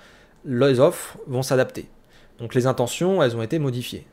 les 0.45 0.79
offres 0.79 1.17
vont 1.27 1.43
s'adapter. 1.43 1.88
Donc 2.39 2.55
les 2.55 2.65
intentions, 2.65 3.21
elles 3.21 3.36
ont 3.36 3.41
été 3.41 3.60
modifiées. 3.60 4.05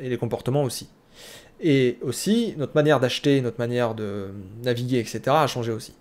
Et 0.00 0.08
les 0.08 0.16
comportements 0.16 0.62
aussi. 0.62 0.88
Et 1.60 1.98
aussi, 2.02 2.54
notre 2.56 2.74
manière 2.74 3.00
d'acheter, 3.00 3.40
notre 3.40 3.58
manière 3.58 3.94
de 3.94 4.30
naviguer, 4.62 4.98
etc. 4.98 5.22
a 5.28 5.46
changé 5.46 5.72
aussi. 5.72 5.94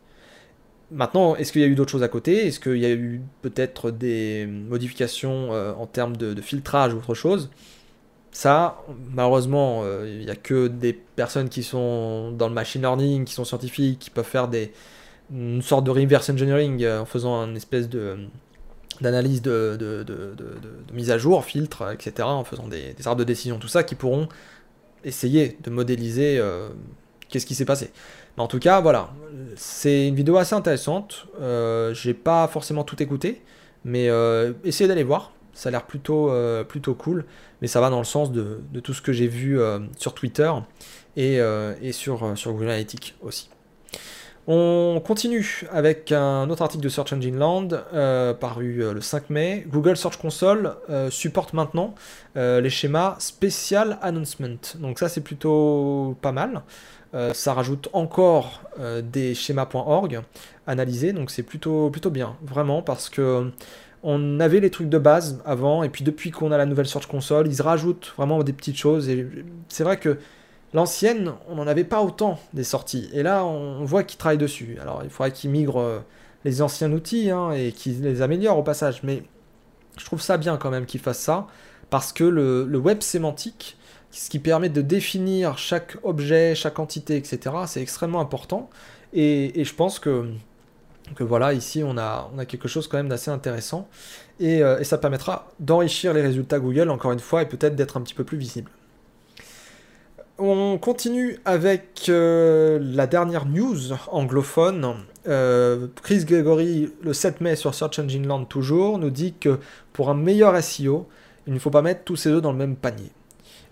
Maintenant, 0.91 1.35
est-ce 1.35 1.51
qu'il 1.51 1.61
y 1.61 1.63
a 1.63 1.67
eu 1.67 1.75
d'autres 1.75 1.91
choses 1.91 2.03
à 2.03 2.07
côté? 2.07 2.47
Est-ce 2.47 2.59
qu'il 2.59 2.77
y 2.77 2.85
a 2.85 2.91
eu 2.91 3.21
peut-être 3.41 3.89
des 3.89 4.45
modifications 4.45 5.53
euh, 5.53 5.73
en 5.73 5.87
termes 5.87 6.17
de, 6.17 6.39
filtrage 6.41 6.93
ou 6.93 6.97
autre 6.97 7.15
chose? 7.15 7.49
Ça, 8.31 8.83
malheureusement, 9.11 9.81
euh, 9.83 10.19
il 10.19 10.25
n'y 10.25 10.31
a 10.31 10.35
que 10.35 10.67
des 10.67 10.93
personnes 10.93 11.49
qui 11.49 11.63
sont 11.63 12.31
dans 12.31 12.47
le 12.47 12.53
machine 12.53 12.81
learning, 12.81 13.25
qui 13.25 13.33
sont 13.33 13.45
scientifiques, 13.45 13.99
qui 13.99 14.09
peuvent 14.09 14.25
faire 14.25 14.47
des, 14.47 14.71
une 15.33 15.61
sorte 15.61 15.83
de 15.85 15.91
reverse 15.91 16.29
engineering 16.29 16.83
euh, 16.83 17.01
en 17.01 17.05
faisant 17.05 17.45
une 17.47 17.57
espèce 17.57 17.89
de, 17.89 18.17
d'analyse 19.01 19.41
de, 19.41 19.75
de, 19.79 20.05
mise 20.93 21.11
à 21.11 21.17
jour, 21.17 21.43
filtres, 21.43 21.91
etc., 21.91 22.27
en 22.27 22.43
faisant 22.43 22.67
des, 22.67 22.95
arbres 23.05 23.19
de 23.19 23.23
décision, 23.23 23.57
tout 23.57 23.67
ça, 23.67 23.83
qui 23.83 23.95
pourront 23.95 24.27
essayer 25.03 25.57
de 25.61 25.69
modéliser 25.69 26.37
euh, 26.37 26.69
qu'est-ce 27.29 27.45
qui 27.45 27.55
s'est 27.55 27.65
passé. 27.65 27.91
Mais 28.37 28.43
en 28.43 28.47
tout 28.47 28.59
cas, 28.59 28.81
voilà, 28.81 29.13
c'est 29.55 30.07
une 30.07 30.15
vidéo 30.15 30.37
assez 30.37 30.55
intéressante. 30.55 31.27
Euh, 31.41 31.93
j'ai 31.93 32.13
pas 32.13 32.47
forcément 32.47 32.83
tout 32.83 33.01
écouté, 33.01 33.41
mais 33.83 34.09
euh, 34.09 34.53
essayez 34.63 34.87
d'aller 34.87 35.03
voir. 35.03 35.31
Ça 35.53 35.69
a 35.69 35.71
l'air 35.71 35.85
plutôt, 35.85 36.31
plutôt 36.67 36.95
cool, 36.95 37.25
mais 37.61 37.67
ça 37.67 37.79
va 37.79 37.91
dans 37.91 37.99
le 37.99 38.05
sens 38.05 38.31
de, 38.31 38.63
tout 38.83 38.95
ce 38.95 39.03
que 39.03 39.13
j'ai 39.13 39.27
vu 39.27 39.59
sur 39.97 40.15
Twitter 40.15 40.51
et, 41.15 41.35
et 41.79 41.91
sur, 41.91 42.35
sur 42.35 42.53
Google 42.53 42.69
Analytics 42.69 43.13
aussi. 43.21 43.51
On 44.45 45.01
continue 45.05 45.63
avec 45.71 46.11
un 46.11 46.49
autre 46.49 46.63
article 46.63 46.83
de 46.83 46.89
Search 46.89 47.13
Engine 47.13 47.37
Land 47.37 47.69
euh, 47.93 48.33
paru 48.33 48.83
euh, 48.83 48.93
le 48.93 48.99
5 48.99 49.29
mai. 49.29 49.65
Google 49.69 49.95
Search 49.95 50.17
Console 50.17 50.75
euh, 50.89 51.09
supporte 51.09 51.53
maintenant 51.53 51.95
les 52.35 52.69
schémas 52.69 53.15
Special 53.19 53.97
Announcement. 54.01 54.57
Donc 54.79 54.99
ça 54.99 55.07
c'est 55.07 55.21
plutôt 55.21 56.17
pas 56.21 56.31
mal. 56.31 56.63
ça 57.33 57.53
rajoute 57.53 57.89
encore 57.93 58.63
des 59.03 59.35
schémas.org 59.35 60.21
analysés, 60.65 61.13
donc 61.13 61.29
c'est 61.29 61.43
plutôt, 61.43 61.91
plutôt 61.91 62.09
bien, 62.09 62.35
vraiment, 62.41 62.81
parce 62.81 63.07
que 63.11 63.51
on 64.01 64.39
avait 64.39 64.61
les 64.61 64.71
trucs 64.71 64.89
de 64.89 64.97
base 64.97 65.43
avant, 65.45 65.83
et 65.83 65.89
puis 65.89 66.03
depuis 66.03 66.31
qu'on 66.31 66.51
a 66.51 66.57
la 66.57 66.65
nouvelle 66.65 66.87
Search 66.87 67.05
Console, 67.05 67.47
ils 67.47 67.61
rajoutent 67.61 68.13
vraiment 68.17 68.41
des 68.41 68.53
petites 68.53 68.77
choses, 68.77 69.07
et 69.09 69.27
c'est 69.69 69.83
vrai 69.83 69.97
que 69.97 70.17
L'ancienne, 70.73 71.33
on 71.47 71.55
n'en 71.55 71.67
avait 71.67 71.83
pas 71.83 72.01
autant 72.01 72.39
des 72.53 72.63
sorties. 72.63 73.09
Et 73.13 73.21
là, 73.21 73.45
on 73.45 73.85
voit 73.85 74.03
qu'ils 74.03 74.17
travaillent 74.17 74.39
dessus. 74.39 74.77
Alors, 74.81 75.01
il 75.03 75.09
faudrait 75.09 75.31
qu'ils 75.31 75.51
migrent 75.51 75.79
euh, 75.79 75.99
les 76.45 76.63
anciens 76.63 76.91
outils 76.91 77.29
hein, 77.29 77.51
et 77.51 77.71
qu'ils 77.71 78.01
les 78.01 78.23
améliorent 78.23 78.57
au 78.57 78.63
passage. 78.63 79.03
Mais 79.03 79.23
je 79.97 80.05
trouve 80.05 80.21
ça 80.21 80.37
bien 80.37 80.57
quand 80.57 80.71
même 80.71 80.87
qu'ils 80.87 80.99
fassent 80.99 81.19
ça. 81.19 81.47
Parce 81.91 82.11
que 82.11 82.23
le, 82.23 82.77
web 82.77 83.01
sémantique, 83.03 83.77
ce 84.09 84.31
qui 84.31 84.39
permet 84.39 84.69
de 84.69 84.81
définir 84.81 85.59
chaque 85.59 85.97
objet, 86.01 86.55
chaque 86.55 86.79
entité, 86.79 87.17
etc., 87.17 87.55
c'est 87.67 87.81
extrêmement 87.81 88.19
important. 88.19 88.71
Et, 89.13 89.63
je 89.63 89.73
pense 89.75 89.99
que, 89.99 90.25
voilà, 91.19 91.53
ici, 91.53 91.83
on 91.85 91.99
a, 91.99 92.31
quelque 92.47 92.67
chose 92.67 92.87
quand 92.87 92.97
même 92.97 93.09
d'assez 93.09 93.29
intéressant. 93.29 93.87
Et, 94.39 94.63
euh, 94.63 94.79
et 94.79 94.83
ça 94.85 94.97
permettra 94.97 95.51
d'enrichir 95.59 96.13
les 96.15 96.23
résultats 96.23 96.57
Google, 96.57 96.89
encore 96.89 97.11
une 97.11 97.19
fois, 97.19 97.43
et 97.43 97.45
peut-être 97.45 97.75
d'être 97.75 97.95
un 97.97 98.01
petit 98.01 98.15
peu 98.15 98.23
plus 98.23 98.39
visible. 98.39 98.71
On 100.39 100.79
continue 100.79 101.39
avec 101.45 102.05
euh, 102.09 102.79
la 102.81 103.05
dernière 103.05 103.45
news 103.45 103.93
anglophone. 104.07 104.95
Euh, 105.27 105.87
Chris 106.01 106.25
Gregory, 106.25 106.91
le 107.03 107.13
7 107.13 107.39
mai 107.39 107.55
sur 107.55 107.75
Search 107.75 107.99
Engine 107.99 108.25
Land 108.25 108.45
toujours, 108.45 108.97
nous 108.97 109.11
dit 109.11 109.35
que 109.39 109.59
pour 109.93 110.09
un 110.09 110.15
meilleur 110.15 110.61
SEO, 110.61 111.07
il 111.45 111.53
ne 111.53 111.59
faut 111.59 111.69
pas 111.69 111.83
mettre 111.83 112.03
tous 112.03 112.15
ses 112.15 112.29
œufs 112.29 112.41
dans 112.41 112.51
le 112.51 112.57
même 112.57 112.75
panier. 112.75 113.11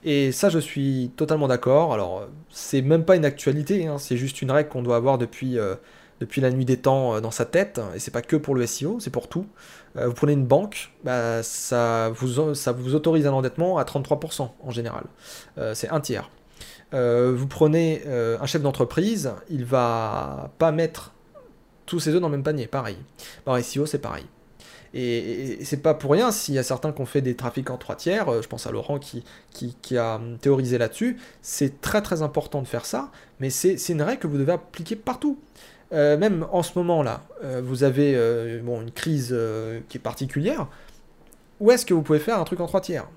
Et 0.04 0.32
ça, 0.32 0.50
je 0.50 0.60
suis 0.60 1.12
totalement 1.16 1.48
d'accord. 1.48 1.94
Alors, 1.96 2.28
c'est 2.52 2.84
même 2.84 3.06
pas 3.06 3.16
une 3.16 3.26
actualité, 3.26 3.88
hein, 3.88 3.98
c'est 3.98 4.18
juste 4.18 4.44
une 4.44 4.52
règle 4.52 4.70
qu'on 4.70 4.84
doit 4.84 4.98
avoir 4.98 5.18
depuis, 5.18 5.58
euh, 5.58 5.76
la 6.38 6.52
nuit 6.52 6.66
des 6.66 6.78
temps 6.78 7.20
dans 7.22 7.32
sa 7.32 7.46
tête. 7.46 7.82
Et 7.96 8.00
c'est 8.00 8.12
pas 8.12 8.22
que 8.22 8.36
pour 8.36 8.54
le 8.54 8.68
SEO, 8.68 9.00
c'est 9.00 9.10
pour 9.10 9.30
tout. 9.30 9.48
vous 9.96 10.14
prenez 10.14 10.34
une 10.34 10.46
banque, 10.46 10.92
bah, 11.04 11.42
ça, 11.42 12.10
vous, 12.10 12.54
ça 12.54 12.72
vous 12.72 12.94
autorise 12.94 13.26
un 13.26 13.34
endettement 13.34 13.80
à 13.80 13.84
33% 13.84 14.52
en 14.62 14.70
général. 14.70 15.06
c'est 15.74 15.90
un 15.90 16.00
tiers. 16.00 16.30
Euh, 16.94 17.34
vous 17.36 17.48
prenez 17.48 18.04
euh, 18.06 18.38
un 18.42 18.46
chef 18.46 18.62
d'entreprise, 18.62 19.32
il 19.50 19.66
va 19.66 20.52
pas 20.58 20.72
mettre 20.72 21.14
tous 21.86 22.00
ses 22.00 22.14
œufs 22.14 22.22
dans 22.22 22.28
le 22.28 22.34
même 22.34 22.44
panier, 22.44 22.68
pareil. 22.68 22.98
Alors 23.46 23.64
SEO, 23.64 23.86
c'est 23.86 24.00
pareil. 24.00 24.26
Et, 24.94 25.60
c'est 25.64 25.82
pas 25.82 25.94
pour 25.94 26.12
rien 26.12 26.32
s'il 26.32 26.54
y 26.54 26.60
a 26.60 26.64
certains 26.64 26.92
qui 26.92 27.02
ont 27.02 27.06
fait 27.06 27.22
des 27.22 27.36
trafics 27.36 27.70
en 27.70 27.78
trois 27.78 27.96
tiers, 27.96 28.28
euh, 28.28 28.42
je 28.42 28.48
pense 28.50 28.68
à 28.68 28.72
Laurent 28.72 29.00
qui, 29.00 29.24
a 29.98 30.20
théorisé 30.42 30.78
là-dessus, 30.78 31.18
c'est 31.42 31.80
très 31.80 32.02
très 32.02 32.22
important 32.22 32.62
de 32.62 32.68
faire 32.68 32.86
ça, 32.86 33.10
mais 33.40 33.50
c'est 33.50 33.78
une 33.90 34.02
règle 34.02 34.20
que 34.20 34.28
vous 34.28 34.38
devez 34.38 34.54
appliquer 34.54 34.98
partout. 34.98 35.40
même 35.92 36.46
en 36.52 36.64
ce 36.64 36.78
moment-là, 36.80 37.22
vous 37.62 37.84
avez 37.84 38.60
bon, 38.64 38.82
une 38.82 38.92
crise 38.92 39.36
qui 39.88 39.98
est 39.98 40.02
particulière, 40.02 40.68
où 41.60 41.72
est-ce 41.72 41.86
que 41.86 41.94
vous 41.94 42.02
pouvez 42.02 42.20
faire 42.20 42.40
un 42.40 42.44
truc 42.44 42.60
en 42.60 42.68
trois 42.68 42.82
tiers? 42.82 43.08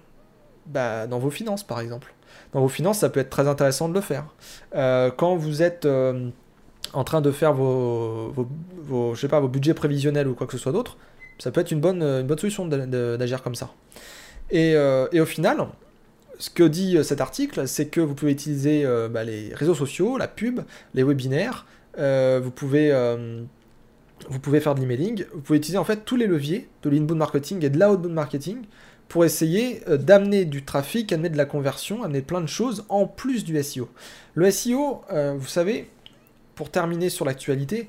Bah, 0.66 1.06
Dans 1.06 1.18
vos 1.18 1.30
finances 1.30 1.62
par 1.64 1.80
exemple 1.80 2.14
dans 2.52 2.60
vos 2.60 2.68
finances, 2.68 2.98
ça 2.98 3.08
peut 3.08 3.20
être 3.20 3.30
très 3.30 3.48
intéressant 3.48 3.88
de 3.88 3.94
le 3.94 4.00
faire. 4.00 4.26
Euh, 4.74 5.10
quand 5.10 5.36
vous 5.36 5.62
êtes 5.62 5.86
euh, 5.86 6.28
en 6.92 7.04
train 7.04 7.20
de 7.20 7.30
faire 7.30 7.52
vos, 7.52 8.32
je 9.14 9.20
sais 9.20 9.28
pas, 9.28 9.40
vos 9.40 9.48
budgets 9.48 9.74
prévisionnels 9.74 10.28
ou 10.28 10.34
quoi 10.34 10.46
que 10.46 10.52
ce 10.52 10.58
soit 10.58 10.72
d'autre, 10.72 10.96
ça 11.38 11.50
peut 11.50 11.60
être 11.60 11.72
une 11.72 11.80
bonne, 11.80 12.02
une 12.02 12.26
bonne 12.26 12.38
solution 12.38 12.66
d'agir 12.66 13.42
comme 13.42 13.54
ça. 13.54 13.70
Et, 14.50 14.74
euh, 14.76 15.06
et, 15.12 15.20
au 15.20 15.26
final, 15.26 15.66
ce 16.38 16.50
que 16.50 16.62
dit 16.62 17.02
cet 17.02 17.20
article, 17.20 17.66
c'est 17.66 17.86
que 17.86 18.00
vous 18.00 18.14
pouvez 18.14 18.32
utiliser 18.32 18.86
bah, 19.10 19.24
les 19.24 19.52
réseaux 19.54 19.74
sociaux, 19.74 20.16
la 20.16 20.28
pub, 20.28 20.60
les 20.94 21.02
webinaires, 21.02 21.66
vous 21.96 22.50
pouvez 22.50 22.92
vous 24.28 24.38
pouvez 24.38 24.60
faire 24.60 24.74
de 24.74 24.80
l'emailing, 24.80 25.24
vous 25.34 25.40
pouvez 25.40 25.58
utiliser 25.58 25.78
en 25.78 25.84
fait 25.84 26.04
tous 26.04 26.16
les 26.16 26.26
leviers 26.26 26.68
de 26.82 26.90
l'inbound 26.90 27.18
marketing 27.18 27.64
et 27.64 27.70
de 27.70 27.78
l'outbound 27.78 28.14
marketing 28.14 28.62
pour 29.08 29.24
essayer 29.24 29.82
euh, 29.88 29.96
d'amener 29.96 30.44
du 30.44 30.64
trafic, 30.64 31.12
amener 31.12 31.28
de 31.28 31.36
la 31.36 31.44
conversion, 31.44 32.02
amener 32.02 32.22
plein 32.22 32.40
de 32.40 32.46
choses 32.46 32.84
en 32.88 33.06
plus 33.06 33.44
du 33.44 33.60
SEO. 33.62 33.88
Le 34.34 34.50
SEO, 34.50 35.02
euh, 35.12 35.34
vous 35.38 35.46
savez, 35.46 35.90
pour 36.54 36.70
terminer 36.70 37.10
sur 37.10 37.24
l'actualité, 37.24 37.88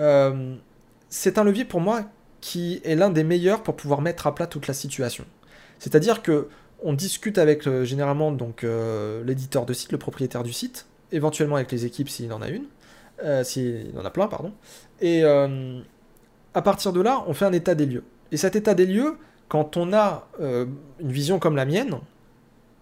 euh, 0.00 0.54
c'est 1.08 1.38
un 1.38 1.44
levier 1.44 1.64
pour 1.64 1.80
moi 1.80 2.04
qui 2.40 2.80
est 2.84 2.94
l'un 2.94 3.10
des 3.10 3.24
meilleurs 3.24 3.62
pour 3.62 3.76
pouvoir 3.76 4.00
mettre 4.00 4.26
à 4.26 4.34
plat 4.34 4.46
toute 4.46 4.66
la 4.66 4.74
situation. 4.74 5.24
C'est-à-dire 5.78 6.22
que 6.22 6.48
on 6.82 6.94
discute 6.94 7.36
avec 7.36 7.68
généralement 7.84 8.32
donc 8.32 8.64
l'éditeur 9.26 9.66
de 9.66 9.74
site, 9.74 9.92
le 9.92 9.98
propriétaire 9.98 10.42
du 10.42 10.52
site, 10.54 10.86
éventuellement 11.12 11.56
avec 11.56 11.70
les 11.72 11.84
équipes 11.84 12.08
s'il 12.08 12.32
en 12.32 12.40
a 12.40 12.48
une, 12.48 12.64
s'il 13.44 13.92
en 13.98 14.04
a 14.06 14.08
plein, 14.08 14.28
pardon. 14.28 14.54
Et 15.02 15.22
à 15.22 16.62
partir 16.62 16.94
de 16.94 17.02
là, 17.02 17.22
on 17.26 17.34
fait 17.34 17.44
un 17.44 17.52
état 17.52 17.74
des 17.74 17.84
lieux. 17.84 18.04
Et 18.32 18.38
cet 18.38 18.56
état 18.56 18.72
des 18.72 18.86
lieux, 18.86 19.18
quand 19.50 19.76
on 19.76 19.92
a 19.92 20.28
euh, 20.40 20.64
une 21.00 21.10
vision 21.10 21.40
comme 21.40 21.56
la 21.56 21.66
mienne, 21.66 21.96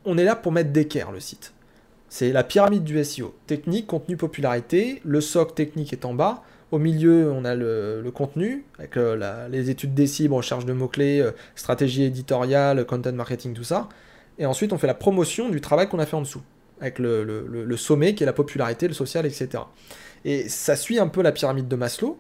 on 0.05 0.19
est 0.19 0.25
là 0.25 0.37
pour 0.37 0.53
mettre 0.53 0.71
d'équerre 0.71 1.11
le 1.11 1.19
site. 1.19 1.55
C'est 2.11 2.31
la 2.31 2.45
pyramide 2.45 2.85
du 2.85 3.03
SEO. 3.03 3.35
Technique, 3.47 3.87
contenu, 3.87 4.19
popularité. 4.19 5.01
Le 5.03 5.23
socle 5.23 5.55
technique 5.55 5.95
est 5.95 6.05
en 6.05 6.13
bas. 6.13 6.43
Au 6.71 6.79
milieu, 6.79 7.33
on 7.33 7.47
a 7.47 7.55
le, 7.55 8.11
contenu, 8.15 8.67
avec 8.79 8.99
euh, 8.99 9.49
les 9.49 9.71
études 9.71 9.95
des 9.95 10.07
cibles, 10.07 10.35
recherche 10.35 10.67
de 10.67 10.75
mots-clés, 10.75 11.21
euh, 11.21 11.31
stratégie 11.57 12.05
éditoriale, 12.05 12.85
content 12.85 13.13
marketing, 13.13 13.55
tout 13.55 13.65
ça. 13.65 13.89
Et 14.39 14.45
ensuite, 14.45 14.75
on 14.75 14.79
fait 14.79 14.87
la 14.87 14.95
promotion 14.95 15.49
du 15.49 15.63
travail 15.63 15.89
qu'on 15.89 15.99
a 15.99 16.05
fait 16.05 16.17
en 16.17 16.21
dessous, 16.21 16.43
avec 16.83 16.99
le, 16.99 17.25
le, 17.25 17.77
sommet 17.79 18.15
qui 18.15 18.25
est 18.25 18.27
la 18.27 18.35
popularité, 18.35 18.87
le 18.87 18.95
social, 18.95 19.25
etc. 19.25 19.49
Et 20.27 20.51
ça 20.51 20.77
suit 20.77 20.99
un 20.99 21.09
peu 21.09 21.23
la 21.23 21.33
pyramide 21.33 21.67
de 21.67 21.77
Maslow, 21.77 22.19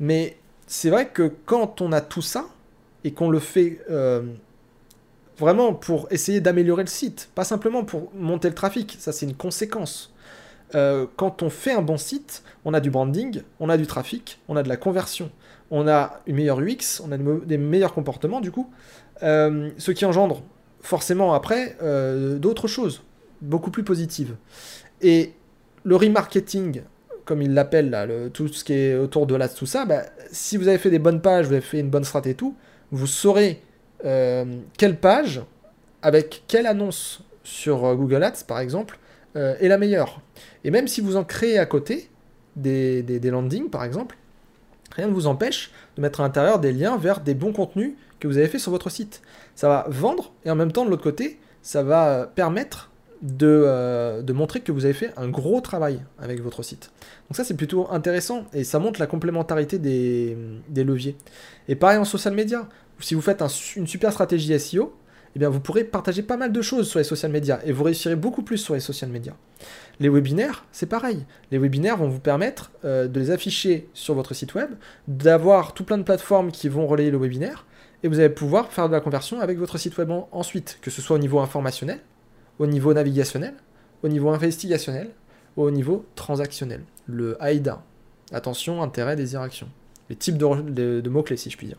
mais 0.00 0.38
c'est 0.66 0.88
vrai 0.88 1.08
que 1.08 1.30
quand 1.44 1.82
on 1.82 1.92
a 1.92 2.00
tout 2.00 2.22
ça, 2.22 2.46
et 3.04 3.12
qu'on 3.12 3.30
le 3.30 3.38
fait 3.38 3.80
euh, 3.90 4.22
vraiment 5.38 5.74
pour 5.74 6.08
essayer 6.10 6.40
d'améliorer 6.40 6.82
le 6.82 6.88
site, 6.88 7.30
pas 7.34 7.44
simplement 7.44 7.84
pour 7.84 8.10
monter 8.14 8.48
le 8.48 8.54
trafic, 8.54 8.96
ça 8.98 9.12
c'est 9.12 9.26
une 9.26 9.34
conséquence. 9.34 10.12
Euh, 10.74 11.06
quand 11.16 11.42
on 11.42 11.50
fait 11.50 11.72
un 11.72 11.82
bon 11.82 11.96
site, 11.96 12.44
on 12.64 12.74
a 12.74 12.80
du 12.80 12.90
branding, 12.90 13.42
on 13.58 13.68
a 13.68 13.76
du 13.76 13.86
trafic, 13.86 14.38
on 14.48 14.56
a 14.56 14.62
de 14.62 14.68
la 14.68 14.76
conversion, 14.76 15.30
on 15.70 15.88
a 15.88 16.20
une 16.26 16.36
meilleure 16.36 16.60
UX, 16.60 17.02
on 17.04 17.10
a 17.10 17.18
des 17.18 17.58
meilleurs 17.58 17.94
comportements 17.94 18.40
du 18.40 18.50
coup, 18.50 18.70
euh, 19.22 19.70
ce 19.78 19.90
qui 19.90 20.04
engendre 20.04 20.42
forcément 20.80 21.34
après 21.34 21.76
d'autres 22.38 22.68
choses, 22.68 23.02
beaucoup 23.42 23.70
plus 23.70 23.84
positives. 23.84 24.36
Et 25.02 25.32
le 25.84 25.96
remarketing, 25.96 26.82
comme 27.24 27.42
il 27.42 27.52
l'appelle, 27.52 28.30
tout 28.32 28.48
ce 28.48 28.64
qui 28.64 28.72
est 28.72 28.96
autour 28.96 29.26
de 29.26 29.34
là, 29.34 29.48
tout 29.48 29.66
ça, 29.66 29.84
bah, 29.84 30.02
si 30.32 30.56
vous 30.56 30.68
avez 30.68 30.78
fait 30.78 30.90
des 30.90 30.98
bonnes 30.98 31.20
pages, 31.20 31.46
vous 31.46 31.52
avez 31.52 31.60
fait 31.60 31.80
une 31.80 31.90
bonne 31.90 32.04
strat 32.04 32.22
et 32.24 32.34
tout, 32.34 32.56
vous 32.92 33.06
saurez 33.06 33.62
euh, 34.04 34.44
quelle 34.78 34.96
page, 34.96 35.42
avec 36.02 36.44
quelle 36.48 36.66
annonce 36.66 37.22
sur 37.44 37.84
euh, 37.84 37.94
Google 37.94 38.22
Ads 38.22 38.44
par 38.46 38.60
exemple, 38.60 38.98
euh, 39.36 39.56
est 39.60 39.68
la 39.68 39.78
meilleure. 39.78 40.20
Et 40.64 40.70
même 40.70 40.88
si 40.88 41.00
vous 41.00 41.16
en 41.16 41.24
créez 41.24 41.58
à 41.58 41.66
côté 41.66 42.08
des, 42.56 43.02
des, 43.02 43.30
landings 43.30 43.68
par 43.68 43.84
exemple, 43.84 44.16
rien 44.96 45.06
ne 45.06 45.12
vous 45.12 45.26
empêche 45.26 45.70
de 45.96 46.02
mettre 46.02 46.20
à 46.20 46.24
l'intérieur 46.24 46.58
des 46.58 46.72
liens 46.72 46.96
vers 46.96 47.20
des 47.20 47.34
bons 47.34 47.52
contenus 47.52 47.94
que 48.18 48.26
vous 48.26 48.38
avez 48.38 48.48
fait 48.48 48.58
sur 48.58 48.72
votre 48.72 48.90
site. 48.90 49.22
Ça 49.54 49.68
va 49.68 49.86
vendre 49.88 50.32
et 50.44 50.50
en 50.50 50.56
même 50.56 50.72
temps 50.72 50.84
de 50.84 50.90
l'autre 50.90 51.02
côté, 51.02 51.38
ça 51.62 51.82
va 51.82 52.26
permettre 52.34 52.90
de, 53.22 54.22
de, 54.22 54.32
montrer 54.32 54.60
que 54.60 54.72
vous 54.72 54.86
avez 54.86 54.94
fait 54.94 55.12
un 55.18 55.28
gros 55.28 55.60
travail 55.60 56.00
avec 56.18 56.40
votre 56.40 56.62
site. 56.62 56.90
Donc 57.28 57.36
ça 57.36 57.44
c'est 57.44 57.54
plutôt 57.54 57.86
intéressant 57.90 58.46
et 58.54 58.64
ça 58.64 58.78
montre 58.78 58.98
la 58.98 59.06
complémentarité 59.06 59.78
des, 59.78 60.38
des 60.68 60.84
leviers. 60.84 61.16
Et 61.68 61.76
pareil 61.76 61.98
en 61.98 62.06
social 62.06 62.32
media, 62.32 62.66
si 63.00 63.14
vous 63.14 63.20
faites 63.20 63.42
une 63.76 63.86
super 63.86 64.12
stratégie 64.12 64.58
SEO, 64.58 64.94
eh 65.36 65.38
bien 65.38 65.48
vous 65.48 65.60
pourrez 65.60 65.84
partager 65.84 66.22
pas 66.22 66.36
mal 66.36 66.52
de 66.52 66.62
choses 66.62 66.88
sur 66.88 66.98
les 66.98 67.04
social 67.04 67.30
media 67.30 67.60
et 67.64 67.72
vous 67.72 67.84
réussirez 67.84 68.16
beaucoup 68.16 68.42
plus 68.42 68.58
sur 68.58 68.74
les 68.74 68.80
social 68.80 69.10
media. 69.10 69.36
Les 70.00 70.08
webinaires, 70.08 70.64
c'est 70.72 70.86
pareil. 70.86 71.24
Les 71.50 71.58
webinaires 71.58 71.96
vont 71.96 72.08
vous 72.08 72.20
permettre 72.20 72.72
euh, 72.84 73.06
de 73.06 73.20
les 73.20 73.30
afficher 73.30 73.88
sur 73.94 74.14
votre 74.14 74.34
site 74.34 74.54
web, 74.54 74.70
d'avoir 75.06 75.74
tout 75.74 75.84
plein 75.84 75.98
de 75.98 76.02
plateformes 76.02 76.50
qui 76.50 76.68
vont 76.68 76.86
relayer 76.86 77.10
le 77.10 77.18
webinaire 77.18 77.66
et 78.02 78.08
vous 78.08 78.18
allez 78.18 78.30
pouvoir 78.30 78.72
faire 78.72 78.88
de 78.88 78.94
la 78.94 79.00
conversion 79.00 79.40
avec 79.40 79.58
votre 79.58 79.78
site 79.78 79.96
web 79.98 80.10
ensuite, 80.32 80.78
que 80.80 80.90
ce 80.90 81.02
soit 81.02 81.16
au 81.16 81.20
niveau 81.20 81.38
informationnel, 81.40 82.00
au 82.58 82.66
niveau 82.66 82.94
navigationnel, 82.94 83.54
au 84.02 84.08
niveau 84.08 84.30
investigationnel, 84.30 85.10
ou 85.56 85.62
au 85.62 85.70
niveau 85.70 86.06
transactionnel. 86.14 86.82
Le 87.06 87.36
AIDA, 87.40 87.82
attention, 88.32 88.82
intérêt, 88.82 89.16
désir, 89.16 89.40
action. 89.40 89.68
Les 90.08 90.16
types 90.16 90.38
de, 90.38 91.08
mots-clés, 91.08 91.36
si 91.36 91.50
je 91.50 91.56
puis 91.56 91.66
dire. 91.66 91.78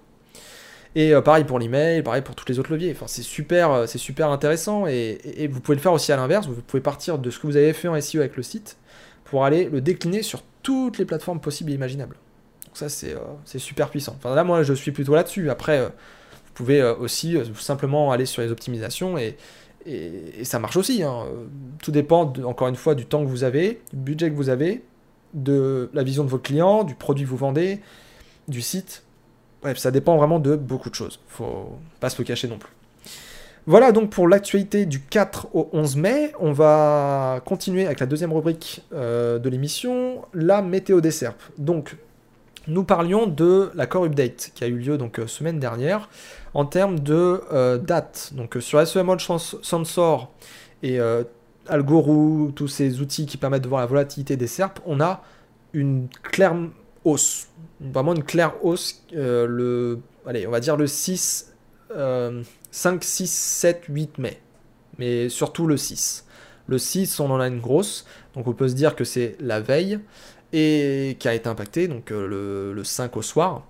Et 0.96 1.14
euh, 1.14 1.22
pareil 1.22 1.46
pour 1.46 1.58
l'email, 1.58 2.04
pareil 2.04 2.22
pour 2.22 2.36
tous 2.36 2.48
les 2.50 2.60
autres 2.60 2.72
leviers. 2.72 2.92
Enfin, 2.92 3.06
c'est 3.08 3.22
super, 3.22 3.72
euh, 3.72 3.86
c'est 3.86 3.98
super 3.98 4.30
intéressant 4.30 4.88
et, 4.88 5.50
vous 5.52 5.62
pouvez 5.62 5.76
le 5.76 5.82
faire 5.82 5.94
aussi 5.94 6.12
à 6.12 6.18
l'inverse. 6.18 6.48
Vous 6.48 6.62
pouvez 6.62 6.82
partir 6.82 7.18
de 7.18 7.30
ce 7.30 7.40
que 7.40 7.48
vous 7.48 7.58
avez 7.58 7.74
fait 7.74 7.88
en 7.88 8.00
SEO 8.00 8.20
avec 8.20 8.36
le 8.36 8.44
site 8.44 8.78
pour 9.24 9.46
aller 9.46 9.70
le 9.70 9.80
décliner 9.80 10.22
sur 10.22 10.44
toutes 10.64 10.98
les 10.98 11.06
plateformes 11.06 11.40
possibles 11.40 11.72
et 11.72 11.76
imaginables. 11.76 12.18
Donc 12.66 12.78
ça, 12.78 12.90
c'est 12.90 13.14
euh, 13.14 13.60
super 13.60 13.90
puissant. 13.90 14.16
Enfin, 14.18 14.36
là, 14.36 14.44
moi, 14.44 14.64
je 14.64 14.74
suis 14.74 14.92
plutôt 14.92 15.16
là-dessus. 15.16 15.50
Après, 15.50 15.86
vous 15.86 16.54
pouvez 16.54 16.84
aussi 16.84 17.38
simplement 17.56 18.12
aller 18.12 18.26
sur 18.26 18.42
les 18.42 18.52
optimisations 18.52 19.18
et, 19.18 19.38
et, 19.86 20.44
ça 20.44 20.60
marche 20.60 20.76
aussi. 20.76 21.04
Hein. 21.04 21.26
Tout 21.82 21.92
dépend, 21.92 22.34
encore 22.44 22.68
une 22.68 22.76
fois, 22.76 22.96
du 22.96 23.06
temps 23.06 23.24
que 23.24 23.30
vous 23.30 23.46
avez, 23.46 23.82
du 23.94 24.00
budget 24.00 24.30
que 24.30 24.36
vous 24.36 24.50
avez, 24.50 24.84
de 25.34 25.90
la 25.94 26.04
vision 26.04 26.24
de 26.26 26.30
votre 26.30 26.44
client, 26.44 26.84
du 26.84 26.96
produit 26.96 27.24
que 27.24 27.30
vous 27.30 27.38
vendez, 27.38 27.80
du 28.50 28.62
site. 28.62 29.04
Bref, 29.62 29.78
ça 29.78 29.92
dépend 29.92 30.18
vraiment 30.18 30.40
de 30.40 30.56
beaucoup 30.56 30.90
de 30.90 30.96
choses. 30.96 31.20
Faut 31.28 31.78
pas 32.00 32.10
se 32.10 32.18
le 32.18 32.26
cacher 32.26 32.48
non 32.48 32.58
plus. 32.58 32.72
Voilà 33.68 33.92
donc 33.92 34.10
pour 34.10 34.28
l'actualité 34.28 34.88
du 34.88 35.00
4 35.02 35.50
au 35.54 35.70
11 35.72 35.96
mai. 35.98 36.32
On 36.40 36.52
va 36.52 37.42
continuer 37.46 37.86
avec 37.86 38.00
la 38.00 38.08
deuxième 38.08 38.34
rubrique 38.34 38.84
euh, 38.92 39.38
de 39.38 39.50
l'émission, 39.50 40.24
la 40.34 40.64
météo 40.64 41.00
des 41.00 41.12
SERP. 41.12 41.40
Donc, 41.60 41.96
nous 42.68 42.84
parlions 42.84 43.28
de 43.28 43.72
l'accord 43.76 44.06
update 44.06 44.52
qui 44.56 44.64
a 44.64 44.68
eu 44.68 44.78
lieu 44.78 44.98
donc 44.98 45.20
euh, 45.20 45.28
semaine 45.28 45.60
dernière 45.60 46.10
en 46.56 46.66
termes 46.66 47.00
de 47.00 47.42
euh, 47.54 47.78
date. 47.78 48.32
Donc 48.34 48.58
sur 48.60 48.86
SEML 48.86 49.20
Sensor 49.20 50.32
et 50.82 51.00
Algorou, 51.68 52.52
tous 52.56 52.68
ces 52.68 53.00
outils 53.02 53.28
qui 53.28 53.38
permettent 53.38 53.62
de 53.62 53.68
voir 53.68 53.82
la 53.82 53.88
volatilité 53.88 54.38
des 54.38 54.48
SERP, 54.48 54.80
on 54.88 55.00
a 55.00 55.22
une 55.74 56.08
claire 56.24 56.56
hausse. 57.04 57.48
Vraiment 57.80 58.14
une 58.14 58.24
claire 58.24 58.54
hausse. 58.64 59.04
le, 59.12 60.00
allez, 60.26 60.48
on 60.48 60.52
va 60.52 60.60
dire 60.60 60.78
le 60.78 60.88
6, 60.88 61.54
5, 61.90 63.04
6, 63.04 63.32
7, 63.32 63.84
8 63.90 64.18
mai. 64.18 64.40
Mais 64.98 65.30
surtout 65.30 65.68
le 65.68 65.78
6. 65.78 66.26
Le 66.68 66.78
6, 66.78 67.20
on 67.20 67.32
en 67.32 67.40
a 67.40 67.48
une 67.48 67.60
grosse. 67.60 68.06
Donc 68.36 68.48
on 68.48 68.54
peut 68.54 68.68
se 68.68 68.76
dire 68.76 68.96
que 68.96 69.04
c'est 69.04 69.36
la 69.40 69.60
veille 69.60 70.00
et 70.54 71.16
qui 71.20 71.28
a 71.28 71.34
été 71.34 71.48
impacté, 71.48 71.88
donc 71.88 72.12
euh, 72.12 72.74
le, 72.74 72.84
5 72.84 73.16
au 73.18 73.22
soir. 73.22 73.66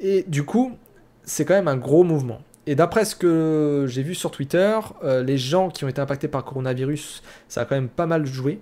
Et 0.00 0.24
du 0.26 0.44
coup, 0.44 0.76
c'est 1.22 1.44
quand 1.44 1.54
même 1.54 1.68
un 1.68 1.76
gros 1.76 2.04
mouvement. 2.04 2.40
Et 2.66 2.74
d'après 2.74 3.04
ce 3.04 3.14
que 3.14 3.84
j'ai 3.88 4.02
vu 4.02 4.14
sur 4.14 4.30
Twitter, 4.30 4.78
euh, 5.04 5.22
les 5.22 5.38
gens 5.38 5.68
qui 5.68 5.84
ont 5.84 5.88
été 5.88 6.00
impactés 6.00 6.28
par 6.28 6.40
le 6.40 6.46
coronavirus, 6.46 7.22
ça 7.48 7.62
a 7.62 7.64
quand 7.64 7.74
même 7.74 7.88
pas 7.88 8.06
mal 8.06 8.26
joué, 8.26 8.60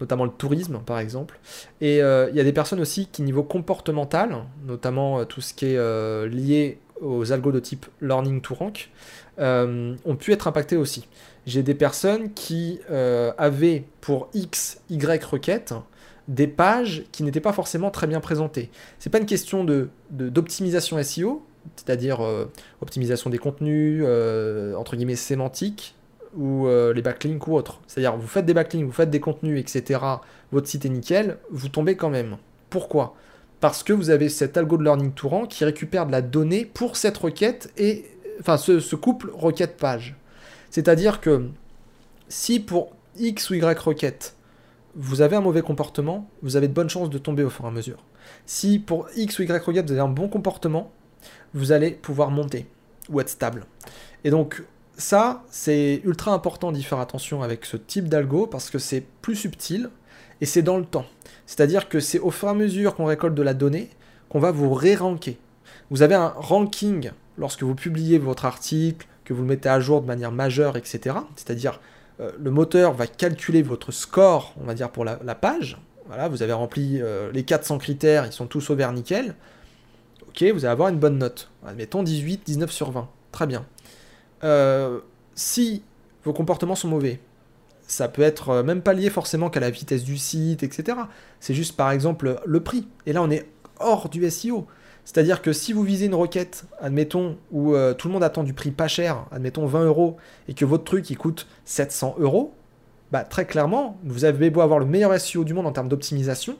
notamment 0.00 0.24
le 0.24 0.30
tourisme 0.30 0.80
par 0.84 0.98
exemple. 0.98 1.38
Et 1.80 2.02
euh, 2.02 2.28
il 2.30 2.36
y 2.36 2.40
a 2.40 2.44
des 2.44 2.52
personnes 2.52 2.80
aussi 2.80 3.06
qui, 3.06 3.22
niveau 3.22 3.42
comportemental, 3.42 4.44
notamment 4.66 5.24
tout 5.24 5.40
ce 5.40 5.54
qui 5.54 5.66
est 5.66 6.28
lié 6.28 6.78
aux 7.00 7.32
algos 7.32 7.52
de 7.52 7.60
type 7.60 7.86
learning 8.00 8.40
to 8.40 8.54
rank, 8.54 8.90
ont 9.38 10.16
pu 10.18 10.32
être 10.32 10.48
impactés 10.48 10.76
aussi. 10.76 11.08
J'ai 11.46 11.62
des 11.62 11.74
personnes 11.74 12.32
qui 12.32 12.80
avaient 12.88 13.84
pour 14.00 14.28
X, 14.34 14.80
Y 14.90 15.24
requêtes 15.24 15.74
des 16.28 16.46
pages 16.46 17.04
qui 17.12 17.22
n'étaient 17.22 17.40
pas 17.40 17.52
forcément 17.52 17.90
très 17.90 18.06
bien 18.06 18.20
présentées. 18.20 18.70
C'est 18.98 19.10
pas 19.10 19.18
une 19.18 19.26
question 19.26 19.64
de, 19.64 19.88
d'optimisation 20.10 21.02
SEO, 21.02 21.44
c'est-à-dire 21.76 22.24
euh, 22.24 22.50
optimisation 22.80 23.30
des 23.30 23.38
contenus, 23.38 24.02
euh, 24.06 24.74
entre 24.74 24.96
guillemets 24.96 25.16
sémantiques, 25.16 25.94
ou 26.36 26.66
euh, 26.66 26.92
les 26.92 27.02
backlinks 27.02 27.46
ou 27.46 27.54
autres. 27.54 27.80
C'est-à-dire 27.86 28.16
vous 28.16 28.26
faites 28.26 28.46
des 28.46 28.54
backlinks, 28.54 28.86
vous 28.86 28.92
faites 28.92 29.10
des 29.10 29.20
contenus, 29.20 29.60
etc. 29.60 30.00
Votre 30.52 30.68
site 30.68 30.84
est 30.84 30.90
nickel, 30.90 31.38
vous 31.50 31.68
tombez 31.68 31.96
quand 31.96 32.10
même. 32.10 32.36
Pourquoi? 32.70 33.14
Parce 33.60 33.82
que 33.82 33.92
vous 33.92 34.10
avez 34.10 34.28
cet 34.28 34.56
algo 34.56 34.76
de 34.76 34.84
learning 34.84 35.12
to 35.12 35.28
rank 35.28 35.48
qui 35.48 35.64
récupère 35.64 36.06
de 36.06 36.12
la 36.12 36.22
donnée 36.22 36.64
pour 36.64 36.96
cette 36.96 37.16
requête 37.16 37.72
et 37.76 38.04
enfin 38.40 38.56
ce, 38.56 38.96
couple 38.96 39.30
requête 39.32 39.76
page. 39.76 40.16
C'est-à-dire 40.70 41.20
que 41.20 41.48
si 42.28 42.60
pour 42.60 42.92
X 43.16 43.50
ou 43.50 43.54
Y 43.54 43.78
requête, 43.78 44.34
vous 44.96 45.22
avez 45.22 45.36
un 45.36 45.40
mauvais 45.40 45.62
comportement, 45.62 46.28
vous 46.42 46.56
avez 46.56 46.68
de 46.68 46.72
bonnes 46.72 46.90
chances 46.90 47.10
de 47.10 47.18
tomber 47.18 47.42
au 47.42 47.50
fur 47.50 47.64
et 47.64 47.68
à 47.68 47.70
mesure. 47.70 48.04
Si 48.46 48.78
pour 48.78 49.08
X 49.16 49.38
ou 49.38 49.42
Y 49.42 49.64
requête, 49.64 49.86
vous 49.86 49.92
avez 49.92 50.00
un 50.00 50.08
bon 50.08 50.28
comportement, 50.28 50.92
vous 51.52 51.72
allez 51.72 51.92
pouvoir 51.92 52.30
monter 52.30 52.66
ou 53.08 53.20
être 53.20 53.28
stable. 53.28 53.66
Et 54.24 54.30
donc, 54.30 54.62
ça, 54.96 55.42
c'est 55.50 56.00
ultra 56.04 56.32
important 56.32 56.72
d'y 56.72 56.82
faire 56.82 57.00
attention 57.00 57.42
avec 57.42 57.64
ce 57.64 57.76
type 57.76 58.08
d'algo 58.08 58.46
parce 58.46 58.70
que 58.70 58.78
c'est 58.78 59.02
plus 59.22 59.36
subtil 59.36 59.90
et 60.40 60.46
c'est 60.46 60.62
dans 60.62 60.78
le 60.78 60.84
temps. 60.84 61.06
C'est-à-dire 61.46 61.88
que 61.88 62.00
c'est 62.00 62.18
au 62.18 62.30
fur 62.30 62.48
et 62.48 62.50
à 62.52 62.54
mesure 62.54 62.94
qu'on 62.94 63.04
récolte 63.06 63.34
de 63.34 63.42
la 63.42 63.54
donnée 63.54 63.90
qu'on 64.28 64.40
va 64.40 64.50
vous 64.50 64.72
ré-ranker. 64.72 65.38
Vous 65.90 66.02
avez 66.02 66.14
un 66.14 66.28
ranking 66.36 67.10
lorsque 67.38 67.62
vous 67.62 67.74
publiez 67.74 68.18
votre 68.18 68.44
article, 68.44 69.06
que 69.24 69.32
vous 69.32 69.42
le 69.42 69.48
mettez 69.48 69.68
à 69.68 69.80
jour 69.80 70.02
de 70.02 70.06
manière 70.06 70.32
majeure, 70.32 70.76
etc. 70.76 71.16
C'est-à-dire 71.36 71.80
euh, 72.20 72.30
le 72.38 72.50
moteur 72.50 72.92
va 72.94 73.06
calculer 73.06 73.62
votre 73.62 73.92
score, 73.92 74.54
on 74.60 74.64
va 74.64 74.74
dire, 74.74 74.90
pour 74.90 75.04
la, 75.04 75.16
page. 75.34 75.78
Voilà, 76.06 76.28
vous 76.28 76.42
avez 76.42 76.52
rempli 76.52 77.00
euh, 77.00 77.30
les 77.32 77.44
400 77.44 77.78
critères, 77.78 78.26
ils 78.26 78.32
sont 78.32 78.46
tous 78.46 78.70
au 78.70 78.74
vert 78.74 78.92
nickel. 78.92 79.34
Ok, 80.28 80.42
vous 80.42 80.64
allez 80.64 80.72
avoir 80.72 80.88
une 80.88 80.98
bonne 80.98 81.18
note. 81.18 81.50
Admettons 81.66 82.02
18, 82.02 82.42
19 82.44 82.70
sur 82.70 82.90
20. 82.90 83.08
Très 83.32 83.46
bien. 83.46 83.64
Euh, 84.44 85.00
si 85.34 85.82
vos 86.24 86.32
comportements 86.32 86.74
sont 86.74 86.88
mauvais, 86.88 87.20
ça 87.86 88.08
peut 88.08 88.22
être 88.22 88.62
même 88.62 88.82
pas 88.82 88.92
lié 88.92 89.10
forcément 89.10 89.50
qu'à 89.50 89.60
la 89.60 89.70
vitesse 89.70 90.04
du 90.04 90.16
site, 90.16 90.62
etc. 90.62 90.98
C'est 91.40 91.54
juste 91.54 91.76
par 91.76 91.90
exemple 91.90 92.40
le 92.44 92.62
prix. 92.62 92.86
Et 93.06 93.12
là, 93.12 93.22
on 93.22 93.30
est 93.30 93.46
hors 93.80 94.08
du 94.08 94.28
SEO. 94.30 94.66
C'est-à-dire 95.04 95.42
que 95.42 95.52
si 95.52 95.72
vous 95.72 95.82
visez 95.82 96.06
une 96.06 96.14
requête, 96.14 96.64
admettons, 96.80 97.36
où 97.50 97.74
euh, 97.74 97.92
tout 97.92 98.08
le 98.08 98.14
monde 98.14 98.24
attend 98.24 98.42
du 98.42 98.54
prix 98.54 98.70
pas 98.70 98.88
cher, 98.88 99.26
admettons 99.30 99.66
20 99.66 99.84
euros, 99.84 100.16
et 100.48 100.54
que 100.54 100.64
votre 100.64 100.84
truc 100.84 101.10
il 101.10 101.18
coûte 101.18 101.46
700 101.66 102.16
euros, 102.18 102.54
bah 103.12 103.22
très 103.22 103.44
clairement, 103.44 103.98
vous 104.04 104.24
avez 104.24 104.48
beau 104.48 104.62
avoir 104.62 104.78
le 104.78 104.86
meilleur 104.86 105.18
SEO 105.20 105.44
du 105.44 105.52
monde 105.52 105.66
en 105.66 105.72
termes 105.72 105.88
d'optimisation, 105.88 106.56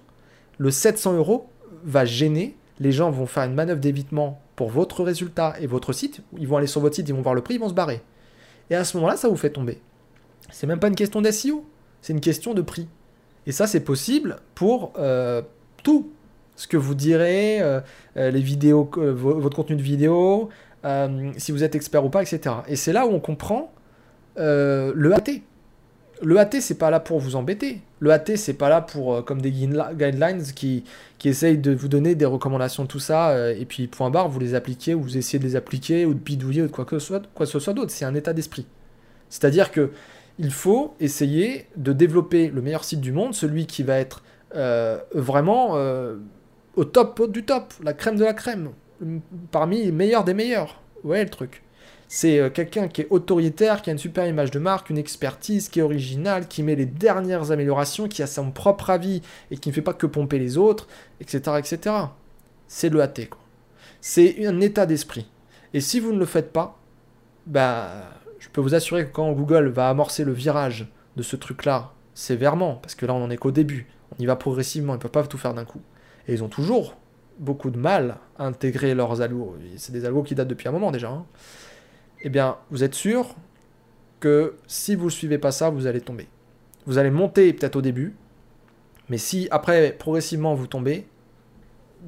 le 0.59 0.70
700 0.70 1.14
euros 1.14 1.49
va 1.85 2.05
gêner, 2.05 2.55
les 2.80 2.93
gens 2.93 3.11
vont 3.11 3.26
faire 3.26 3.45
une 3.45 3.55
manœuvre 3.55 3.80
d'évitement 3.80 4.41
pour 4.57 4.70
votre 4.70 5.02
résultat 5.02 5.55
et 5.61 5.66
votre 5.66 5.92
site, 5.92 6.20
ils 6.38 6.46
vont 6.46 6.57
aller 6.57 6.66
sur 6.66 6.80
votre 6.80 6.94
site, 6.94 7.09
ils 7.09 7.14
vont 7.14 7.22
voir 7.22 7.34
le 7.34 7.42
prix, 7.42 7.55
ils 7.55 7.61
vont 7.61 7.68
se 7.68 7.74
barrer. 7.74 8.02
Et 8.70 8.74
à 8.74 8.84
ce 8.84 8.96
moment-là, 8.96 9.16
ça 9.16 9.28
vous 9.28 9.36
fait 9.36 9.50
tomber. 9.50 9.80
C'est 10.50 10.66
même 10.66 10.78
pas 10.78 10.88
une 10.88 10.94
question 10.94 11.20
d'SEO, 11.20 11.64
c'est 12.00 12.12
une 12.12 12.20
question 12.20 12.55
de 12.55 12.62
prix. 12.62 12.88
Et 13.46 13.52
ça, 13.52 13.66
c'est 13.66 13.80
possible 13.80 14.36
pour 14.55 14.92
euh, 14.98 15.42
tout 15.82 16.11
ce 16.57 16.66
que 16.66 16.76
vous 16.76 16.94
direz, 16.94 17.61
euh, 17.61 17.80
euh, 18.16 18.30
les 18.30 18.40
vidéos, 18.40 18.88
votre 18.94 19.57
contenu 19.57 19.76
de 19.76 19.82
vidéo, 19.82 20.48
si 21.38 21.50
vous 21.50 21.64
êtes 21.64 21.74
expert 21.74 22.05
ou 22.05 22.11
pas, 22.11 22.22
etc. 22.22 22.57
Et 22.68 22.76
c'est 22.76 22.92
là 22.92 23.07
où 23.07 23.11
on 23.11 23.20
comprend 23.20 23.72
le 24.36 25.12
AT. 25.14 25.40
Le 26.25 26.39
AT, 26.39 26.61
c'est 26.61 26.79
pas 26.79 26.91
là 26.91 27.01
pour 27.01 27.18
vous 27.18 27.37
embêter. 27.37 27.83
Le 28.01 28.11
AT, 28.11 28.37
c'est 28.37 28.55
pas 28.55 28.70
là 28.70 28.81
pour, 28.81 29.22
comme 29.25 29.43
des 29.43 29.51
guidelines 29.51 30.43
qui, 30.55 30.85
qui 31.18 31.29
essayent 31.29 31.59
de 31.59 31.75
vous 31.75 31.89
donner 31.89 32.14
des 32.14 32.25
recommandations, 32.25 32.87
tout 32.87 32.99
ça, 32.99 33.53
et 33.53 33.66
puis 33.66 33.89
point 33.89 34.11
barre, 34.11 34.31
vous 34.31 34.41
les 34.41 34.55
appliquez, 34.55 34.95
ou 34.95 35.03
vous 35.03 35.18
essayez 35.18 35.39
de 35.39 35.45
les 35.45 35.55
appliquer, 35.55 36.07
ou 36.07 36.14
de 36.14 36.18
bidouiller, 36.18 36.62
ou 36.62 36.66
de 36.66 36.72
quoi 36.72 36.87
que 36.87 36.99
ce 36.99 37.07
soit, 37.07 37.22
quoi 37.35 37.45
que 37.45 37.53
ce 37.53 37.59
soit 37.59 37.75
d'autre. 37.75 37.91
C'est 37.91 38.07
un 38.07 38.14
état 38.14 38.33
d'esprit. 38.33 38.66
C'est-à-dire 39.29 39.70
que 39.70 39.91
il 40.39 40.51
faut 40.51 40.95
essayer 40.99 41.66
de 41.77 41.93
développer 41.93 42.49
le 42.49 42.62
meilleur 42.62 42.85
site 42.85 43.01
du 43.01 43.12
monde, 43.12 43.35
celui 43.35 43.66
qui 43.66 43.83
va 43.83 43.99
être 43.99 44.22
vraiment 45.12 45.75
au 46.77 46.85
top 46.85 47.31
du 47.31 47.45
top, 47.45 47.75
la 47.83 47.93
crème 47.93 48.16
de 48.16 48.25
la 48.25 48.33
crème, 48.33 48.70
parmi 49.51 49.85
les 49.85 49.93
meilleurs 49.93 50.25
des 50.25 50.35
meilleurs. 50.35 50.81
Vous 51.03 51.09
voyez 51.09 51.25
le 51.25 51.31
truc? 51.31 51.64
C'est 52.09 52.38
euh, 52.38 52.50
quelqu'un 52.50 52.88
qui 52.88 53.02
est 53.02 53.07
autoritaire, 53.11 53.82
qui 53.82 53.90
a 53.90 53.92
une 53.92 53.98
super 53.98 54.26
image 54.26 54.50
de 54.50 54.59
marque, 54.59 54.90
une 54.90 54.98
expertise, 54.98 55.68
qui 55.68 55.80
est 55.80 55.82
original, 55.82 56.48
qui 56.48 56.62
met 56.62 56.74
les 56.74 56.86
dernières 56.86 57.50
améliorations, 57.50 58.09
qui 58.09 58.22
a 58.22 58.26
son 58.26 58.50
propre 58.50 58.90
avis 58.90 59.22
et 59.50 59.57
qui 59.57 59.70
ne 59.70 59.74
fait 59.74 59.82
pas 59.82 59.94
que 59.94 60.07
pomper 60.07 60.38
les 60.38 60.59
autres, 60.59 60.86
etc. 61.20 61.57
etc. 61.59 61.96
C'est 62.68 62.88
le 62.88 63.02
AT. 63.02 63.14
C'est 64.00 64.46
un 64.46 64.61
état 64.61 64.86
d'esprit. 64.86 65.26
Et 65.72 65.80
si 65.80 66.00
vous 66.00 66.12
ne 66.12 66.18
le 66.18 66.26
faites 66.26 66.52
pas, 66.52 66.78
bah, 67.46 67.90
je 68.38 68.48
peux 68.48 68.61
vous 68.61 68.74
assurer 68.74 69.07
que 69.07 69.12
quand 69.12 69.32
Google 69.32 69.68
va 69.68 69.88
amorcer 69.88 70.24
le 70.24 70.32
virage 70.32 70.86
de 71.16 71.22
ce 71.22 71.36
truc-là, 71.36 71.92
sévèrement, 72.14 72.76
parce 72.76 72.94
que 72.94 73.07
là 73.07 73.14
on 73.14 73.20
n'en 73.20 73.30
est 73.30 73.36
qu'au 73.36 73.50
début, 73.50 73.88
on 74.12 74.22
y 74.22 74.26
va 74.26 74.36
progressivement, 74.36 74.94
ils 74.94 74.98
ne 74.98 75.02
peuvent 75.02 75.11
pas 75.11 75.24
tout 75.26 75.38
faire 75.38 75.55
d'un 75.55 75.64
coup 75.64 75.80
et 76.28 76.34
ils 76.34 76.44
ont 76.44 76.48
toujours 76.48 76.96
beaucoup 77.38 77.70
de 77.70 77.78
mal 77.78 78.16
à 78.38 78.46
intégrer 78.46 78.94
leurs 78.94 79.20
algos. 79.20 79.57
C'est 79.76 79.92
des 79.92 80.05
algos 80.05 80.22
qui 80.22 80.34
datent 80.34 80.48
depuis 80.48 80.68
un 80.68 80.72
moment 80.72 80.90
déjà. 80.90 81.11
Hein. 81.11 81.24
Eh 82.25 82.31
bien, 82.31 82.57
vous 82.70 82.83
êtes 82.83 82.95
sûr 82.95 83.37
que 84.18 84.57
si 84.66 84.95
vous 84.95 85.07
ne 85.07 85.11
suivez 85.11 85.37
pas 85.37 85.53
ça, 85.53 85.68
vous 85.68 85.87
allez 85.87 86.01
tomber. 86.01 86.27
Vous 86.87 86.97
allez 86.97 87.11
monter 87.11 87.53
peut-être 87.53 87.77
au 87.77 87.83
début, 87.83 88.16
mais 89.11 89.18
si 89.18 89.47
après, 89.51 89.93
progressivement, 89.93 90.55
vous 90.55 90.66
tombez, 90.66 91.07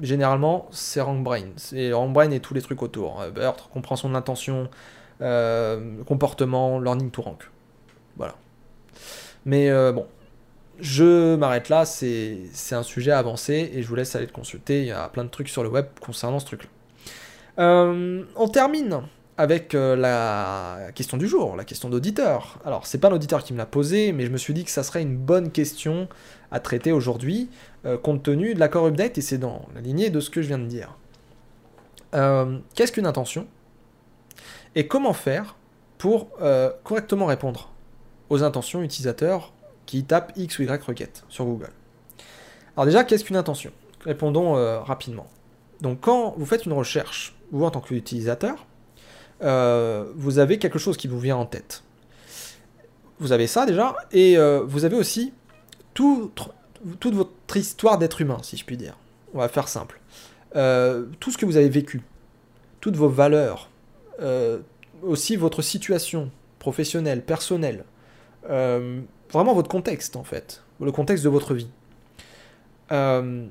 généralement, 0.01 0.67
c'est 0.71 1.01
RankBrain. 1.01 1.49
C'est 1.55 1.93
RankBrain 1.93 2.31
et 2.31 2.39
tous 2.39 2.55
les 2.55 2.63
trucs 2.63 2.81
autour. 2.81 3.21
Euh, 3.21 3.29
BERT, 3.29 3.69
compréhension 3.71 4.09
de 4.09 4.13
l'intention, 4.15 4.69
euh, 5.21 6.03
comportement, 6.05 6.79
learning 6.79 7.11
to 7.11 7.21
rank. 7.21 7.49
Voilà. 8.15 8.35
Mais 9.45 9.69
euh, 9.69 9.91
bon, 9.91 10.07
je 10.79 11.35
m'arrête 11.35 11.69
là, 11.69 11.85
c'est 11.85 12.49
un 12.71 12.83
sujet 12.83 13.11
avancé 13.11 13.71
et 13.71 13.83
je 13.83 13.87
vous 13.87 13.95
laisse 13.95 14.15
aller 14.15 14.25
le 14.25 14.31
consulter. 14.31 14.81
Il 14.81 14.87
y 14.87 14.91
a 14.91 15.07
plein 15.09 15.23
de 15.23 15.29
trucs 15.29 15.49
sur 15.49 15.61
le 15.61 15.69
web 15.69 15.85
concernant 16.01 16.39
ce 16.39 16.45
truc-là. 16.47 16.69
on 17.59 18.47
termine 18.51 19.03
avec 19.37 19.73
la 19.73 20.89
question 20.95 21.17
du 21.17 21.27
jour, 21.27 21.55
la 21.55 21.63
question 21.63 21.89
d'auditeur. 21.89 22.59
Alors, 22.65 22.85
c'est 22.85 22.97
pas 22.97 23.09
un 23.09 23.13
auditeur 23.13 23.43
qui 23.43 23.53
me 23.53 23.57
l'a 23.57 23.65
posé, 23.65 24.11
mais 24.11 24.25
je 24.25 24.31
me 24.31 24.37
suis 24.37 24.53
dit 24.53 24.63
que 24.63 24.71
ça 24.71 24.83
serait 24.83 25.01
une 25.01 25.17
bonne 25.17 25.51
question 25.51 26.07
à 26.51 26.59
traiter 26.59 26.91
aujourd'hui, 26.91 27.49
compte 28.03 28.23
tenu 28.23 28.53
de 28.53 28.59
l'accord 28.59 28.85
update, 28.87 29.17
et 29.17 29.21
c'est 29.21 29.37
dans 29.37 29.67
la 29.75 29.81
lignée 29.81 30.09
de 30.09 30.19
ce 30.19 30.29
que 30.29 30.41
je 30.41 30.47
viens 30.47 30.59
de 30.59 30.65
dire. 30.65 30.95
Qu'est-ce 32.73 32.91
qu'une 32.91 33.05
intention? 33.05 33.47
Et 34.75 34.87
comment 34.87 35.13
faire 35.13 35.55
pour 35.97 36.29
euh, 36.41 36.71
correctement 36.83 37.25
répondre 37.25 37.71
aux 38.29 38.43
intentions 38.43 38.83
utilisateurs 38.83 39.51
qui 39.87 40.03
tapent 40.03 40.33
X 40.35 40.59
ou 40.59 40.61
Y 40.63 40.83
requête 40.83 41.23
sur 41.29 41.45
Google? 41.45 41.71
Alors 42.75 42.85
déjà, 42.85 43.03
qu'est-ce 43.03 43.23
qu'une 43.23 43.37
intention? 43.37 43.71
Répondons 44.05 44.55
euh, 44.55 44.79
rapidement. 44.79 45.25
Donc 45.81 46.01
quand 46.01 46.35
vous 46.37 46.45
faites 46.45 46.67
une 46.67 46.73
recherche, 46.73 47.35
vous 47.51 47.65
en 47.65 47.71
tant 47.71 47.81
qu'utilisateur, 47.81 48.66
euh, 49.41 50.05
vous 50.15 50.39
avez 50.39 50.57
quelque 50.57 50.79
chose 50.79 50.97
qui 50.97 51.07
vous 51.07 51.19
vient 51.19 51.37
en 51.37 51.45
tête. 51.45 51.83
Vous 53.19 53.31
avez 53.31 53.47
ça 53.47 53.65
déjà, 53.65 53.95
et 54.11 54.37
vous 54.67 54.85
avez 54.85 54.95
aussi 54.95 55.33
toute 55.95 56.39
votre 57.03 57.57
histoire 57.57 57.97
d'être 57.97 58.21
humain, 58.21 58.37
si 58.43 58.57
je 58.57 58.63
puis 58.63 58.77
dire. 58.77 58.95
On 59.33 59.39
va 59.39 59.49
faire 59.49 59.67
simple. 59.67 59.99
tout 60.53 61.31
ce 61.31 61.37
que 61.37 61.45
vous 61.47 61.57
avez 61.57 61.69
vécu, 61.69 62.03
toutes 62.79 62.95
vos 62.95 63.09
valeurs, 63.09 63.69
euh, 64.21 64.59
aussi 65.03 65.35
votre 65.35 65.61
situation 65.61 66.31
professionnelle, 66.57 67.23
personnelle, 67.23 67.85
euh, 68.49 69.01
vraiment 69.31 69.53
votre 69.53 69.69
contexte 69.69 70.15
en 70.15 70.23
fait, 70.23 70.63
le 70.81 70.91
contexte 70.91 71.23
de 71.23 71.29
votre 71.29 71.53
vie, 71.53 71.69
euh, 72.91 73.45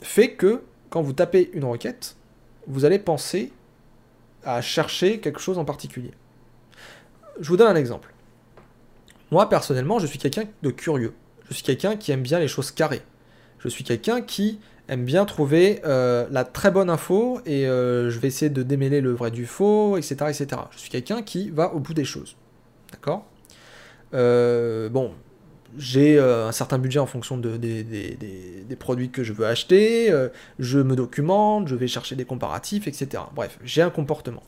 fait 0.00 0.32
que 0.32 0.62
quand 0.88 1.02
vous 1.02 1.12
tapez 1.12 1.50
une 1.52 1.64
requête, 1.64 2.16
vous 2.66 2.84
allez 2.84 2.98
penser 2.98 3.52
à 4.44 4.60
chercher 4.60 5.20
quelque 5.20 5.40
chose 5.40 5.58
en 5.58 5.64
particulier. 5.64 6.12
Je 7.40 7.48
vous 7.48 7.56
donne 7.56 7.68
un 7.68 7.76
exemple. 7.76 8.12
Moi 9.30 9.48
personnellement, 9.48 9.98
je 9.98 10.06
suis 10.06 10.18
quelqu'un 10.18 10.44
de 10.62 10.70
curieux. 10.70 11.14
Je 11.48 11.54
suis 11.54 11.62
quelqu'un 11.62 11.96
qui 11.96 12.12
aime 12.12 12.22
bien 12.22 12.38
les 12.38 12.48
choses 12.48 12.70
carrées. 12.70 13.02
Je 13.58 13.68
suis 13.68 13.84
quelqu'un 13.84 14.20
qui 14.20 14.60
aime 14.88 15.04
bien 15.04 15.24
trouver 15.24 15.80
euh, 15.84 16.26
la 16.30 16.44
très 16.44 16.70
bonne 16.70 16.90
info 16.90 17.40
et 17.44 17.66
euh, 17.66 18.10
je 18.10 18.18
vais 18.18 18.28
essayer 18.28 18.50
de 18.50 18.62
démêler 18.62 19.00
le 19.00 19.12
vrai 19.12 19.30
du 19.30 19.46
faux, 19.46 19.96
etc. 19.96 20.16
etc. 20.28 20.62
Je 20.70 20.78
suis 20.78 20.90
quelqu'un 20.90 21.22
qui 21.22 21.50
va 21.50 21.74
au 21.74 21.78
bout 21.78 21.94
des 21.94 22.04
choses. 22.04 22.36
D'accord? 22.92 23.26
Euh, 24.14 24.88
Bon, 24.88 25.12
j'ai 25.78 26.18
un 26.18 26.52
certain 26.52 26.78
budget 26.78 26.98
en 26.98 27.06
fonction 27.06 27.38
de, 27.38 27.56
des, 27.56 28.76
produits 28.78 29.10
que 29.10 29.22
je 29.22 29.32
veux 29.32 29.46
acheter, 29.46 30.12
je 30.58 30.78
me 30.78 30.96
documente, 30.96 31.68
je 31.68 31.74
vais 31.74 31.88
chercher 31.88 32.16
des 32.16 32.24
comparatifs, 32.24 32.86
etc. 32.86 33.22
Bref, 33.34 33.58
j'ai 33.64 33.82
un 33.82 33.90
comportement. 33.90 34.42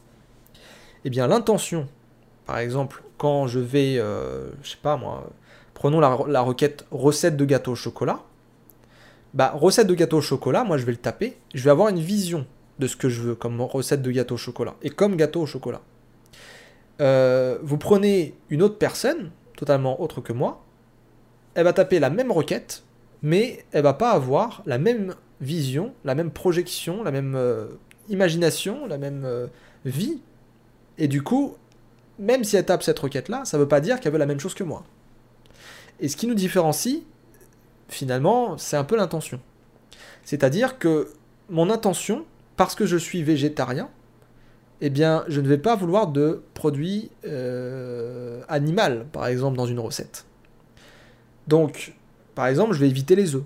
Eh 1.05 1.11
bien, 1.11 1.27
l'intention, 1.27 1.89
par 2.47 2.59
exemple, 2.59 3.03
quand 3.17 3.47
je 3.47 3.61
vais, 3.61 3.95
je 3.97 4.71
sais 4.71 4.79
pas 4.83 4.97
moi, 4.97 5.31
prenons 5.75 6.01
la, 6.01 6.19
la 6.29 6.41
requête 6.41 6.85
recette 6.91 7.37
de 7.37 7.45
gâteau 7.45 7.73
au 7.73 7.77
chocolat, 7.77 8.21
bah, 9.33 9.53
recette 9.55 9.87
de 9.87 9.95
gâteau 9.95 10.19
au 10.19 10.23
chocolat, 10.23 10.65
moi 10.65 10.77
je 10.77 10.85
vais 10.85 10.93
le 10.93 10.99
taper, 10.99 11.37
je 11.55 11.63
vais 11.63 11.71
avoir 11.71 11.89
une 11.89 12.01
vision 12.01 12.47
de 12.79 12.87
ce 12.87 12.97
que 12.97 13.09
je 13.09 13.21
veux 13.21 13.35
comme 13.35 13.61
recette 13.61 14.03
de 14.03 14.11
gâteau 14.11 14.35
au 14.35 14.39
chocolat 14.39 14.75
et 14.83 14.91
comme 14.91 15.17
gâteau 15.17 15.43
au 15.43 15.47
chocolat. 15.47 15.83
Euh, 17.01 17.59
vous 17.63 17.79
prenez 17.79 18.35
une 18.49 18.63
autre 18.63 18.77
personne, 18.77 19.31
totalement 19.57 20.03
autre 20.03 20.21
que 20.21 20.33
moi, 20.33 20.65
elle 21.55 21.65
va 21.65 21.73
taper 21.73 21.99
la 21.99 22.11
même 22.11 22.33
requête, 22.33 22.83
mais 23.23 23.65
elle 23.73 23.83
va 23.83 23.95
pas 23.95 24.11
avoir 24.11 24.63
la 24.67 24.79
même 24.79 25.15
vision, 25.41 25.93
la 26.05 26.15
même 26.15 26.31
projection, 26.31 27.03
la 27.03 27.11
même 27.11 27.35
euh, 27.35 27.69
imagination, 28.09 28.87
la 28.87 28.99
même 28.99 29.25
euh, 29.25 29.47
vie. 29.85 30.21
Et 30.99 31.09
du 31.09 31.23
coup, 31.23 31.57
même 32.19 32.45
si 32.45 32.57
elle 32.57 32.67
tape 32.67 32.83
cette 32.83 32.99
requête-là, 32.99 33.45
ça 33.45 33.57
ne 33.57 33.63
veut 33.63 33.69
pas 33.69 33.81
dire 33.81 34.01
qu'elle 34.01 34.13
veut 34.13 34.19
la 34.19 34.27
même 34.27 34.41
chose 34.41 34.55
que 34.55 34.65
moi. 34.65 34.85
Et 35.99 36.09
ce 36.09 36.17
qui 36.17 36.27
nous 36.27 36.35
différencie, 36.35 37.03
finalement, 37.89 38.57
c'est 38.59 38.77
un 38.77 38.85
peu 38.85 38.97
l'intention. 38.97 39.41
C'est-à-dire 40.25 40.79
que 40.79 41.09
mon 41.49 41.71
intention, 41.71 42.25
parce 42.57 42.75
que 42.75 42.87
je 42.87 42.97
suis 42.97 43.23
végétarien, 43.23 43.89
eh 44.81 44.91
bien, 44.91 45.25
je 45.29 45.41
ne 45.41 45.49
vais 45.49 45.59
pas 45.59 45.77
vouloir 45.77 46.09
de 46.09 46.43
produits 46.55 47.11
euh, 47.27 48.41
animal, 48.49 49.07
par 49.13 49.27
exemple, 49.27 49.57
dans 49.57 49.67
une 49.67 49.79
recette. 49.79 50.25
Donc, 51.47 51.95
par 52.35 52.47
exemple, 52.47 52.73
je 52.73 52.81
vais 52.81 52.89
éviter 52.89 53.17
les 53.17 53.35
œufs. 53.35 53.45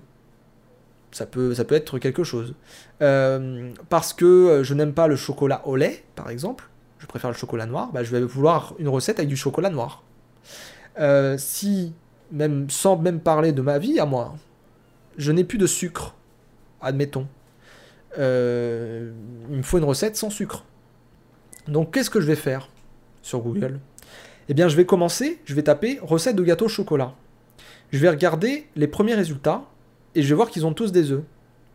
Ça 1.11 1.25
peut, 1.25 1.53
être 1.69 1.97
quelque 1.97 2.23
chose. 2.23 2.55
Euh, 3.01 3.71
parce 3.89 4.11
que 4.11 4.61
je 4.63 4.73
n'aime 4.73 4.93
pas 4.93 5.07
le 5.07 5.15
chocolat 5.15 5.61
au 5.65 5.77
lait, 5.77 6.03
par 6.15 6.29
exemple, 6.29 6.69
je 6.99 7.05
préfère 7.07 7.29
le 7.29 7.35
chocolat 7.35 7.65
noir, 7.65 7.91
bah, 7.93 8.03
je 8.03 8.11
vais 8.11 8.21
vouloir 8.21 8.73
une 8.79 8.89
recette 8.89 9.19
avec 9.19 9.29
du 9.29 9.37
chocolat 9.37 9.69
noir. 9.69 10.03
Euh, 10.99 11.37
si 11.37 11.93
même 12.31 12.69
sans 12.69 12.97
même 12.97 13.19
parler 13.19 13.51
de 13.51 13.61
ma 13.61 13.79
vie 13.79 13.99
à 13.99 14.05
moi, 14.05 14.35
je 15.17 15.31
n'ai 15.31 15.43
plus 15.43 15.57
de 15.57 15.67
sucre, 15.67 16.15
admettons. 16.81 17.27
Euh, 18.17 19.11
il 19.49 19.57
me 19.57 19.61
faut 19.61 19.77
une 19.77 19.83
recette 19.83 20.15
sans 20.15 20.29
sucre. 20.29 20.63
Donc 21.67 21.93
qu'est-ce 21.93 22.09
que 22.09 22.21
je 22.21 22.27
vais 22.27 22.35
faire 22.35 22.69
sur 23.21 23.39
Google? 23.39 23.79
Eh 24.49 24.53
bien 24.53 24.67
je 24.67 24.75
vais 24.75 24.85
commencer, 24.85 25.41
je 25.45 25.53
vais 25.53 25.63
taper 25.63 25.99
recette 26.01 26.35
de 26.35 26.43
gâteau 26.43 26.65
au 26.65 26.69
chocolat. 26.69 27.13
Je 27.91 27.99
vais 27.99 28.09
regarder 28.09 28.67
les 28.75 28.87
premiers 28.87 29.15
résultats 29.15 29.63
et 30.15 30.21
je 30.21 30.29
vais 30.29 30.35
voir 30.35 30.49
qu'ils 30.49 30.65
ont 30.65 30.73
tous 30.73 30.91
des 30.91 31.11
œufs. 31.11 31.23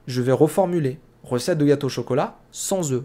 Je 0.06 0.22
vais 0.22 0.32
reformuler 0.32 0.98
recette 1.24 1.58
de 1.58 1.64
gâteau 1.64 1.86
au 1.86 1.90
chocolat 1.90 2.38
sans 2.50 2.92
œufs. 2.92 3.04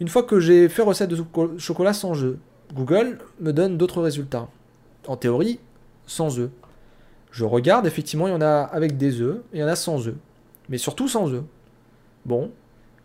Une 0.00 0.08
fois 0.08 0.22
que 0.22 0.40
j'ai 0.40 0.68
fait 0.68 0.82
recette 0.82 1.10
de 1.10 1.24
chocolat 1.58 1.92
sans 1.92 2.22
œufs, 2.22 2.36
Google 2.74 3.18
me 3.40 3.52
donne 3.52 3.78
d'autres 3.78 4.02
résultats. 4.02 4.48
En 5.06 5.16
théorie, 5.16 5.60
sans 6.06 6.38
œufs. 6.38 6.50
Je 7.30 7.44
regarde, 7.44 7.86
effectivement, 7.86 8.26
il 8.28 8.32
y 8.32 8.34
en 8.34 8.40
a 8.40 8.62
avec 8.62 8.96
des 8.96 9.20
œufs, 9.20 9.38
et 9.52 9.58
il 9.58 9.60
y 9.60 9.64
en 9.64 9.68
a 9.68 9.76
sans 9.76 10.06
œufs. 10.06 10.16
Mais 10.68 10.78
surtout 10.78 11.08
sans 11.08 11.32
œufs. 11.32 11.44
Bon, 12.24 12.50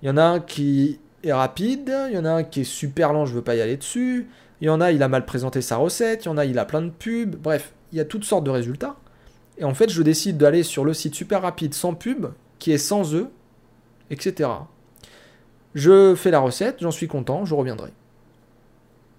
il 0.02 0.08
y 0.08 0.12
en 0.12 0.18
a 0.18 0.24
un 0.24 0.40
qui 0.40 1.00
est 1.24 1.34
rapide, 1.34 1.94
il 2.10 2.16
y 2.16 2.18
en 2.18 2.26
a 2.26 2.32
un 2.32 2.44
qui 2.44 2.62
est 2.62 2.66
super 2.66 3.14
lent, 3.14 3.26
je 3.26 3.34
veux 3.34 3.42
pas 3.42 3.56
y 3.56 3.62
aller 3.62 3.78
dessus. 3.78 4.28
Il 4.62 4.68
y 4.68 4.70
en 4.70 4.82
a, 4.82 4.92
il 4.92 5.04
a 5.04 5.08
mal 5.08 5.26
présenté 5.26 5.62
sa 5.62 5.78
recette, 5.78 6.26
il 6.26 6.28
y 6.28 6.32
en 6.32 6.38
a, 6.38 6.46
il 6.46 6.58
a 6.58 6.66
plein 6.66 6.82
de 6.82 6.90
pubs. 6.90 7.36
Bref, 7.36 7.74
il 7.92 7.98
y 7.98 8.02
a 8.02 8.06
toutes 8.06 8.24
sortes 8.24 8.44
de 8.44 8.52
résultats. 8.52 8.96
Et 9.58 9.64
en 9.64 9.74
fait, 9.74 9.90
je 9.90 10.02
décide 10.04 10.38
d'aller 10.38 10.64
sur 10.64 10.86
le 10.86 10.94
site 10.94 11.16
super 11.16 11.42
rapide 11.42 11.74
sans 11.74 11.94
pub, 11.94 12.28
qui 12.60 12.72
est 12.72 12.78
sans 12.78 13.14
œufs, 13.14 13.28
etc. 14.10 14.50
Je 15.74 16.16
fais 16.16 16.32
la 16.32 16.40
recette, 16.40 16.78
j'en 16.80 16.92
suis 16.92 17.08
content, 17.08 17.46
je 17.46 17.56
reviendrai. 17.56 17.92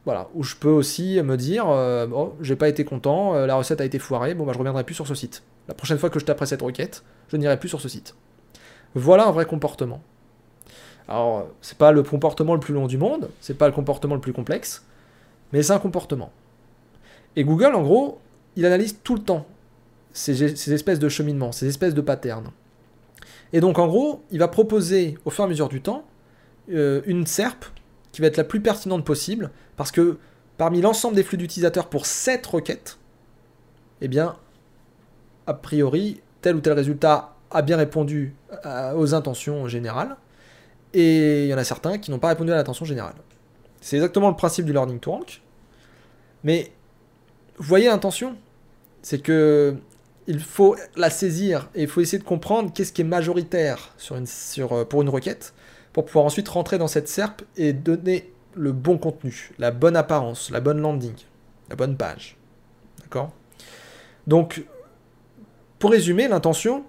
Voilà, 0.05 0.29
où 0.35 0.43
je 0.43 0.57
peux 0.57 0.71
aussi 0.71 1.21
me 1.23 1.37
dire, 1.37 1.69
euh, 1.69 2.07
oh, 2.15 2.35
j'ai 2.41 2.57
pas 2.57 2.69
été 2.69 2.85
content, 2.85 3.35
euh, 3.35 3.47
la 3.47 3.57
recette 3.57 3.81
a 3.81 3.85
été 3.85 3.99
foirée, 3.99 4.35
bon 4.35 4.47
bah 4.47 4.53
je 4.55 4.59
reviendrai 4.59 4.85
plus 4.85 4.95
sur 4.95 5.07
ce 5.07 5.15
site. 5.15 5.43
La 5.67 5.75
prochaine 5.75 5.99
fois 5.99 6.09
que 6.09 6.19
je 6.19 6.25
taperai 6.25 6.47
cette 6.47 6.63
requête, 6.63 7.05
je 7.29 7.37
n'irai 7.37 7.59
plus 7.59 7.69
sur 7.69 7.81
ce 7.81 7.89
site. 7.89 8.15
Voilà 8.95 9.27
un 9.27 9.33
vrai 9.33 9.45
comportement. 9.45 10.01
Alors, 11.09 11.49
c'est 11.61 11.77
pas 11.77 11.93
le 11.93 12.03
comportement 12.03 12.55
le 12.55 12.61
plus 12.61 12.75
long 12.75 12.87
du 12.87 12.97
monde, 12.97 13.29
c'est 13.41 13.57
pas 13.57 13.67
le 13.67 13.75
comportement 13.75 14.15
le 14.15 14.21
plus 14.21 14.33
complexe, 14.33 14.85
mais 15.53 15.63
c'est 15.63 15.73
un 15.73 15.79
comportement. 15.79 16.33
Et 17.37 17.45
Google, 17.45 17.75
en 17.75 17.83
gros, 17.83 18.19
il 18.59 18.67
analyse 18.67 18.99
tout 19.05 19.15
le 19.15 19.23
temps 19.23 19.47
ces, 20.13 20.73
espèces 20.73 20.99
de 20.99 21.09
cheminements, 21.09 21.53
ces 21.53 21.69
espèces 21.69 21.95
de 21.95 22.01
patterns. 22.01 22.51
Et 23.53 23.61
donc, 23.61 23.79
en 23.79 23.87
gros, 23.87 24.25
il 24.33 24.41
va 24.41 24.49
proposer 24.49 25.17
au 25.25 25.31
fur 25.31 25.45
et 25.45 25.47
à 25.47 25.49
mesure 25.49 25.69
du 25.69 25.81
temps 25.81 26.05
euh, 26.73 27.01
une 27.07 27.25
SERP 27.25 27.67
qui 28.11 28.21
va 28.21 28.27
être 28.27 28.37
la 28.37 28.43
plus 28.43 28.61
pertinente 28.61 29.05
possible, 29.05 29.53
parce 29.77 29.93
que 29.93 30.19
parmi 30.57 30.81
l'ensemble 30.81 31.15
des 31.15 31.23
flux 31.23 31.39
d'utilisateurs 31.39 31.89
pour 31.89 32.05
cette 32.05 32.45
requête, 32.47 32.99
eh 34.01 34.09
bien, 34.09 34.37
a 35.47 35.55
priori, 35.55 36.21
tel 36.43 36.57
ou 36.57 36.61
tel 36.61 36.73
résultat 36.73 37.37
a 37.53 37.63
bien 37.63 37.77
répondu 37.77 38.35
aux 38.97 39.15
intentions 39.15 39.69
générales, 39.69 40.17
et 40.95 41.45
il 41.45 41.49
y 41.49 41.55
en 41.55 41.59
a 41.59 41.65
certains 41.65 41.99
qui 41.99 42.11
n'ont 42.11 42.19
pas 42.19 42.29
répondu 42.29 42.51
à 42.51 42.57
l'intention 42.57 42.85
générale. 42.85 43.15
C'est 43.81 43.97
exactement 43.97 44.31
le 44.31 44.37
principe 44.37 44.65
du 44.65 44.73
learning 44.73 44.99
to 44.99 45.13
rank, 45.13 45.43
mais 46.43 46.73
vous 47.57 47.65
voyez 47.65 47.87
l'intention 47.87 48.37
C'est 49.09 49.21
que 49.21 49.75
il 50.27 50.39
faut 50.39 50.77
la 50.95 51.09
saisir 51.09 51.71
et 51.75 51.85
il 51.85 51.89
faut 51.89 52.03
essayer 52.03 52.19
de 52.19 52.25
comprendre 52.25 52.71
qu'est-ce 52.75 52.93
qui 52.93 53.01
est 53.01 53.07
majoritaire 53.07 53.95
sur 53.97 54.17
une, 54.17 54.27
sur, 54.27 54.75
euh, 54.75 54.85
pour 54.85 55.01
une 55.01 55.09
requête 55.09 55.55
pour 55.95 56.05
pouvoir 56.05 56.27
ensuite 56.27 56.47
rentrer 56.51 56.77
dans 56.77 56.89
cette 56.89 57.09
SERP 57.09 57.41
et 57.57 57.73
donner 57.73 58.31
le 58.53 58.71
bon 58.73 58.99
contenu, 58.99 59.53
la 59.59 59.71
bonne 59.71 59.97
apparence, 59.97 60.51
la 60.51 60.61
bonne 60.61 60.83
landing, 60.83 61.15
la 61.71 61.77
bonne 61.77 61.97
page. 61.97 62.37
D'accord? 63.01 63.31
Donc, 64.27 64.67
pour 65.79 65.91
résumer, 65.91 66.29
l'intention, 66.29 66.85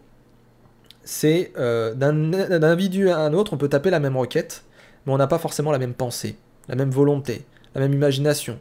c'est 1.06 1.54
euh, 1.58 1.94
d'un 1.94 2.34
individu 2.64 3.10
à 3.12 3.20
un 3.20 3.32
autre, 3.32 3.54
on 3.54 3.58
peut 3.58 3.70
taper 3.70 3.92
la 3.92 4.02
même 4.02 4.18
requête, 4.18 4.66
mais 5.06 5.14
on 5.14 5.18
n'a 5.18 5.28
pas 5.28 5.40
forcément 5.40 5.72
la 5.72 5.80
même 5.80 5.94
pensée, 5.94 6.36
la 6.68 6.76
même 6.76 6.92
volonté, 6.92 7.46
la 7.76 7.80
même 7.80 7.94
imagination. 7.94 8.60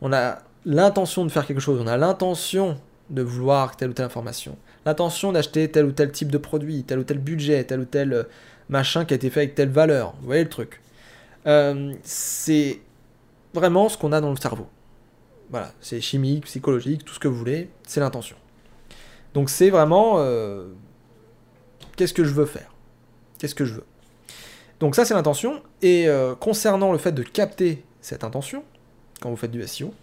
On 0.00 0.12
a 0.12 0.40
l'intention 0.64 1.24
de 1.24 1.30
faire 1.30 1.46
quelque 1.46 1.60
chose, 1.60 1.80
on 1.80 1.86
a 1.86 1.96
l'intention 1.96 2.80
de 3.10 3.22
vouloir 3.22 3.76
telle 3.76 3.90
ou 3.90 3.92
telle 3.92 4.06
information, 4.06 4.56
l'intention 4.84 5.32
d'acheter 5.32 5.70
tel 5.70 5.86
ou 5.86 5.92
tel 5.92 6.10
type 6.10 6.30
de 6.30 6.38
produit, 6.38 6.84
tel 6.84 6.98
ou 6.98 7.04
tel 7.04 7.18
budget, 7.18 7.64
tel 7.64 7.80
ou 7.80 7.84
tel 7.84 8.12
euh, 8.12 8.22
machin 8.68 9.04
qui 9.04 9.14
a 9.14 9.16
été 9.16 9.30
fait 9.30 9.40
avec 9.40 9.54
telle 9.54 9.70
valeur. 9.70 10.14
Vous 10.20 10.26
voyez 10.26 10.42
le 10.42 10.48
truc 10.48 10.80
euh, 11.46 11.94
C'est 12.02 12.80
vraiment 13.54 13.88
ce 13.88 13.96
qu'on 13.96 14.12
a 14.12 14.20
dans 14.20 14.30
le 14.30 14.36
cerveau. 14.36 14.66
Voilà, 15.50 15.72
c'est 15.80 16.00
chimique, 16.00 16.44
psychologique, 16.44 17.04
tout 17.04 17.14
ce 17.14 17.20
que 17.20 17.28
vous 17.28 17.36
voulez, 17.36 17.70
c'est 17.86 18.00
l'intention. 18.00 18.36
Donc 19.34 19.50
c'est 19.50 19.70
vraiment 19.70 20.14
euh, 20.16 20.66
qu'est-ce 21.96 22.14
que 22.14 22.24
je 22.24 22.34
veux 22.34 22.46
faire? 22.46 22.72
Qu'est-ce 23.38 23.54
que 23.54 23.64
je 23.64 23.74
veux? 23.74 23.84
Donc 24.80 24.96
ça 24.96 25.04
c'est 25.04 25.14
l'intention. 25.14 25.62
Et 25.82 26.08
concernant 26.40 26.92
le 26.92 26.98
fait 26.98 27.12
de 27.12 27.22
capter 27.22 27.84
cette 28.00 28.24
intention, 28.24 28.64
quand 29.20 29.30
vous 29.30 29.36
faites 29.36 29.52
du 29.52 29.66
SEO, 29.66 29.94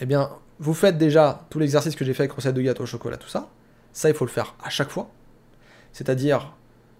eh 0.00 0.06
bien 0.06 0.30
vous 0.60 0.74
faites 0.74 0.98
déjà 0.98 1.46
tout 1.48 1.58
l'exercice 1.58 1.96
que 1.96 2.04
j'ai 2.04 2.12
fait 2.12 2.24
avec 2.24 2.32
recette 2.32 2.54
de 2.54 2.60
gâteau 2.60 2.82
au 2.82 2.86
chocolat, 2.86 3.16
tout 3.16 3.28
ça. 3.28 3.48
Ça, 3.92 4.10
il 4.10 4.14
faut 4.14 4.26
le 4.26 4.30
faire 4.30 4.54
à 4.62 4.68
chaque 4.68 4.90
fois. 4.90 5.10
C'est-à-dire, 5.92 6.54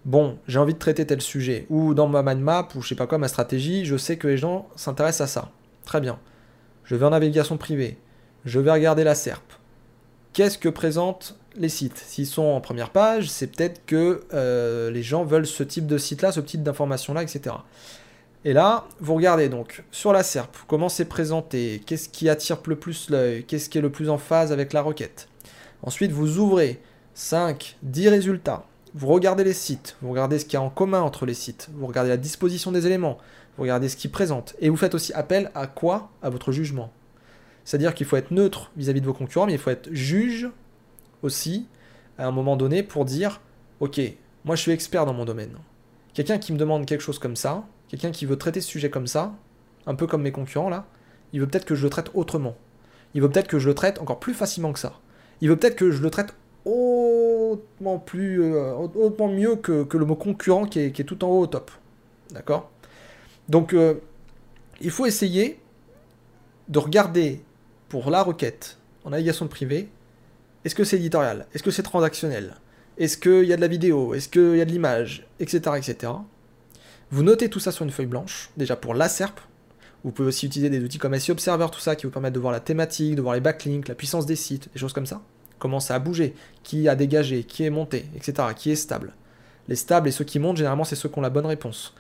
bon, 0.07 0.39
j'ai 0.49 0.59
envie 0.59 0.73
de 0.73 0.79
traiter 0.79 1.07
tel 1.07 1.21
sujet, 1.21 1.67
ou 1.69 1.95
dans 1.95 2.09
ma 2.09 2.23
mind 2.23 2.41
map, 2.41 2.69
ou 2.75 2.81
je 2.81 2.89
sais 2.89 2.95
pas 2.95 3.07
quoi, 3.07 3.19
ma 3.19 3.29
stratégie, 3.29 3.85
je 3.85 3.97
sais 3.97 4.17
que 4.17 4.27
les 4.27 4.39
gens 4.39 4.69
s'intéressent 4.77 5.29
à 5.29 5.33
ça. 5.33 5.51
Très 5.85 6.01
bien. 6.01 6.19
Je 6.85 6.97
vais 6.97 7.05
en 7.05 7.11
navigation 7.11 7.59
privée. 7.59 7.99
Je 8.47 8.59
vais 8.59 8.73
regarder 8.73 9.05
la 9.05 9.15
SERP. 9.15 9.53
Qu'est-ce 10.33 10.57
que 10.57 10.71
présentent 10.71 11.39
les 11.55 11.69
sites? 11.69 11.99
S'ils 11.99 12.27
sont 12.27 12.43
en 12.43 12.61
première 12.63 12.91
page, 12.91 13.29
c'est 13.29 13.49
peut-être 13.49 13.85
que 13.85 14.23
euh, 14.33 14.91
les 14.91 15.03
gens 15.03 15.25
veulent 15.25 15.47
ce 15.47 15.63
type 15.63 15.87
de 15.87 15.99
site-là, 15.99 16.33
ce 16.33 16.41
type 16.41 16.63
d'information-là, 16.63 17.23
etc. 17.23 17.57
Et 18.45 18.55
là, 18.55 18.87
vous 19.01 19.15
regardez 19.15 19.51
donc 19.51 19.85
sur 19.91 20.15
la 20.15 20.23
SERP, 20.23 20.57
comment 20.67 20.89
c'est 20.89 21.05
présenté, 21.05 21.83
qu'est-ce 21.85 22.09
qui 22.09 22.29
attire 22.31 22.59
le 22.67 22.77
plus 22.77 23.11
l'œil, 23.11 23.45
qu'est-ce 23.45 23.69
qui 23.69 23.77
est 23.77 23.83
le 23.83 23.93
plus 23.93 24.09
en 24.09 24.17
phase 24.17 24.51
avec 24.51 24.73
la 24.73 24.81
requête. 24.81 25.29
Ensuite, 25.83 26.11
vous 26.11 26.39
ouvrez 26.39 26.81
5, 27.13 27.77
10 27.83 28.09
résultats. 28.09 28.65
Vous 28.95 29.09
regardez 29.09 29.45
les 29.45 29.53
sites, 29.53 29.97
vous 30.01 30.11
regardez 30.11 30.39
ce 30.39 30.47
qu'il 30.47 30.55
y 30.55 30.57
a 30.57 30.63
en 30.63 30.71
commun 30.71 31.03
entre 31.03 31.27
les 31.27 31.35
sites, 31.35 31.69
vous 31.75 31.87
regardez 31.87 32.09
la 32.09 32.17
disposition 32.17 32.73
des 32.73 32.87
éléments, 32.87 33.19
vous 33.57 33.63
regardez 33.63 33.91
ce 33.91 33.97
qu'ils 33.97 34.11
présentent, 34.11 34.57
et 34.59 34.71
vous 34.71 34.77
faites 34.77 34.95
aussi 34.95 35.13
appel 35.13 35.51
à 35.55 35.67
quoi? 35.67 36.11
À 36.23 36.31
votre 36.31 36.51
jugement. 36.51 36.91
C'est-à-dire 37.65 37.95
qu'il 37.95 38.07
faut 38.07 38.17
être 38.17 38.31
neutre 38.31 38.73
vis-à-vis 38.75 39.01
-vis 39.01 39.03
de 39.03 39.07
vos 39.07 39.13
concurrents, 39.13 39.47
mais 39.47 39.53
il 39.53 39.59
faut 39.59 39.71
être 39.71 39.93
juge 39.93 40.49
aussi 41.23 41.69
à 42.17 42.27
un 42.27 42.33
moment 42.33 42.57
donné 42.57 42.83
pour 42.83 43.05
dire, 43.05 43.43
ok, 43.81 44.01
moi 44.47 44.57
je 44.57 44.63
suis 44.63 44.73
expert 44.73 45.05
dans 45.05 45.15
mon 45.15 45.27
domaine. 45.27 45.57
Quelqu'un 46.15 46.39
qui 46.39 46.55
me 46.55 46.59
demande 46.59 46.87
quelque 46.87 47.03
chose 47.03 47.19
comme 47.19 47.37
ça, 47.37 47.65
quelqu'un 47.91 48.13
qui 48.13 48.25
veut 48.25 48.39
traiter 48.39 48.61
ce 48.61 48.69
sujet 48.69 48.89
comme 48.89 49.09
ça, 49.09 49.35
un 49.87 49.97
peu 49.97 50.07
comme 50.07 50.23
mes 50.23 50.31
concurrents 50.31 50.71
là, 50.71 50.87
il 51.33 51.41
veut 51.41 51.47
peut-être 51.49 51.65
que 51.65 51.75
je 51.75 51.83
le 51.83 51.91
traite 51.91 52.11
autrement. 52.15 52.57
Il 53.15 53.23
veut 53.23 53.29
peut-être 53.29 53.49
que 53.49 53.59
je 53.59 53.69
le 53.69 53.75
traite 53.75 54.01
encore 54.01 54.21
plus 54.21 54.35
facilement 54.35 54.73
que 54.73 54.79
ça. 54.79 55.01
Il 55.41 55.49
veut 55.49 55.57
peut-être 55.57 55.77
que 55.77 55.91
je 55.91 56.01
le 56.01 56.11
traite 56.11 56.35
hautement 56.65 58.05
euh, 58.15 59.29
mieux 59.29 59.57
que, 59.57 59.97
le 59.97 60.05
mot 60.05 60.15
concurrent 60.15 60.67
qui 60.67 60.81
est, 60.81 61.05
tout 61.05 61.25
en 61.25 61.29
haut 61.29 61.41
au 61.41 61.47
top. 61.47 61.73
D'accord? 62.31 62.71
Donc, 63.49 63.75
euh, 63.75 63.95
il 64.81 64.91
faut 64.91 65.07
essayer 65.07 65.59
de 66.69 66.79
regarder 66.79 67.43
pour 67.89 68.11
la 68.11 68.23
requête 68.23 68.79
en 69.05 69.11
navigation 69.11 69.49
privée, 69.49 69.89
est-ce 70.65 70.75
que 70.75 70.85
c'est 70.85 70.97
éditorial? 70.97 71.47
Est-ce 71.55 71.63
que 71.63 71.71
c'est 71.71 71.83
transactionnel? 71.83 72.55
Est-ce 72.99 73.17
qu'il 73.17 73.45
y 73.45 73.53
a 73.53 73.57
de 73.57 73.61
la 73.61 73.67
vidéo? 73.67 74.15
Est-ce 74.15 74.29
qu'il 74.29 74.57
y 74.57 74.61
a 74.61 74.65
de 74.65 74.71
l'image? 74.71 75.27
Etc. 75.41 75.59
etc. 75.77 76.13
Vous 77.13 77.25
notez 77.25 77.51
tout 77.51 77.59
ça 77.59 77.73
sur 77.73 77.85
une 77.85 77.91
feuille 77.91 78.07
blanche, 78.07 78.51
déjà 78.57 78.77
pour 78.77 78.95
la 78.95 79.09
SERP. 79.09 79.41
Vous 80.05 80.13
pouvez 80.13 80.29
aussi 80.29 80.47
utiliser 80.47 80.71
des 80.71 80.83
outils 80.83 80.99
comme 80.99 81.19
SEO 81.19 81.33
Observer, 81.33 81.67
tout 81.73 81.81
ça, 81.81 81.97
qui 81.97 82.07
vous 82.07 82.13
permettent 82.13 82.35
de 82.35 82.39
voir 82.39 82.53
la 82.53 82.61
thématique, 82.61 83.17
de 83.17 83.21
voir 83.21 83.35
les 83.35 83.41
backlinks, 83.41 83.89
la 83.89 83.97
puissance 83.97 84.27
des 84.27 84.37
sites, 84.37 84.73
des 84.73 84.79
choses 84.79 84.93
comme 84.93 85.07
ça. 85.07 85.21
Comment 85.59 85.81
ça 85.81 85.97
a 85.97 85.99
bougé, 85.99 86.35
qui 86.63 86.89
a 86.89 86.95
dégagé, 86.95 87.43
qui 87.43 87.65
est 87.65 87.71
monté, 87.71 88.07
etc., 88.15 88.49
qui 88.55 88.71
est 88.71 88.77
stable. 88.77 89.13
Les 89.67 89.77
stables 89.77 90.09
et 90.09 90.13
ceux 90.13 90.25
qui 90.25 90.39
montent, 90.39 90.57
généralement, 90.57 90.85
c'est 90.85 90.97
ceux 90.97 91.09
qui 91.09 91.19
ont 91.19 91.23
la 91.23 91.31
bonne 91.31 91.47
réponse. 91.47 91.95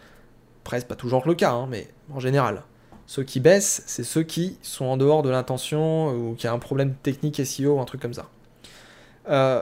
Presque 0.63 0.87
pas 0.87 0.95
toujours 0.95 1.27
le 1.27 1.35
cas, 1.35 1.53
hein, 1.53 1.67
mais 1.69 1.89
en 2.13 2.21
général. 2.21 2.63
Ceux 3.07 3.25
qui 3.25 3.41
baissent, 3.41 3.83
c'est 3.87 4.05
ceux 4.05 4.23
qui 4.23 4.59
sont 4.63 4.85
en 4.85 4.97
dehors 4.97 5.23
de 5.23 5.31
l'intention 5.31 6.15
ou 6.15 6.35
qui 6.37 6.47
a 6.47 6.53
un 6.53 6.61
problème 6.61 6.95
technique 6.95 7.45
SEO 7.45 7.75
ou 7.75 7.81
un 7.81 7.85
truc 7.85 8.01
comme 8.01 8.15
ça. 8.15 8.29
Euh, 9.29 9.61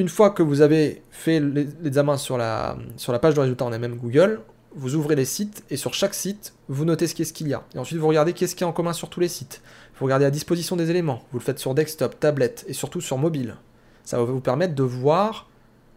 une 0.00 0.08
fois 0.08 0.30
que 0.30 0.42
vous 0.42 0.62
avez 0.62 1.02
fait 1.10 1.40
l'examen 1.40 2.16
sur 2.16 2.38
la, 2.38 2.78
sur 2.96 3.12
la 3.12 3.18
page 3.18 3.34
de 3.34 3.40
résultats 3.40 3.66
en 3.66 3.70
même 3.70 3.96
Google, 3.96 4.40
vous 4.74 4.94
ouvrez 4.94 5.14
les 5.14 5.26
sites 5.26 5.62
et 5.68 5.76
sur 5.76 5.92
chaque 5.92 6.14
site, 6.14 6.54
vous 6.68 6.86
notez 6.86 7.06
ce 7.06 7.14
qu'est-ce 7.14 7.34
qu'il 7.34 7.48
y 7.48 7.54
a. 7.54 7.62
Et 7.74 7.78
ensuite, 7.78 7.98
vous 7.98 8.08
regardez 8.08 8.32
qu'est-ce 8.32 8.54
qu'il 8.54 8.64
y 8.64 8.64
a 8.64 8.68
en 8.68 8.72
commun 8.72 8.94
sur 8.94 9.10
tous 9.10 9.20
les 9.20 9.28
sites. 9.28 9.60
Vous 9.98 10.06
regardez 10.06 10.24
la 10.24 10.30
disposition 10.30 10.74
des 10.74 10.90
éléments. 10.90 11.22
Vous 11.32 11.38
le 11.38 11.44
faites 11.44 11.58
sur 11.58 11.74
desktop, 11.74 12.18
tablette 12.18 12.64
et 12.66 12.72
surtout 12.72 13.02
sur 13.02 13.18
mobile. 13.18 13.56
Ça 14.04 14.16
va 14.16 14.24
vous 14.24 14.40
permettre 14.40 14.74
de 14.74 14.82
voir 14.82 15.50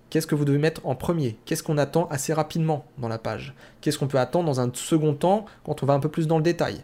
qu'est-ce 0.10 0.28
que 0.28 0.36
vous 0.36 0.43
devez 0.43 0.58
mettre 0.58 0.86
en 0.86 0.95
premier. 0.95 1.38
Qu'est-ce 1.45 1.64
qu'on 1.64 1.78
attend 1.78 2.10
assez 2.10 2.34
rapidement 2.34 2.86
dans 2.97 3.08
la 3.08 3.20
page. 3.20 3.56
Qu'est-ce 3.80 3.97
qu'on 3.97 4.08
peut 4.08 4.20
attendre 4.20 4.47
dans 4.47 4.60
un 4.60 4.70
second 4.74 5.14
temps 5.14 5.45
quand 5.66 5.82
on 5.82 5.86
va 5.86 5.93
un 5.93 6.01
peu 6.01 6.10
plus 6.10 6.28
dans 6.28 6.38
le 6.38 6.43
détail. 6.43 6.84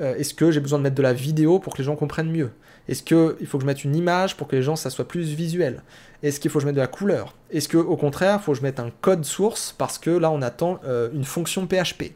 Euh, 0.00 0.14
est-ce 0.16 0.32
que 0.32 0.50
j'ai 0.50 0.60
besoin 0.60 0.78
de 0.78 0.84
mettre 0.84 0.96
de 0.96 1.02
la 1.02 1.12
vidéo 1.12 1.58
pour 1.58 1.74
que 1.74 1.78
les 1.78 1.84
gens 1.84 1.96
comprennent 1.96 2.32
mieux? 2.32 2.52
Est-ce 2.88 3.02
qu'il 3.02 3.46
faut 3.46 3.58
que 3.58 3.62
je 3.62 3.66
mette 3.66 3.84
une 3.84 3.96
image 3.96 4.36
pour 4.36 4.46
que 4.46 4.56
les 4.56 4.62
gens, 4.62 4.76
ça 4.76 4.90
soit 4.90 5.08
plus 5.08 5.32
visuel? 5.32 5.82
Est-ce 6.22 6.38
qu'il 6.38 6.50
faut 6.50 6.58
que 6.58 6.62
je 6.62 6.66
mette 6.66 6.76
de 6.76 6.80
la 6.80 6.86
couleur? 6.86 7.34
Est-ce 7.50 7.68
qu'au 7.68 7.96
contraire, 7.96 8.38
il 8.40 8.44
faut 8.44 8.52
que 8.52 8.58
je 8.58 8.62
mette 8.62 8.80
un 8.80 8.90
code 9.00 9.24
source 9.24 9.74
parce 9.76 9.98
que 9.98 10.10
là, 10.10 10.30
on 10.30 10.42
attend 10.42 10.80
euh, 10.84 11.08
une 11.14 11.24
fonction 11.24 11.66
PHP 11.66 12.12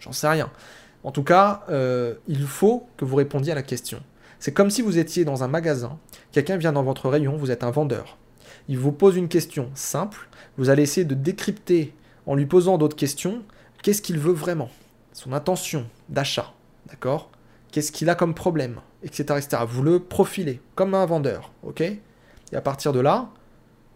J'en 0.00 0.12
sais 0.12 0.28
rien. 0.28 0.50
En 1.04 1.12
tout 1.12 1.22
cas, 1.22 1.64
euh, 1.68 2.14
il 2.26 2.46
faut 2.46 2.88
que 2.96 3.04
vous 3.04 3.16
répondiez 3.16 3.52
à 3.52 3.54
la 3.54 3.62
question. 3.62 4.02
C'est 4.38 4.52
comme 4.52 4.70
si 4.70 4.82
vous 4.82 4.98
étiez 4.98 5.24
dans 5.24 5.44
un 5.44 5.48
magasin, 5.48 5.98
quelqu'un 6.32 6.56
vient 6.56 6.72
dans 6.72 6.82
votre 6.82 7.08
rayon, 7.08 7.36
vous 7.36 7.50
êtes 7.50 7.62
un 7.62 7.70
vendeur. 7.70 8.16
Il 8.68 8.78
vous 8.78 8.92
pose 8.92 9.16
une 9.16 9.28
question 9.28 9.70
simple, 9.74 10.28
vous 10.56 10.70
allez 10.70 10.82
essayer 10.82 11.04
de 11.04 11.14
décrypter 11.14 11.94
en 12.26 12.34
lui 12.34 12.46
posant 12.46 12.78
d'autres 12.78 12.96
questions, 12.96 13.42
qu'est-ce 13.82 14.02
qu'il 14.02 14.18
veut 14.18 14.32
vraiment? 14.32 14.70
Son 15.12 15.32
intention 15.32 15.86
d'achat. 16.08 16.52
D'accord? 16.88 17.30
Qu'est-ce 17.70 17.92
qu'il 17.92 18.08
a 18.08 18.14
comme 18.14 18.34
problème? 18.34 18.80
Etc. 19.02 19.22
etc. 19.22 19.62
Vous 19.66 19.82
le 19.82 20.00
profilez 20.00 20.60
comme 20.74 20.94
un 20.94 21.06
vendeur. 21.06 21.52
Ok? 21.62 21.80
Et 21.80 22.00
à 22.56 22.60
partir 22.60 22.92
de 22.92 23.00
là, 23.00 23.30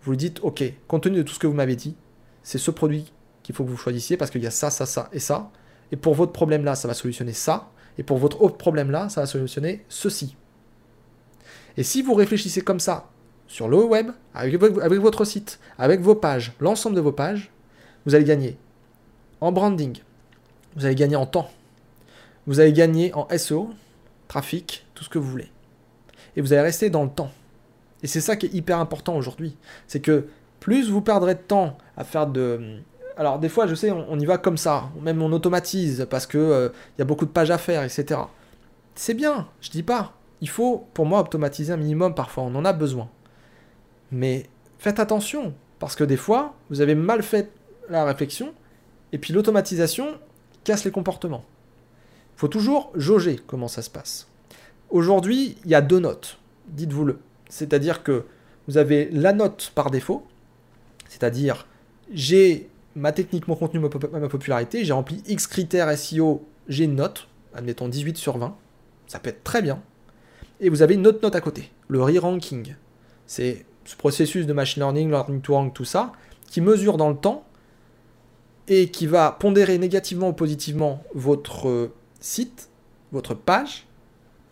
vous 0.03 0.13
lui 0.13 0.19
dites 0.19 0.41
Ok, 0.43 0.63
compte 0.87 1.05
tenu 1.05 1.19
de 1.19 1.23
tout 1.23 1.35
ce 1.35 1.39
que 1.39 1.47
vous 1.47 1.55
m'avez 1.55 1.77
dit, 1.77 1.97
c'est 2.43 2.59
ce 2.59 2.71
produit 2.71 3.13
qu'il 3.43 3.55
faut 3.55 3.65
que 3.65 3.71
vous 3.71 3.77
choisissiez 3.77 4.17
parce 4.17 4.31
qu'il 4.31 4.43
y 4.43 4.47
a 4.47 4.51
ça, 4.51 4.71
ça, 4.71 4.87
ça 4.87 5.09
et 5.13 5.19
ça. 5.19 5.51
Et 5.93 5.97
pour 5.97 6.15
votre 6.15 6.33
problème 6.33 6.65
là, 6.65 6.75
ça 6.75 6.89
va 6.89 6.95
solutionner 6.95 7.33
ça. 7.33 7.71
Et 7.99 8.03
pour 8.03 8.19
votre 8.19 8.43
autre 8.43 8.57
problème 8.57 8.91
là, 8.91 9.09
ça 9.09 9.21
va 9.21 9.27
solutionner 9.27 9.85
ceci. 9.89 10.37
Et 11.77 11.83
si 11.83 12.03
vous 12.03 12.15
réfléchissez 12.15 12.63
comme 12.63 12.81
ça 12.81 13.11
sur 13.47 13.69
le 13.69 13.83
web, 13.85 14.11
avec, 14.33 14.63
avec 14.63 15.01
votre 15.01 15.25
site, 15.25 15.59
avec 15.79 16.01
vos 16.01 16.15
pages, 16.15 16.53
l'ensemble 16.61 16.97
de 16.97 17.01
vos 17.01 17.13
pages, 17.13 17.51
vous 18.07 18.15
allez 18.15 18.25
gagner 18.25 18.57
en 19.41 19.53
branding, 19.53 19.99
vous 20.77 20.87
allez 20.87 20.95
gagner 20.95 21.17
en 21.17 21.27
temps, 21.27 21.51
vous 22.47 22.61
allez 22.61 22.73
gagner 22.73 23.13
en 23.15 23.29
SEO, 23.37 23.71
trafic, 24.29 24.84
tout 24.95 25.05
ce 25.05 25.09
que 25.09 25.19
vous 25.19 25.29
voulez. 25.29 25.51
Et 26.37 26.41
vous 26.41 26.53
allez 26.53 26.63
rester 26.63 26.91
dans 26.91 27.05
le 27.05 27.11
temps. 27.11 27.31
Et 28.03 28.07
c'est 28.07 28.21
ça 28.21 28.37
qui 28.37 28.47
est 28.47 28.55
hyper 28.55 28.79
important 28.79 29.17
aujourd'hui. 29.17 29.57
C'est 29.87 30.01
que 30.01 30.27
plus 30.61 30.91
vous 30.91 31.01
perdrez 31.01 31.35
de 31.35 31.41
temps 31.41 31.77
à 31.97 32.05
faire 32.05 32.27
de... 32.27 32.79
Alors 33.17 33.39
des 33.39 33.49
fois, 33.49 33.67
je 33.67 33.75
sais, 33.75 33.91
on, 33.91 34.19
y 34.19 34.27
va 34.27 34.39
comme 34.39 34.57
ça. 34.57 34.91
Même 35.01 35.23
on 35.23 35.33
automatise 35.33 36.07
parce 36.11 36.27
qu'il 36.27 36.41
euh, 36.41 36.69
y 36.99 37.03
a 37.03 37.05
beaucoup 37.05 37.27
de 37.27 37.31
pages 37.31 37.51
à 37.51 37.59
faire, 37.59 37.83
etc. 37.83 38.21
C'est 38.95 39.15
bien, 39.15 39.49
je 39.61 39.71
dis 39.71 39.83
pas. 39.83 40.15
Il 40.41 40.49
faut, 40.49 40.87
pour 40.95 41.07
moi, 41.07 41.21
automatiser 41.21 41.73
un 41.73 41.77
minimum 41.77 42.15
parfois. 42.15 42.45
On 42.45 42.55
en 42.57 42.65
a 42.65 42.73
besoin. 42.73 43.09
Mais 44.11 44.47
faites 44.79 44.99
attention. 44.99 45.55
Parce 45.79 45.97
que 45.97 46.05
des 46.05 46.17
fois, 46.17 46.55
vous 46.71 46.81
avez 46.81 46.95
mal 46.95 47.23
fait 47.23 47.51
la 47.89 48.05
réflexion. 48.05 48.53
Et 49.13 49.19
puis 49.19 49.33
l'automatisation 49.33 50.19
casse 50.65 50.85
les 50.85 50.91
comportements 50.91 51.45
faut 52.37 52.49
toujours 52.49 52.91
jauger 52.95 53.41
comment 53.47 53.69
ça 53.69 53.83
se 53.83 53.91
passe. 53.91 54.29
Aujourd'hui, 54.95 55.57
il 55.65 55.73
y 55.73 55.75
a 55.75 55.81
deux 55.81 55.99
notes, 55.99 56.39
dites-vous-le. 56.69 57.19
C'est-à-dire 57.49 58.05
que 58.05 58.27
vous 58.69 58.79
avez 58.79 59.09
la 59.11 59.33
note 59.33 59.73
par 59.75 59.91
défaut, 59.91 60.25
c'est-à-dire 61.09 61.67
j'ai 62.13 62.71
ma 62.95 63.11
technique, 63.11 63.49
mon 63.49 63.57
contenu, 63.57 63.81
ma, 63.81 63.89
popularité, 63.89 64.85
j'ai 64.85 64.93
rempli 64.93 65.21
X 65.27 65.49
critères 65.49 65.99
SEO, 65.99 66.47
j'ai 66.69 66.85
une 66.85 66.95
note, 66.95 67.27
admettons 67.55 67.89
18 67.89 68.17
sur 68.17 68.39
20, 68.39 68.57
ça 69.09 69.19
peut 69.19 69.31
être 69.31 69.43
très 69.43 69.63
bien. 69.63 69.83
Et 70.61 70.69
vous 70.69 70.81
avez 70.81 70.95
une 70.95 71.09
autre 71.09 71.19
note 71.25 71.35
à 71.35 71.41
côté, 71.41 71.73
le 71.89 72.01
re-ranking. 72.01 72.77
C'est 73.27 73.67
ce 73.85 73.97
processus 73.97 74.47
de 74.47 74.53
machine 74.53 74.85
learning, 74.85 75.11
learning 75.11 75.41
to 75.41 75.55
rank, 75.55 75.75
tout 75.75 75.85
ça, 75.85 76.13
qui 76.47 76.61
mesure 76.61 76.99
dans 76.99 77.11
le 77.11 77.17
temps 77.17 77.45
et 78.69 78.93
qui 78.93 79.09
va 79.09 79.33
pondérer 79.33 79.77
négativement 79.77 80.29
ou 80.29 80.35
positivement 80.35 81.03
votre 81.17 81.91
site, 82.21 82.69
votre 83.11 83.35
page, 83.35 83.89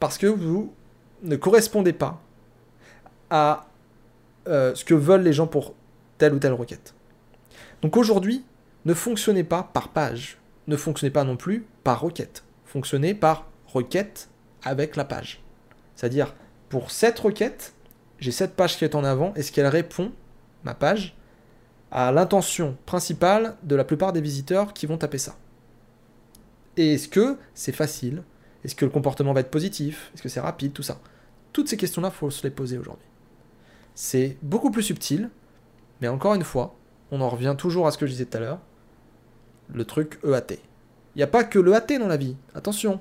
parce 0.02 0.18
que 0.18 0.26
vous 0.26 0.74
ne 1.22 1.36
correspondez 1.36 1.92
pas 1.92 2.20
à 3.30 3.68
euh, 4.48 4.74
ce 4.74 4.84
que 4.84 4.94
veulent 4.94 5.22
les 5.22 5.32
gens 5.32 5.46
pour 5.46 5.74
telle 6.18 6.34
ou 6.34 6.40
telle 6.40 6.54
requête. 6.54 6.92
Donc 7.82 7.96
aujourd'hui, 7.96 8.44
ne 8.84 8.94
fonctionnez 8.94 9.44
pas 9.44 9.62
par 9.62 9.90
page, 9.90 10.38
ne 10.66 10.74
fonctionnez 10.74 11.12
pas 11.12 11.22
non 11.22 11.36
plus 11.36 11.68
par 11.84 12.00
requête, 12.00 12.42
fonctionnez 12.64 13.14
par 13.14 13.46
requête 13.68 14.28
avec 14.64 14.96
la 14.96 15.04
page. 15.04 15.40
C'est-à-dire, 15.94 16.34
pour 16.68 16.90
cette 16.90 17.20
requête, 17.20 17.72
j'ai 18.18 18.32
cette 18.32 18.56
page 18.56 18.78
qui 18.78 18.84
est 18.84 18.96
en 18.96 19.04
avant, 19.04 19.32
est-ce 19.34 19.52
qu'elle 19.52 19.68
répond, 19.68 20.10
ma 20.64 20.74
page, 20.74 21.16
à 21.92 22.10
l'intention 22.10 22.76
principale 22.86 23.56
de 23.62 23.76
la 23.76 23.84
plupart 23.84 24.12
des 24.12 24.20
visiteurs 24.20 24.72
qui 24.72 24.86
vont 24.86 24.98
taper 24.98 25.18
ça 25.18 25.36
Et 26.76 26.94
est-ce 26.94 27.06
que 27.06 27.38
c'est 27.54 27.70
facile 27.70 28.24
Est-ce 28.64 28.74
que 28.74 28.84
le 28.84 28.90
comportement 28.90 29.32
va 29.32 29.40
être 29.40 29.50
positif? 29.50 30.10
Est-ce 30.14 30.22
que 30.22 30.28
c'est 30.28 30.40
rapide? 30.40 30.72
Tout 30.72 30.82
ça. 30.82 31.00
Toutes 31.52 31.68
ces 31.68 31.76
questions-là, 31.76 32.08
il 32.12 32.16
faut 32.16 32.30
se 32.30 32.42
les 32.44 32.50
poser 32.50 32.78
aujourd'hui. 32.78 33.06
C'est 33.94 34.38
beaucoup 34.42 34.70
plus 34.70 34.82
subtil, 34.82 35.30
mais 36.00 36.08
encore 36.08 36.34
une 36.34 36.44
fois, 36.44 36.76
on 37.10 37.20
en 37.20 37.28
revient 37.28 37.54
toujours 37.58 37.86
à 37.86 37.90
ce 37.90 37.98
que 37.98 38.06
je 38.06 38.12
disais 38.12 38.24
tout 38.24 38.36
à 38.38 38.40
l'heure, 38.40 38.60
le 39.72 39.84
truc 39.84 40.18
EAT. 40.24 40.58
Il 41.14 41.18
n'y 41.18 41.22
a 41.22 41.26
pas 41.26 41.44
que 41.44 41.58
le 41.58 41.74
AT 41.74 41.98
dans 41.98 42.08
la 42.08 42.16
vie, 42.16 42.36
attention. 42.54 43.00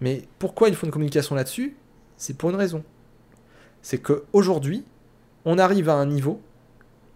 Mais 0.00 0.26
pourquoi 0.38 0.68
il 0.68 0.74
faut 0.74 0.86
une 0.86 0.92
communication 0.92 1.34
là-dessus? 1.34 1.76
C'est 2.16 2.36
pour 2.36 2.50
une 2.50 2.56
raison. 2.56 2.82
C'est 3.82 3.98
qu'aujourd'hui, 3.98 4.84
on 5.44 5.58
arrive 5.58 5.88
à 5.88 5.94
un 5.94 6.06
niveau, 6.06 6.40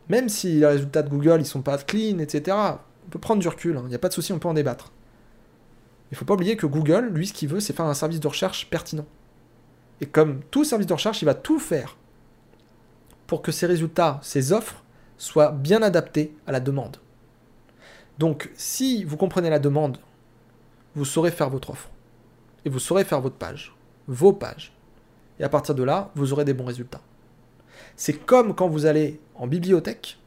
même 0.09 0.29
si 0.29 0.61
les 0.61 0.67
résultats 0.67 1.03
de 1.03 1.09
Google 1.09 1.41
ils 1.41 1.47
sont 1.47 1.63
pas 1.63 1.77
clean, 1.79 2.19
etc., 2.19 2.57
on 3.07 3.11
peut 3.11 3.19
prendre 3.19 3.41
du 3.41 3.49
recul, 3.49 3.73
il 3.73 3.79
hein. 3.79 3.89
n'y 3.89 3.95
a 3.95 3.99
pas 3.99 4.09
de 4.09 4.15
souci, 4.15 4.33
on 4.33 4.39
peut 4.39 4.49
en 4.49 4.55
débattre. 4.55 4.93
Il 6.13 6.15
ne 6.15 6.19
faut 6.19 6.27
pas 6.27 6.35
oublier 6.35 6.59
que 6.59 6.67
Google, 6.67 7.07
lui, 7.07 7.27
ce 7.27 7.33
qu'il 7.33 7.49
veut, 7.49 7.59
c'est 7.59 7.73
faire 7.73 7.87
un 7.87 7.95
service 7.95 8.21
de 8.21 8.29
recherche 8.29 8.69
pertinent. 8.69 9.07
Et 10.03 10.07
comme 10.07 10.43
tout 10.51 10.63
service 10.63 10.87
de 10.87 10.93
recherche, 10.93 11.23
il 11.23 11.25
va 11.25 11.33
tout 11.33 11.59
faire 11.59 11.97
pour 13.27 13.41
que 13.41 13.51
ses 13.51 13.65
résultats, 13.65 14.21
ses 14.23 14.53
offres, 14.53 14.85
soient 15.17 15.53
bien 15.53 15.81
adaptés 15.81 16.37
à 16.47 16.53
la 16.53 16.61
demande. 16.61 16.99
Donc, 18.19 18.51
si 18.55 19.05
vous 19.05 19.17
comprenez 19.17 19.49
la 19.49 19.59
demande, 19.59 19.97
vous 20.95 21.07
saurez 21.07 21.31
faire 21.31 21.49
votre 21.49 21.71
offre. 21.71 21.89
Et 22.67 22.69
vous 22.69 22.79
saurez 22.79 23.05
faire 23.05 23.23
votre 23.23 23.37
page. 23.37 23.75
Vos 24.07 24.35
pages. 24.35 24.75
Et 25.41 25.45
à 25.45 25.49
partir 25.49 25.75
de 25.75 25.83
là, 25.83 26.11
vous 26.15 26.35
aurez 26.35 26.45
des 26.45 26.53
bons 26.53 26.67
résultats. 26.67 27.01
C'est 27.97 28.27
comme 28.27 28.55
quand 28.55 28.69
vous 28.69 28.85
allez 28.85 29.19
en 29.35 29.47
bibliothèque. 29.47 30.19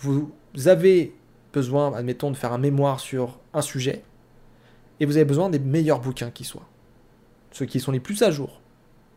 Vous 0.00 0.30
avez 0.66 1.16
besoin, 1.50 1.94
admettons, 1.94 2.30
de 2.30 2.36
faire 2.36 2.52
un 2.52 2.58
mémoire 2.58 3.00
sur 3.00 3.38
un 3.54 3.62
sujet. 3.62 4.04
Et 5.00 5.06
vous 5.06 5.16
avez 5.16 5.24
besoin 5.24 5.50
des 5.50 5.58
meilleurs 5.58 6.00
bouquins 6.00 6.30
qui 6.30 6.44
soient. 6.44 6.68
Ceux 7.50 7.66
qui 7.66 7.80
sont 7.80 7.92
les 7.92 8.00
plus 8.00 8.22
à 8.22 8.30
jour. 8.30 8.60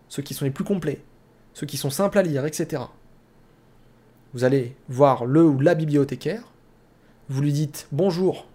Ceux 0.10 0.24
qui 0.24 0.34
sont 0.34 0.46
les 0.46 0.52
plus 0.52 0.64
complets. 0.64 1.02
Ceux 1.54 1.66
qui 1.66 1.78
sont 1.78 1.90
simples 1.90 2.18
à 2.18 2.24
lire, 2.24 2.46
etc. 2.46 2.84
Vous 4.34 4.44
allez 4.44 4.76
voir 4.90 5.26
le 5.26 5.44
ou 5.44 5.60
la 5.60 5.76
bibliothécaire 5.76 6.44
vous 7.30 7.42
lui 7.42 7.52
dites 7.52 7.90
bonjour, 7.92 8.48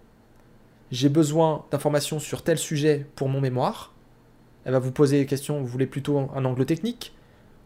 j'ai 0.91 1.07
besoin 1.07 1.63
d'informations 1.69 2.19
sur 2.19 2.41
tel 2.41 2.57
sujet 2.57 3.05
pour 3.15 3.29
mon 3.29 3.39
mémoire. 3.39 3.93
Elle 4.65 4.71
va 4.71 4.79
vous 4.79 4.91
poser 4.91 5.19
des 5.19 5.27
questions, 5.27 5.59
vous 5.59 5.67
voulez 5.67 5.85
plutôt 5.85 6.17
un 6.17 6.43
angle 6.43 6.65
technique? 6.65 7.13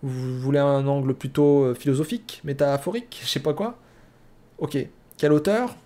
Vous 0.03 0.37
voulez 0.37 0.59
un 0.59 0.85
angle 0.85 1.13
plutôt 1.13 1.63
euh, 1.63 1.73
philosophique, 1.73 2.41
métaphorique, 2.43 3.21
je 3.23 3.27
sais 3.29 3.39
pas 3.39 3.53
quoi? 3.53 3.79
Ok, 4.57 4.77
quelle 5.17 5.31
hauteur 5.31 5.77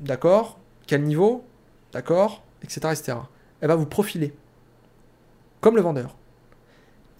D'accord 0.00 0.58
Quel 0.86 1.04
niveau? 1.04 1.46
D'accord 1.92 2.43
Etc. 2.64 2.80
etc. 2.90 3.18
Elle 3.60 3.68
va 3.68 3.76
vous 3.76 3.86
profiler. 3.86 4.34
Comme 5.60 5.76
le 5.76 5.82
vendeur. 5.82 6.16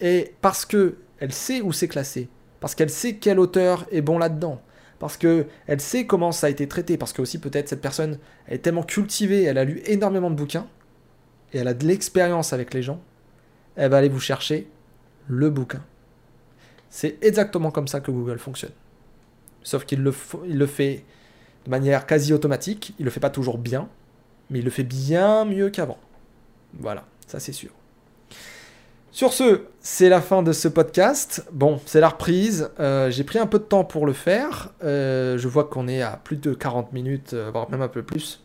Et 0.01 0.35
parce 0.41 0.67
que 0.67 0.97
elle 1.19 1.33
sait 1.33 1.61
où 1.61 1.73
c'est 1.73 1.89
classé, 1.89 2.29
parce 2.61 2.75
qu'elle 2.75 2.91
sait 2.91 3.17
quel 3.17 3.39
auteur 3.39 3.87
est 3.93 4.01
bon 4.01 4.19
là-dedans, 4.19 4.61
parce 4.99 5.17
qu'elle 5.17 5.47
sait 5.79 6.07
comment 6.07 6.33
ça 6.33 6.49
a 6.49 6.51
été 6.51 6.67
traité, 6.67 6.97
parce 6.97 7.13
que 7.13 7.23
aussi 7.23 7.39
peut-être 7.39 7.69
cette 7.69 7.81
personne 7.81 8.19
est 8.49 8.59
tellement 8.59 8.83
cultivée, 8.83 9.45
elle 9.45 9.59
a 9.59 9.65
lu 9.65 9.81
énormément 9.87 10.31
de 10.31 10.35
bouquins, 10.35 10.67
et 11.53 11.59
elle 11.59 11.69
a 11.69 11.75
de 11.75 11.87
l'expérience 11.87 12.53
avec 12.53 12.75
les 12.75 12.83
gens, 12.83 13.01
elle 13.77 13.91
va 13.91 13.99
aller 13.99 14.09
vous 14.09 14.21
chercher 14.21 14.69
le 15.29 15.51
bouquin. 15.51 15.83
C'est 16.91 17.23
exactement 17.23 17.71
comme 17.71 17.89
ça 17.89 18.01
que 18.01 18.11
Google 18.11 18.39
fonctionne. 18.39 18.73
Sauf 19.63 19.85
qu'il 19.85 20.03
le, 20.03 20.13
le 20.47 20.67
fait 20.67 21.05
de 21.65 21.71
manière 21.71 22.07
quasi 22.07 22.33
automatique, 22.33 22.95
il 22.99 23.05
le 23.05 23.11
fait 23.11 23.21
pas 23.21 23.31
toujours 23.31 23.59
bien, 23.59 23.89
mais 24.51 24.61
il 24.61 24.65
le 24.65 24.71
fait 24.71 24.85
bien 24.85 25.45
mieux 25.45 25.71
qu'avant. 25.71 25.99
Voilà, 26.79 27.05
ça 27.27 27.41
c'est 27.41 27.53
sûr. 27.53 27.71
Sur 29.15 29.33
ce, 29.33 29.61
c'est 29.81 30.09
la 30.09 30.21
fin 30.21 30.43
de 30.43 30.53
ce 30.53 30.67
podcast. 30.67 31.47
Bon, 31.53 31.81
c'est 31.87 32.01
la 32.01 32.09
reprise. 32.09 32.71
Euh, 32.81 33.13
j'ai 33.13 33.23
pris 33.23 33.39
un 33.39 33.47
peu 33.47 33.61
de 33.61 33.65
temps 33.65 33.85
pour 33.85 34.07
le 34.07 34.13
faire. 34.13 34.71
Euh, 34.83 35.39
je 35.39 35.47
vois 35.47 35.63
qu'on 35.63 35.87
est 35.87 36.03
à 36.03 36.21
plus 36.23 36.37
de 36.37 36.53
40 36.53 36.93
minutes, 36.93 37.33
euh, 37.33 37.49
voire 37.53 37.71
même 37.71 37.81
un 37.81 37.87
peu 37.89 38.03
plus. 38.03 38.44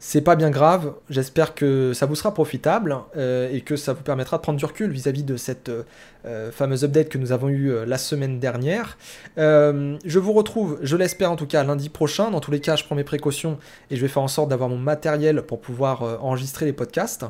C'est 0.00 0.20
pas 0.20 0.36
bien 0.36 0.50
grave. 0.50 0.94
J'espère 1.10 1.54
que 1.54 1.92
ça 1.92 2.06
vous 2.06 2.14
sera 2.14 2.32
profitable 2.32 2.96
et 3.16 3.62
que 3.62 3.74
ça 3.74 3.94
vous 3.94 4.02
permettra 4.02 4.36
de 4.36 4.42
prendre 4.42 4.58
du 4.58 4.64
recul 4.64 4.92
vis-à-vis 4.92 5.24
de 5.24 5.36
cette 5.36 5.72
fameuse 6.52 6.84
update 6.84 7.08
que 7.08 7.18
nous 7.18 7.32
avons 7.32 7.48
eue 7.48 7.84
la 7.84 7.98
semaine 7.98 8.38
dernière. 8.38 8.96
je 9.36 10.18
vous 10.18 10.32
retrouve, 10.32 10.78
je 10.82 10.96
l'espère 10.96 11.32
en 11.32 11.36
tout 11.36 11.48
cas, 11.48 11.64
lundi 11.64 11.88
prochain. 11.88 12.30
Dans 12.30 12.38
tous 12.38 12.52
les 12.52 12.60
cas, 12.60 12.76
je 12.76 12.84
prends 12.84 12.94
mes 12.94 13.02
précautions 13.02 13.58
et 13.90 13.96
je 13.96 14.00
vais 14.00 14.08
faire 14.08 14.22
en 14.22 14.28
sorte 14.28 14.50
d'avoir 14.50 14.68
mon 14.68 14.78
matériel 14.78 15.42
pour 15.42 15.60
pouvoir 15.60 16.02
enregistrer 16.22 16.64
les 16.64 16.72
podcasts. 16.72 17.24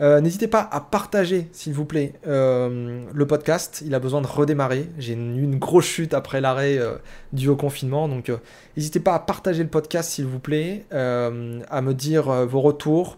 Euh, 0.00 0.20
n'hésitez 0.20 0.48
pas 0.48 0.68
à 0.72 0.80
partager, 0.80 1.48
s'il 1.52 1.72
vous 1.72 1.84
plaît, 1.84 2.14
euh, 2.26 3.04
le 3.12 3.26
podcast. 3.26 3.82
Il 3.86 3.94
a 3.94 4.00
besoin 4.00 4.20
de 4.20 4.26
redémarrer. 4.26 4.88
J'ai 4.98 5.12
eu 5.12 5.42
une, 5.42 5.58
grosse 5.58 5.86
chute 5.86 6.14
après 6.14 6.40
l'arrêt 6.40 6.78
euh, 6.78 6.96
dû 7.32 7.48
au 7.48 7.56
confinement. 7.56 8.08
Donc, 8.08 8.30
n'hésitez 8.76 9.00
pas 9.00 9.14
à 9.14 9.18
partager 9.18 9.62
le 9.62 9.68
podcast, 9.68 10.10
s'il 10.10 10.26
vous 10.26 10.40
plaît, 10.40 10.84
à 10.90 11.30
me 11.30 11.92
dire 11.92 12.24
vos 12.46 12.60
retours. 12.60 13.16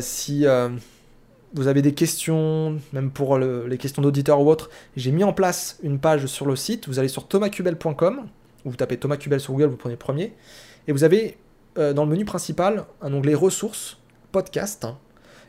si 0.00 0.46
vous 1.56 1.68
avez 1.68 1.82
des 1.82 1.94
questions, 1.94 2.80
même 2.92 3.10
pour 3.10 3.38
les 3.38 3.78
questions 3.78 4.02
d'auditeurs 4.02 4.40
ou 4.40 4.50
autres, 4.50 4.70
j'ai 4.96 5.12
mis 5.12 5.24
en 5.24 5.32
place 5.32 5.78
une 5.82 5.98
page 5.98 6.26
sur 6.26 6.46
le 6.46 6.56
site. 6.56 6.88
Vous 6.88 6.98
allez 6.98 7.08
sur 7.08 7.28
thomascubel.com, 7.28 8.26
ou 8.64 8.70
vous 8.70 8.76
tapez 8.76 8.96
Thomas 8.96 9.16
Cubel 9.16 9.40
sur 9.40 9.52
Google, 9.52 9.68
vous 9.68 9.76
prenez 9.76 9.96
premier. 9.96 10.32
Et 10.88 10.92
vous 10.92 11.04
avez 11.04 11.36
dans 11.76 12.04
le 12.04 12.10
menu 12.10 12.24
principal 12.24 12.86
un 13.02 13.12
onglet 13.12 13.34
ressources, 13.34 13.98
podcast. 14.32 14.86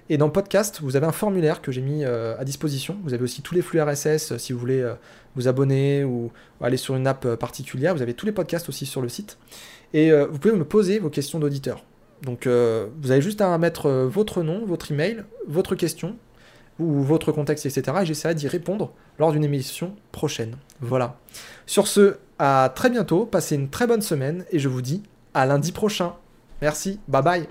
Et 0.09 0.17
dans 0.17 0.29
podcast, 0.29 0.81
vous 0.81 0.95
avez 0.95 1.07
un 1.07 1.11
formulaire 1.11 1.61
que 1.61 1.71
j'ai 1.71 1.81
mis 1.81 2.03
euh, 2.03 2.37
à 2.37 2.45
disposition. 2.45 2.97
Vous 3.03 3.13
avez 3.13 3.23
aussi 3.23 3.41
tous 3.41 3.55
les 3.55 3.63
flux 3.63 3.81
RSS 3.81 4.33
euh, 4.33 4.37
si 4.37 4.53
vous 4.53 4.59
voulez 4.59 4.81
euh, 4.81 4.93
vous 5.35 5.47
abonner 5.47 6.03
ou, 6.03 6.31
aller 6.61 6.77
sur 6.77 6.95
une 6.95 7.07
app 7.07 7.27
particulière. 7.35 7.95
Vous 7.95 8.03
avez 8.03 8.13
tous 8.13 8.27
les 8.27 8.31
podcasts 8.31 8.69
aussi 8.69 8.85
sur 8.85 9.01
le 9.01 9.09
site. 9.09 9.37
Et 9.93 10.11
vous 10.11 10.39
pouvez 10.39 10.53
me 10.53 10.65
poser 10.65 10.99
vos 10.99 11.09
questions 11.09 11.39
d'auditeur. 11.39 11.85
Donc 12.21 12.47
vous 12.47 13.11
avez 13.11 13.21
juste 13.21 13.39
à 13.39 13.57
mettre 13.57 13.89
votre 13.89 14.41
nom, 14.41 14.65
votre 14.65 14.91
email, 14.91 15.23
votre 15.47 15.75
question 15.75 16.17
ou 16.79 17.01
votre 17.01 17.31
contexte, 17.31 17.65
etc. 17.65 17.99
Et 18.01 18.05
j'essaierai 18.05 18.35
d'y 18.35 18.47
répondre 18.47 18.91
lors 19.19 19.31
d'une 19.31 19.43
émission 19.43 19.95
prochaine. 20.11 20.57
Voilà. 20.81 21.17
Sur 21.65 21.87
ce, 21.87 22.17
à 22.39 22.71
très 22.75 22.89
bientôt. 22.89 23.25
Passez 23.25 23.55
une 23.55 23.69
très 23.69 23.87
bonne 23.87 24.01
semaine 24.01 24.43
et 24.51 24.59
je 24.59 24.67
vous 24.67 24.81
dis 24.81 25.03
à 25.33 25.45
lundi 25.45 25.71
prochain. 25.71 26.15
Merci. 26.61 26.99
Bye 27.07 27.23
bye. 27.23 27.47